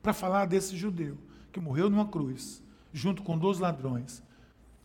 Para 0.03 0.13
falar 0.13 0.45
desse 0.45 0.77
judeu 0.77 1.17
que 1.51 1.61
morreu 1.61 1.89
numa 1.89 2.07
cruz, 2.07 2.63
junto 2.93 3.23
com 3.23 3.39
dois 3.39 3.59
ladrões, 3.59 4.23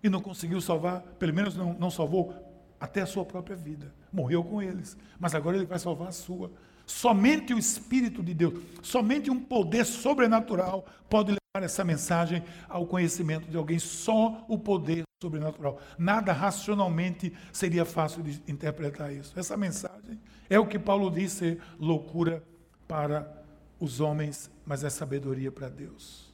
e 0.01 0.07
não 0.07 0.21
conseguiu 0.21 0.61
salvar, 0.61 1.01
pelo 1.19 1.33
menos 1.33 1.57
não, 1.57 1.73
não 1.73 1.91
salvou 1.91 2.33
até 2.79 3.01
a 3.01 3.05
sua 3.05 3.25
própria 3.25 3.57
vida. 3.57 3.93
Morreu 4.13 4.45
com 4.45 4.61
eles, 4.61 4.95
mas 5.19 5.35
agora 5.35 5.57
ele 5.57 5.65
vai 5.65 5.77
salvar 5.77 6.07
a 6.07 6.13
sua. 6.13 6.49
Somente 6.93 7.55
o 7.55 7.57
Espírito 7.57 8.21
de 8.21 8.35
Deus, 8.35 8.53
somente 8.83 9.31
um 9.31 9.39
poder 9.39 9.83
sobrenatural 9.83 10.85
pode 11.09 11.31
levar 11.31 11.65
essa 11.65 11.83
mensagem 11.83 12.43
ao 12.69 12.85
conhecimento 12.85 13.49
de 13.49 13.57
alguém. 13.57 13.79
Só 13.79 14.45
o 14.47 14.59
poder 14.59 15.03
sobrenatural. 15.21 15.81
Nada 15.97 16.31
racionalmente 16.31 17.33
seria 17.51 17.83
fácil 17.83 18.21
de 18.21 18.39
interpretar 18.47 19.11
isso. 19.11 19.37
Essa 19.37 19.57
mensagem 19.57 20.19
é 20.47 20.59
o 20.59 20.67
que 20.67 20.77
Paulo 20.77 21.09
diz 21.09 21.31
ser 21.31 21.59
loucura 21.79 22.43
para 22.87 23.43
os 23.79 23.99
homens, 23.99 24.51
mas 24.63 24.83
é 24.83 24.89
sabedoria 24.89 25.51
para 25.51 25.69
Deus. 25.69 26.31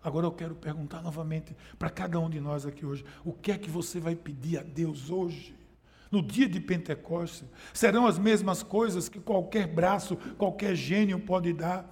Agora 0.00 0.24
eu 0.24 0.32
quero 0.32 0.54
perguntar 0.54 1.02
novamente 1.02 1.54
para 1.76 1.90
cada 1.90 2.20
um 2.20 2.30
de 2.30 2.40
nós 2.40 2.64
aqui 2.64 2.86
hoje: 2.86 3.04
o 3.24 3.32
que 3.32 3.50
é 3.50 3.58
que 3.58 3.68
você 3.68 3.98
vai 3.98 4.14
pedir 4.14 4.58
a 4.58 4.62
Deus 4.62 5.10
hoje? 5.10 5.57
No 6.10 6.22
dia 6.22 6.48
de 6.48 6.60
Pentecostes, 6.60 7.44
serão 7.72 8.06
as 8.06 8.18
mesmas 8.18 8.62
coisas 8.62 9.08
que 9.08 9.20
qualquer 9.20 9.66
braço, 9.66 10.16
qualquer 10.36 10.74
gênio 10.74 11.20
pode 11.20 11.52
dar. 11.52 11.86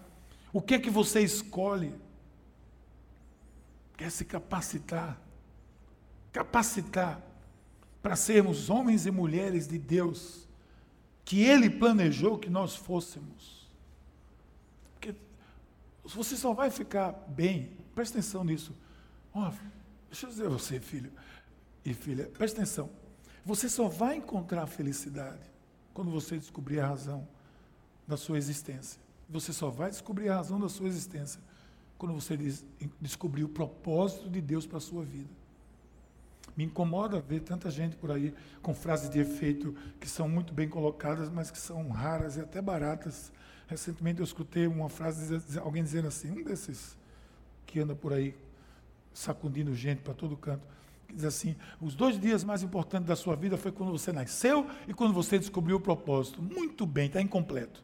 O 0.52 0.60
que 0.60 0.74
é 0.74 0.78
que 0.78 0.90
você 0.90 1.20
escolhe? 1.20 1.94
Quer 3.96 4.10
se 4.10 4.24
capacitar? 4.24 5.20
Capacitar 6.32 7.22
para 8.02 8.16
sermos 8.16 8.70
homens 8.70 9.04
e 9.04 9.10
mulheres 9.10 9.66
de 9.66 9.78
Deus, 9.78 10.46
que 11.24 11.42
Ele 11.42 11.68
planejou 11.68 12.38
que 12.38 12.48
nós 12.48 12.76
fôssemos. 12.76 13.68
Porque 14.92 15.14
você 16.04 16.36
só 16.36 16.54
vai 16.54 16.70
ficar 16.70 17.12
bem, 17.28 17.76
presta 17.94 18.18
atenção 18.18 18.44
nisso. 18.44 18.72
Oh, 19.34 19.50
deixa 20.08 20.26
eu 20.26 20.30
dizer 20.30 20.46
a 20.46 20.50
você, 20.50 20.78
filho 20.78 21.12
e 21.84 21.92
filha, 21.92 22.26
presta 22.26 22.62
atenção. 22.62 22.88
Você 23.46 23.68
só 23.68 23.86
vai 23.86 24.16
encontrar 24.16 24.66
felicidade 24.66 25.48
quando 25.94 26.10
você 26.10 26.36
descobrir 26.36 26.80
a 26.80 26.88
razão 26.88 27.28
da 28.04 28.16
sua 28.16 28.38
existência. 28.38 29.00
Você 29.30 29.52
só 29.52 29.70
vai 29.70 29.88
descobrir 29.88 30.28
a 30.30 30.34
razão 30.34 30.58
da 30.58 30.68
sua 30.68 30.88
existência 30.88 31.40
quando 31.96 32.12
você 32.12 32.36
descobrir 33.00 33.44
o 33.44 33.48
propósito 33.48 34.28
de 34.28 34.40
Deus 34.40 34.66
para 34.66 34.78
a 34.78 34.80
sua 34.80 35.04
vida. 35.04 35.30
Me 36.56 36.64
incomoda 36.64 37.20
ver 37.20 37.38
tanta 37.38 37.70
gente 37.70 37.94
por 37.94 38.10
aí 38.10 38.34
com 38.62 38.74
frases 38.74 39.08
de 39.08 39.20
efeito 39.20 39.76
que 40.00 40.08
são 40.08 40.28
muito 40.28 40.52
bem 40.52 40.68
colocadas, 40.68 41.30
mas 41.30 41.48
que 41.48 41.58
são 41.58 41.88
raras 41.90 42.36
e 42.36 42.40
até 42.40 42.60
baratas. 42.60 43.32
Recentemente 43.68 44.18
eu 44.18 44.24
escutei 44.24 44.66
uma 44.66 44.88
frase 44.88 45.38
de 45.38 45.56
alguém 45.60 45.84
dizendo 45.84 46.08
assim, 46.08 46.32
um 46.32 46.42
desses 46.42 46.98
que 47.64 47.78
anda 47.78 47.94
por 47.94 48.12
aí 48.12 48.36
sacudindo 49.14 49.72
gente 49.72 50.02
para 50.02 50.14
todo 50.14 50.36
canto 50.36 50.66
diz 51.14 51.24
assim: 51.24 51.56
os 51.80 51.94
dois 51.94 52.18
dias 52.18 52.44
mais 52.44 52.62
importantes 52.62 53.08
da 53.08 53.16
sua 53.16 53.36
vida 53.36 53.56
foi 53.56 53.72
quando 53.72 53.92
você 53.92 54.12
nasceu 54.12 54.66
e 54.86 54.94
quando 54.94 55.12
você 55.12 55.38
descobriu 55.38 55.76
o 55.76 55.80
propósito. 55.80 56.42
Muito 56.42 56.86
bem, 56.86 57.06
está 57.06 57.20
incompleto. 57.20 57.82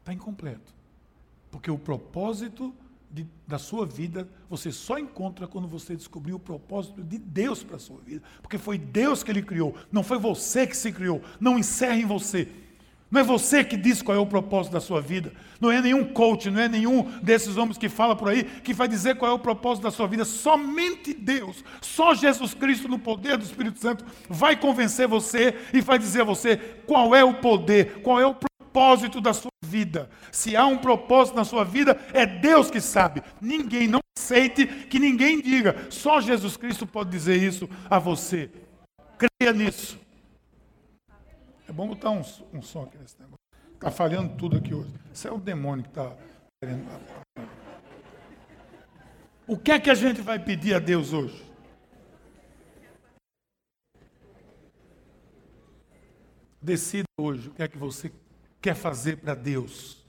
Está 0.00 0.12
incompleto. 0.12 0.74
Porque 1.50 1.70
o 1.70 1.78
propósito 1.78 2.74
de, 3.10 3.26
da 3.46 3.58
sua 3.58 3.84
vida 3.84 4.26
você 4.48 4.72
só 4.72 4.98
encontra 4.98 5.46
quando 5.46 5.68
você 5.68 5.94
descobriu 5.94 6.36
o 6.36 6.40
propósito 6.40 7.04
de 7.04 7.18
Deus 7.18 7.62
para 7.62 7.76
a 7.76 7.78
sua 7.78 8.00
vida. 8.00 8.22
Porque 8.40 8.58
foi 8.58 8.78
Deus 8.78 9.22
que 9.22 9.30
Ele 9.30 9.42
criou, 9.42 9.76
não 9.90 10.02
foi 10.02 10.18
você 10.18 10.66
que 10.66 10.76
se 10.76 10.90
criou. 10.90 11.22
Não 11.38 11.58
encerre 11.58 12.02
em 12.02 12.06
você. 12.06 12.48
Não 13.12 13.20
é 13.20 13.24
você 13.24 13.62
que 13.62 13.76
diz 13.76 14.00
qual 14.00 14.16
é 14.16 14.18
o 14.18 14.24
propósito 14.24 14.72
da 14.72 14.80
sua 14.80 14.98
vida. 14.98 15.34
Não 15.60 15.70
é 15.70 15.82
nenhum 15.82 16.02
coach, 16.02 16.50
não 16.50 16.58
é 16.58 16.66
nenhum 16.66 17.02
desses 17.22 17.58
homens 17.58 17.76
que 17.76 17.90
fala 17.90 18.16
por 18.16 18.30
aí 18.30 18.42
que 18.42 18.72
vai 18.72 18.88
dizer 18.88 19.16
qual 19.16 19.30
é 19.30 19.34
o 19.34 19.38
propósito 19.38 19.84
da 19.84 19.90
sua 19.90 20.08
vida. 20.08 20.24
Somente 20.24 21.12
Deus, 21.12 21.62
só 21.82 22.14
Jesus 22.14 22.54
Cristo 22.54 22.88
no 22.88 22.98
poder 22.98 23.36
do 23.36 23.44
Espírito 23.44 23.78
Santo 23.78 24.02
vai 24.30 24.56
convencer 24.56 25.06
você 25.06 25.54
e 25.74 25.82
vai 25.82 25.98
dizer 25.98 26.22
a 26.22 26.24
você 26.24 26.56
qual 26.86 27.14
é 27.14 27.22
o 27.22 27.34
poder, 27.34 28.00
qual 28.00 28.18
é 28.18 28.24
o 28.24 28.34
propósito 28.34 29.20
da 29.20 29.34
sua 29.34 29.52
vida. 29.62 30.08
Se 30.30 30.56
há 30.56 30.64
um 30.64 30.78
propósito 30.78 31.36
na 31.36 31.44
sua 31.44 31.64
vida, 31.64 32.00
é 32.14 32.24
Deus 32.24 32.70
que 32.70 32.80
sabe. 32.80 33.22
Ninguém, 33.42 33.88
não 33.88 34.00
aceite 34.18 34.66
que 34.66 34.98
ninguém 34.98 35.38
diga. 35.42 35.86
Só 35.90 36.18
Jesus 36.18 36.56
Cristo 36.56 36.86
pode 36.86 37.10
dizer 37.10 37.36
isso 37.36 37.68
a 37.90 37.98
você. 37.98 38.50
Creia 39.18 39.52
nisso. 39.52 40.01
É 41.72 41.74
bom 41.74 41.88
botar 41.88 42.10
um, 42.10 42.22
um 42.52 42.60
som 42.60 42.82
aqui 42.82 42.98
nesse 42.98 43.18
negócio. 43.18 43.38
Está 43.72 43.90
falhando 43.90 44.36
tudo 44.36 44.58
aqui 44.58 44.74
hoje. 44.74 44.92
Isso 45.10 45.26
é 45.26 45.32
o 45.32 45.38
demônio 45.38 45.82
que 45.82 45.88
está 45.88 46.14
querendo. 46.60 46.86
O 49.46 49.56
que 49.56 49.72
é 49.72 49.80
que 49.80 49.88
a 49.88 49.94
gente 49.94 50.20
vai 50.20 50.38
pedir 50.38 50.74
a 50.74 50.78
Deus 50.78 51.14
hoje? 51.14 51.50
Decida 56.60 57.06
hoje 57.18 57.48
o 57.48 57.54
que 57.54 57.62
é 57.62 57.68
que 57.68 57.78
você 57.78 58.12
quer 58.60 58.74
fazer 58.74 59.16
para 59.16 59.34
Deus. 59.34 60.04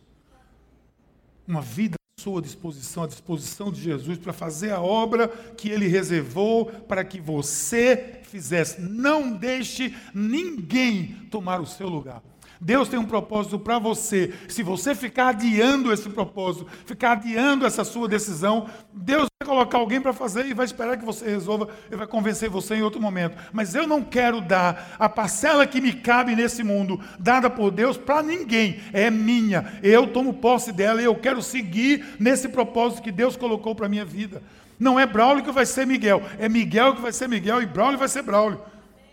Uma 1.48 1.62
vida 1.62 1.96
sua 2.24 2.42
disposição, 2.42 3.04
à 3.04 3.08
disposição 3.08 3.70
de 3.70 3.82
Jesus, 3.82 4.18
para 4.18 4.32
fazer 4.32 4.72
a 4.72 4.82
obra 4.82 5.28
que 5.28 5.70
Ele 5.70 5.88
reservou 5.88 6.68
para 6.68 7.04
que 7.04 7.20
você 7.20 8.22
fizesse. 8.24 8.80
Não 8.80 9.34
deixe 9.34 9.94
ninguém 10.14 11.28
tomar 11.30 11.60
o 11.60 11.66
seu 11.66 11.90
lugar. 11.90 12.24
Deus 12.64 12.88
tem 12.88 12.98
um 12.98 13.06
propósito 13.06 13.60
para 13.60 13.78
você. 13.78 14.34
Se 14.48 14.64
você 14.64 14.96
ficar 14.96 15.30
adiando 15.30 15.92
esse 15.92 16.10
propósito, 16.10 16.66
ficar 16.86 17.12
adiando 17.12 17.66
essa 17.66 17.84
sua 17.84 18.08
decisão, 18.08 18.70
Deus 18.94 19.28
vai 19.38 19.46
colocar 19.46 19.80
alguém 19.80 20.00
para 20.00 20.14
fazer 20.14 20.46
e 20.46 20.54
vai 20.54 20.66
esperar 20.66 20.98
que 20.98 21.04
você 21.04 21.26
resolva 21.26 21.68
e 21.92 21.96
vai 21.98 22.08
convencer 22.08 22.50
você 22.50 22.76
em 22.76 22.82
outro 22.82 23.02
momento. 23.02 23.38
Mas 23.52 23.76
eu 23.76 23.86
não 23.86 24.02
quero 24.02 24.40
dar 24.40 24.96
a 24.98 25.10
parcela 25.10 25.68
que 25.68 25.82
me 25.82 25.92
cabe 25.92 26.38
nesse 26.38 26.64
mundo, 26.64 27.02
dada 27.20 27.50
por 27.50 27.70
Deus, 27.70 27.98
para 27.98 28.24
ninguém. 28.24 28.80
É 28.94 29.12
minha. 29.12 29.74
Eu 29.84 30.08
tomo 30.08 30.34
posse 30.34 30.72
dela 30.72 31.02
e 31.02 31.06
eu 31.06 31.16
quero 31.16 31.42
seguir 31.42 32.16
nesse 32.18 32.48
propósito 32.48 33.02
que 33.02 33.12
Deus 33.12 33.36
colocou 33.36 33.76
para 33.76 33.90
minha 33.90 34.06
vida. 34.06 34.42
Não 34.80 34.98
é 34.98 35.06
Braulio 35.06 35.44
que 35.44 35.52
vai 35.52 35.66
ser 35.66 35.86
Miguel, 35.86 36.24
é 36.40 36.48
Miguel 36.48 36.96
que 36.96 37.02
vai 37.02 37.12
ser 37.12 37.28
Miguel 37.28 37.62
e 37.62 37.66
Braulio 37.66 38.00
vai 38.00 38.08
ser 38.08 38.22
Braulio. 38.22 38.62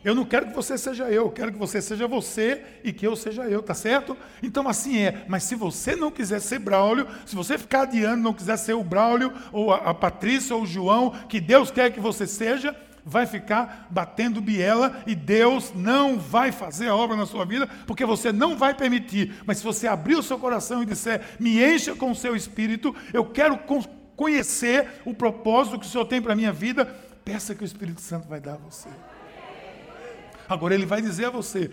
Eu 0.02 0.14
não 0.14 0.24
quero 0.24 0.46
que 0.46 0.54
você 0.54 0.78
seja 0.78 1.04
eu, 1.04 1.24
eu 1.24 1.30
quero 1.30 1.52
que 1.52 1.58
você 1.58 1.82
seja 1.82 2.08
você 2.08 2.62
e 2.82 2.92
que 2.92 3.06
eu 3.06 3.14
seja 3.14 3.42
eu, 3.42 3.62
tá 3.62 3.74
certo? 3.74 4.16
Então 4.42 4.66
assim 4.66 4.98
é. 4.98 5.24
Mas 5.28 5.42
se 5.42 5.54
você 5.54 5.94
não 5.94 6.10
quiser 6.10 6.40
ser 6.40 6.58
Braulio, 6.58 7.06
se 7.26 7.36
você 7.36 7.58
ficar 7.58 7.82
adiando, 7.82 8.22
não 8.22 8.32
quiser 8.32 8.56
ser 8.56 8.72
o 8.72 8.82
Braulio, 8.82 9.32
ou 9.52 9.72
a, 9.72 9.90
a 9.90 9.94
Patrícia, 9.94 10.56
ou 10.56 10.62
o 10.62 10.66
João, 10.66 11.10
que 11.28 11.38
Deus 11.38 11.70
quer 11.70 11.92
que 11.92 12.00
você 12.00 12.26
seja, 12.26 12.74
vai 13.04 13.26
ficar 13.26 13.88
batendo 13.90 14.40
biela 14.40 15.02
e 15.06 15.14
Deus 15.14 15.72
não 15.74 16.18
vai 16.18 16.50
fazer 16.50 16.88
a 16.88 16.96
obra 16.96 17.16
na 17.16 17.26
sua 17.26 17.44
vida, 17.44 17.68
porque 17.86 18.04
você 18.04 18.32
não 18.32 18.56
vai 18.56 18.72
permitir. 18.72 19.34
Mas 19.44 19.58
se 19.58 19.64
você 19.64 19.86
abrir 19.86 20.14
o 20.14 20.22
seu 20.22 20.38
coração 20.38 20.82
e 20.82 20.86
disser, 20.86 21.20
me 21.38 21.62
encha 21.62 21.94
com 21.94 22.10
o 22.10 22.16
seu 22.16 22.34
espírito, 22.34 22.94
eu 23.12 23.24
quero 23.24 23.58
conhecer 24.16 25.02
o 25.04 25.12
propósito 25.12 25.78
que 25.78 25.86
o 25.86 25.88
Senhor 25.88 26.04
tem 26.06 26.22
para 26.22 26.32
a 26.32 26.36
minha 26.36 26.52
vida, 26.52 26.86
peça 27.24 27.54
que 27.54 27.62
o 27.62 27.66
Espírito 27.66 28.00
Santo 28.00 28.28
vai 28.28 28.40
dar 28.40 28.54
a 28.54 28.56
você. 28.56 28.88
Agora 30.50 30.74
ele 30.74 30.84
vai 30.84 31.00
dizer 31.00 31.26
a 31.26 31.30
você: 31.30 31.70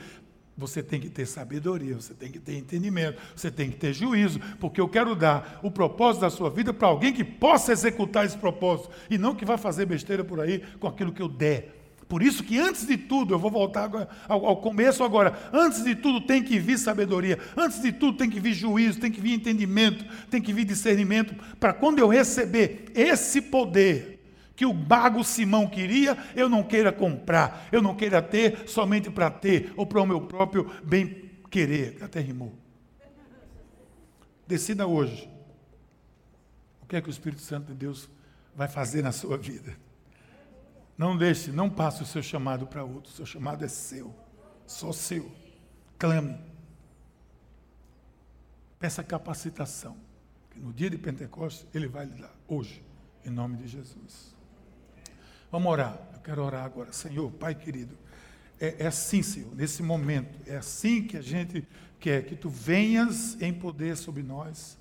você 0.55 0.84
tem 0.84 0.99
que 0.99 1.09
ter 1.09 1.25
sabedoria, 1.25 1.95
você 1.95 2.13
tem 2.13 2.32
que 2.32 2.39
ter 2.39 2.55
entendimento, 2.57 3.19
você 3.36 3.49
tem 3.49 3.71
que 3.71 3.75
ter 3.75 3.91
juízo, 3.91 4.39
porque 4.59 4.80
eu 4.80 4.88
quero 4.88 5.15
dar 5.15 5.59
o 5.63 5.71
propósito 5.71 6.21
da 6.21 6.30
sua 6.30 6.49
vida 6.49 6.71
para 6.71 6.88
alguém 6.88 7.11
que 7.11 7.23
possa 7.23 7.71
executar 7.71 8.25
esse 8.25 8.38
propósito 8.38 8.89
e 9.09 9.17
não 9.17 9.36
que 9.36 9.43
vai 9.43 9.57
fazer 9.57 9.88
besteira 9.88 10.23
por 10.23 10.39
aí 10.39 10.63
com 10.80 10.88
aquilo 10.88 11.11
que 11.11 11.21
eu 11.21 11.28
der. 11.28 11.75
Por 12.07 12.23
isso 12.23 12.43
que 12.43 12.57
antes 12.57 12.88
de 12.88 12.95
tudo, 12.95 13.34
eu 13.34 13.39
vou 13.39 13.51
voltar 13.51 13.91
ao, 14.30 14.45
ao, 14.45 14.57
começo 14.57 15.03
agora, 15.03 15.38
antes 15.51 15.84
de 15.84 15.93
tudo 15.93 16.21
tem 16.21 16.41
que 16.41 16.57
vir 16.57 16.78
sabedoria, 16.78 17.38
antes 17.55 17.82
de 17.82 17.91
tudo 17.91 18.17
tem 18.17 18.30
que 18.30 18.39
vir 18.39 18.53
juízo, 18.53 18.99
tem 18.99 19.11
que 19.11 19.19
vir 19.19 19.34
entendimento, 19.34 20.05
tem 20.30 20.41
que 20.41 20.53
vir 20.53 20.63
discernimento, 20.63 21.36
para 21.59 21.73
quando 21.73 21.99
eu 21.99 22.07
receber 22.07 22.86
esse 22.95 23.41
poder, 23.41 24.16
que 24.57 24.65
o 24.65 24.73
bago 24.73 25.23
Simão 25.23 25.67
queria, 25.67 26.17
eu 26.35 26.49
não 26.49 26.63
queira 26.63 26.91
comprar, 26.91 27.69
eu 27.71 27.79
não 27.79 27.95
queira 27.95 28.23
ter 28.23 28.67
somente 28.67 29.07
para 29.11 29.29
ter, 29.29 29.71
ou 29.77 29.85
para 29.85 30.01
o 30.01 30.05
meu 30.05 30.21
próprio 30.21 30.65
bem 30.83 31.29
querer. 31.51 32.03
Até 32.03 32.19
rimou. 32.19 32.57
Decida 34.47 34.87
hoje 34.87 35.29
o 36.81 36.87
que 36.87 36.95
é 36.95 37.01
que 37.01 37.07
o 37.07 37.11
Espírito 37.11 37.43
Santo 37.43 37.67
de 37.67 37.75
Deus 37.75 38.09
vai 38.55 38.67
fazer 38.67 39.03
na 39.03 39.11
sua 39.11 39.37
vida. 39.37 39.77
Não 40.97 41.15
deixe, 41.15 41.51
não 41.51 41.69
passe 41.69 42.01
o 42.01 42.05
seu 42.05 42.23
chamado 42.23 42.65
para 42.65 42.83
outro, 42.83 43.11
o 43.11 43.15
seu 43.15 43.27
chamado 43.27 43.63
é 43.63 43.67
seu, 43.67 44.11
só 44.65 44.91
seu. 44.91 45.31
Clame. 45.99 46.35
Peça 48.79 49.03
capacitação, 49.03 49.95
que 50.49 50.59
no 50.59 50.73
dia 50.73 50.89
de 50.89 50.97
Pentecostes 50.97 51.67
ele 51.75 51.87
vai 51.87 52.07
lhe 52.07 52.19
dar, 52.19 52.35
hoje, 52.47 52.83
em 53.23 53.29
nome 53.29 53.57
de 53.57 53.67
Jesus. 53.67 54.36
Vamos 55.51 55.71
orar. 55.71 55.97
Eu 56.13 56.19
quero 56.19 56.43
orar 56.43 56.65
agora. 56.65 56.91
Senhor, 56.91 57.31
Pai 57.31 57.55
querido, 57.55 57.97
é, 58.59 58.75
é, 58.79 58.87
assim, 58.87 59.21
Senhor, 59.21 59.55
nesse 59.55 59.81
momento, 59.81 60.39
é 60.45 60.57
assim 60.57 61.03
que 61.03 61.15
a 61.15 61.21
gente 61.21 61.65
quer 61.99 62.25
que 62.25 62.35
tu 62.35 62.49
venhas 62.49 63.39
em 63.41 63.53
poder 63.53 63.95
sobre 63.95 64.23
nós, 64.23 64.77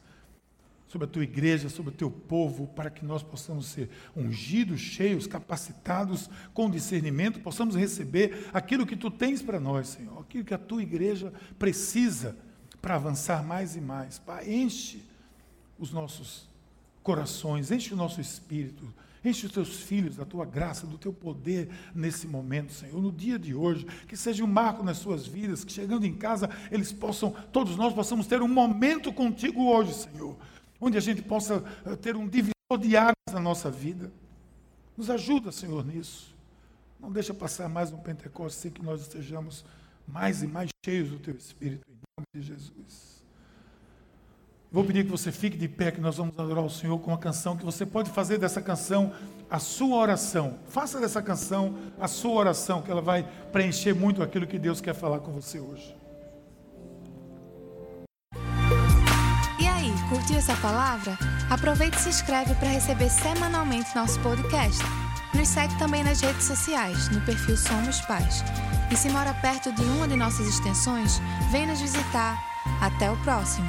sobre 0.88 1.06
a 1.06 1.10
tua 1.10 1.22
igreja, 1.22 1.68
sobre 1.68 1.92
o 1.92 1.96
teu 1.96 2.10
povo, 2.10 2.66
para 2.68 2.90
que 2.90 3.04
nós 3.04 3.22
possamos 3.22 3.66
ser 3.66 3.90
ungidos, 4.16 4.80
cheios, 4.80 5.26
capacitados, 5.26 6.28
com 6.52 6.70
discernimento, 6.70 7.40
possamos 7.40 7.76
receber 7.76 8.48
aquilo 8.52 8.86
que 8.86 8.96
tu 8.96 9.10
tens 9.10 9.42
para 9.42 9.60
nós, 9.60 9.88
Senhor, 9.88 10.20
aquilo 10.20 10.44
que 10.44 10.54
a 10.54 10.58
tua 10.58 10.82
igreja 10.82 11.32
precisa 11.58 12.36
para 12.82 12.96
avançar 12.96 13.44
mais 13.44 13.76
e 13.76 13.80
mais. 13.80 14.18
Pai, 14.18 14.52
enche 14.52 15.02
os 15.78 15.92
nossos 15.92 16.48
corações, 17.02 17.70
enche 17.70 17.94
o 17.94 17.96
nosso 17.96 18.20
espírito 18.20 18.92
Enche 19.26 19.46
os 19.46 19.52
teus 19.52 19.80
filhos 19.80 20.14
da 20.14 20.24
tua 20.24 20.44
graça, 20.44 20.86
do 20.86 20.96
teu 20.96 21.12
poder 21.12 21.68
nesse 21.92 22.28
momento, 22.28 22.72
Senhor. 22.72 23.02
No 23.02 23.10
dia 23.10 23.36
de 23.36 23.56
hoje, 23.56 23.84
que 24.06 24.16
seja 24.16 24.44
um 24.44 24.46
marco 24.46 24.84
nas 24.84 24.98
suas 24.98 25.26
vidas, 25.26 25.64
que 25.64 25.72
chegando 25.72 26.06
em 26.06 26.14
casa, 26.14 26.48
eles 26.70 26.92
possam, 26.92 27.32
todos 27.50 27.76
nós 27.76 27.92
possamos 27.92 28.28
ter 28.28 28.40
um 28.40 28.46
momento 28.46 29.12
contigo 29.12 29.64
hoje, 29.64 29.94
Senhor. 29.94 30.36
Onde 30.80 30.96
a 30.96 31.00
gente 31.00 31.22
possa 31.22 31.64
eh, 31.84 31.96
ter 31.96 32.14
um 32.14 32.28
divisor 32.28 32.78
de 32.78 32.96
águas 32.96 33.16
na 33.32 33.40
nossa 33.40 33.68
vida. 33.68 34.12
Nos 34.96 35.10
ajuda, 35.10 35.50
Senhor, 35.50 35.84
nisso. 35.84 36.32
Não 37.00 37.10
deixa 37.10 37.34
passar 37.34 37.68
mais 37.68 37.92
um 37.92 37.98
Pentecostes 37.98 38.62
sem 38.62 38.70
que 38.70 38.80
nós 38.80 39.00
estejamos 39.00 39.64
mais 40.06 40.40
e 40.40 40.46
mais 40.46 40.70
cheios 40.84 41.10
do 41.10 41.18
teu 41.18 41.34
Espírito, 41.34 41.84
em 41.90 41.94
nome 42.16 42.26
de 42.32 42.42
Jesus. 42.42 43.15
Vou 44.76 44.84
pedir 44.84 45.04
que 45.04 45.10
você 45.10 45.32
fique 45.32 45.56
de 45.56 45.68
pé, 45.68 45.90
que 45.90 46.02
nós 46.02 46.18
vamos 46.18 46.38
adorar 46.38 46.62
o 46.62 46.68
Senhor 46.68 46.98
com 46.98 47.10
uma 47.10 47.16
canção, 47.16 47.56
que 47.56 47.64
você 47.64 47.86
pode 47.86 48.10
fazer 48.10 48.36
dessa 48.36 48.60
canção 48.60 49.10
a 49.48 49.58
sua 49.58 49.96
oração. 49.96 50.58
Faça 50.68 51.00
dessa 51.00 51.22
canção 51.22 51.78
a 51.98 52.06
sua 52.06 52.32
oração, 52.32 52.82
que 52.82 52.90
ela 52.90 53.00
vai 53.00 53.26
preencher 53.50 53.94
muito 53.94 54.22
aquilo 54.22 54.46
que 54.46 54.58
Deus 54.58 54.78
quer 54.82 54.94
falar 54.94 55.20
com 55.20 55.32
você 55.32 55.58
hoje. 55.58 55.96
E 59.58 59.66
aí, 59.66 59.90
curtiu 60.10 60.36
essa 60.36 60.54
palavra? 60.56 61.16
Aproveite 61.48 61.96
e 61.96 62.00
se 62.00 62.10
inscreve 62.10 62.54
para 62.56 62.68
receber 62.68 63.08
semanalmente 63.08 63.96
nosso 63.96 64.20
podcast. 64.20 64.82
Nos 65.32 65.48
segue 65.48 65.74
também 65.78 66.04
nas 66.04 66.20
redes 66.20 66.44
sociais, 66.44 67.08
no 67.08 67.22
perfil 67.22 67.56
Somos 67.56 68.02
Pais. 68.02 68.44
E 68.92 68.96
se 68.96 69.08
mora 69.08 69.32
perto 69.40 69.72
de 69.72 69.80
uma 69.80 70.06
de 70.06 70.16
nossas 70.16 70.46
extensões, 70.46 71.18
vem 71.50 71.66
nos 71.66 71.80
visitar. 71.80 72.36
Até 72.82 73.10
o 73.10 73.16
próximo! 73.22 73.66